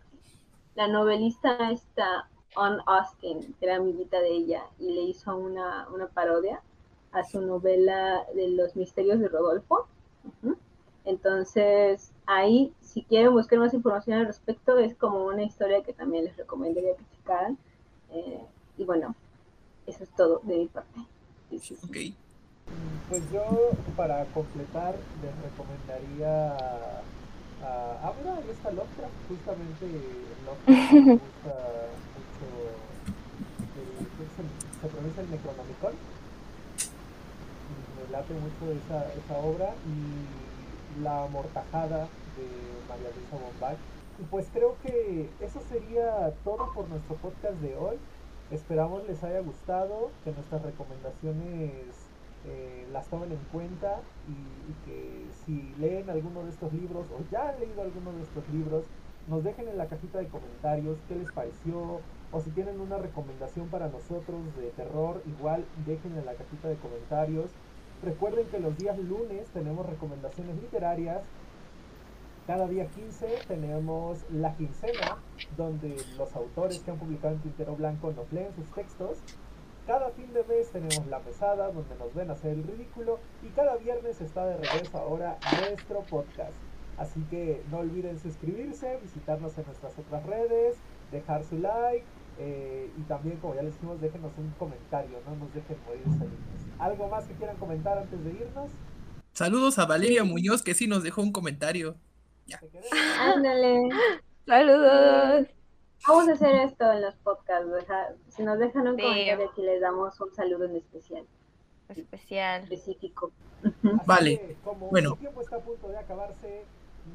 la 0.76 0.88
novelista 0.88 1.72
esta, 1.72 2.30
On 2.56 2.80
Austin, 2.86 3.54
que 3.60 3.66
era 3.66 3.76
amiguita 3.76 4.20
de 4.20 4.30
ella, 4.30 4.64
y 4.80 4.92
le 4.92 5.02
hizo 5.02 5.36
una, 5.36 5.88
una 5.94 6.08
parodia 6.08 6.62
a 7.12 7.24
su 7.24 7.42
novela 7.42 8.26
de 8.34 8.50
los 8.50 8.76
misterios 8.76 9.20
de 9.20 9.30
Rodolfo. 9.30 9.88
Entonces, 11.06 12.12
ahí, 12.26 12.74
si 12.82 13.04
quieren 13.04 13.32
buscar 13.32 13.60
más 13.60 13.74
información 13.74 14.20
al 14.20 14.26
respecto, 14.26 14.78
es 14.80 14.96
como 14.96 15.26
una 15.26 15.44
historia 15.44 15.84
que 15.84 15.94
también 15.94 16.26
les 16.26 16.36
recomendaría 16.36 16.96
que 16.96 17.04
checaran. 17.18 17.58
Eh, 18.12 18.42
y 18.78 18.84
bueno, 18.84 19.16
eso 19.86 20.04
es 20.04 20.10
todo 20.12 20.42
de 20.44 20.58
mi 20.58 20.68
parte. 20.68 21.00
Ok. 21.84 21.98
Pues 23.10 23.32
yo, 23.32 23.44
para 23.96 24.26
completar, 24.26 24.96
les 25.22 25.34
recomendaría 25.52 26.58
a. 26.58 27.02
Ah, 27.64 28.14
mira, 28.20 28.36
ahí 28.36 28.50
está 28.50 28.72
Lovecraft. 28.72 29.14
Justamente 29.30 29.86
Lovecraft 30.46 30.92
me 30.92 31.12
gusta 31.14 31.54
se 34.86 34.92
pronuncia 34.92 35.24
el 35.24 35.32
Necronomicon. 35.32 35.94
Me 37.98 38.12
late 38.12 38.34
mucho 38.34 38.72
esa, 38.72 39.12
esa 39.14 39.38
obra 39.40 39.74
y 39.90 41.02
La 41.04 41.28
Mortajada 41.32 42.08
de 42.38 42.48
María 42.88 43.10
Luisa 43.16 43.36
Bombay. 43.36 43.78
Y 44.20 44.24
pues 44.26 44.48
creo 44.54 44.76
que 44.84 45.30
eso 45.42 45.60
sería 45.70 46.32
todo 46.44 46.72
por 46.74 46.88
nuestro 46.90 47.16
podcast 47.16 47.56
de 47.62 47.76
hoy. 47.76 47.98
Esperamos 48.52 49.08
les 49.08 49.24
haya 49.24 49.40
gustado, 49.40 50.12
que 50.24 50.32
nuestras 50.32 50.62
recomendaciones 50.62 51.82
eh, 52.46 52.86
las 52.94 53.08
tomen 53.08 53.32
en 53.32 53.44
cuenta 53.52 54.02
y, 54.30 54.86
que 54.86 55.26
si 55.46 55.74
leen 55.80 56.10
alguno 56.10 56.44
de 56.44 56.50
estos 56.50 56.72
libros 56.74 57.08
o 57.12 57.24
ya 57.32 57.50
han 57.50 57.60
leído 57.60 57.82
alguno 57.82 58.12
de 58.14 58.22
estos 58.22 58.48
libros, 58.54 58.86
nos 59.28 59.44
dejen 59.44 59.68
en 59.68 59.80
la 59.80 59.88
cajita 59.88 60.20
de 60.20 60.28
comentarios 60.28 60.98
qué 61.08 61.16
les 61.16 61.32
pareció 61.32 62.02
o 62.32 62.42
si 62.42 62.50
tienen 62.52 62.80
una 62.80 62.98
recomendación 62.98 63.68
para 63.70 63.88
nosotros 63.88 64.42
de 64.58 64.70
terror, 64.72 65.22
igual 65.26 65.66
dejen 65.86 66.18
en 66.18 66.26
la 66.26 66.34
cajita 66.34 66.68
de 66.68 66.76
comentarios. 66.76 67.52
Recuerden 68.04 68.48
que 68.48 68.60
los 68.60 68.78
días 68.78 68.98
lunes 68.98 69.48
tenemos 69.54 69.86
recomendaciones 69.86 70.56
literarias. 70.62 71.24
Cada 72.46 72.68
día 72.68 72.86
15 72.88 73.28
tenemos 73.48 74.20
la 74.32 74.56
quincena, 74.56 75.18
donde 75.58 75.96
los 76.18 76.36
autores 76.36 76.80
que 76.80 76.92
han 76.92 76.98
publicado 76.98 77.36
en 77.36 77.42
Tintero 77.42 77.76
Blanco 77.76 78.12
nos 78.12 78.32
leen 78.32 78.54
sus 78.54 78.70
textos 78.72 79.18
cada 79.88 80.10
fin 80.10 80.34
de 80.34 80.44
mes 80.46 80.72
tenemos 80.72 81.06
la 81.06 81.20
mesada 81.20 81.72
donde 81.72 81.96
nos 82.00 82.12
ven 82.16 82.32
hacer 82.32 82.54
el 82.54 82.64
ridículo 82.64 83.20
y 83.44 83.50
cada 83.50 83.76
viernes 83.76 84.20
está 84.20 84.44
de 84.48 84.58
regreso 84.58 84.98
ahora 84.98 85.38
nuestro 85.60 86.00
podcast. 86.10 86.56
Así 86.98 87.22
que 87.30 87.62
no 87.70 87.80
olviden 87.80 88.18
suscribirse, 88.20 88.98
visitarnos 89.04 89.56
en 89.60 89.66
nuestras 89.66 89.94
otras 90.00 90.26
redes, 90.26 90.78
dejar 91.12 91.44
su 91.44 91.60
like 91.60 92.04
eh, 92.38 92.92
y 92.98 93.02
también, 93.04 93.38
como 93.38 93.56
ya 93.56 93.64
les 93.64 93.74
dijimos, 93.74 94.02
déjenos 94.02 94.32
un 94.38 94.52
comentario, 94.52 95.20
no 95.26 95.36
nos 95.36 95.54
dejen 95.54 95.78
morir 95.86 96.04
felices. 96.04 96.68
¿Algo 96.80 97.08
más 97.08 97.26
que 97.26 97.34
quieran 97.34 97.56
comentar 97.58 97.98
antes 97.98 98.24
de 98.24 98.32
irnos? 98.32 98.70
Saludos 99.32 99.80
a 99.80 99.86
Valeria 99.86 100.24
Muñoz 100.24 100.64
que 100.64 100.74
sí 100.74 100.88
nos 100.88 101.04
dejó 101.04 101.22
un 101.22 101.32
comentario. 101.32 101.96
Ya. 102.46 102.62
Ándale. 103.20 103.90
Saludos. 104.46 105.48
Vamos 106.08 106.30
a 106.30 106.34
hacer 106.34 106.56
esto 106.56 106.92
en 106.92 107.02
los 107.02 107.16
podcasts. 107.16 107.68
si 108.30 108.44
nos 108.44 108.60
dejan 108.60 108.88
un 108.88 108.98
comentario 108.98 109.50
aquí 109.50 109.62
les 109.62 109.82
damos 109.82 110.20
un 110.22 110.34
saludo 110.34 110.66
en 110.66 110.76
especial. 110.76 111.26
Especial. 111.90 112.64
Específico. 112.64 113.32
Vale. 114.06 114.58
como 114.64 114.90
bueno. 114.90 115.14
el 115.14 115.20
tiempo 115.20 115.42
está 115.42 115.58
a 115.58 115.60
punto 115.60 115.88
de 115.88 115.98
acabarse, 115.98 116.64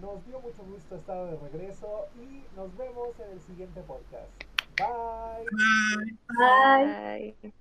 nos 0.00 0.24
dio 0.26 0.40
mucho 0.40 0.62
gusto 0.64 0.96
estar 0.96 1.30
de 1.30 1.36
regreso 1.36 2.06
y 2.16 2.44
nos 2.56 2.76
vemos 2.76 3.08
en 3.20 3.32
el 3.32 3.40
siguiente 3.40 3.80
podcast. 3.82 4.28
Bye. 4.80 5.44
Bye. 5.52 6.16
Bye. 6.38 6.96
Bye. 7.42 7.52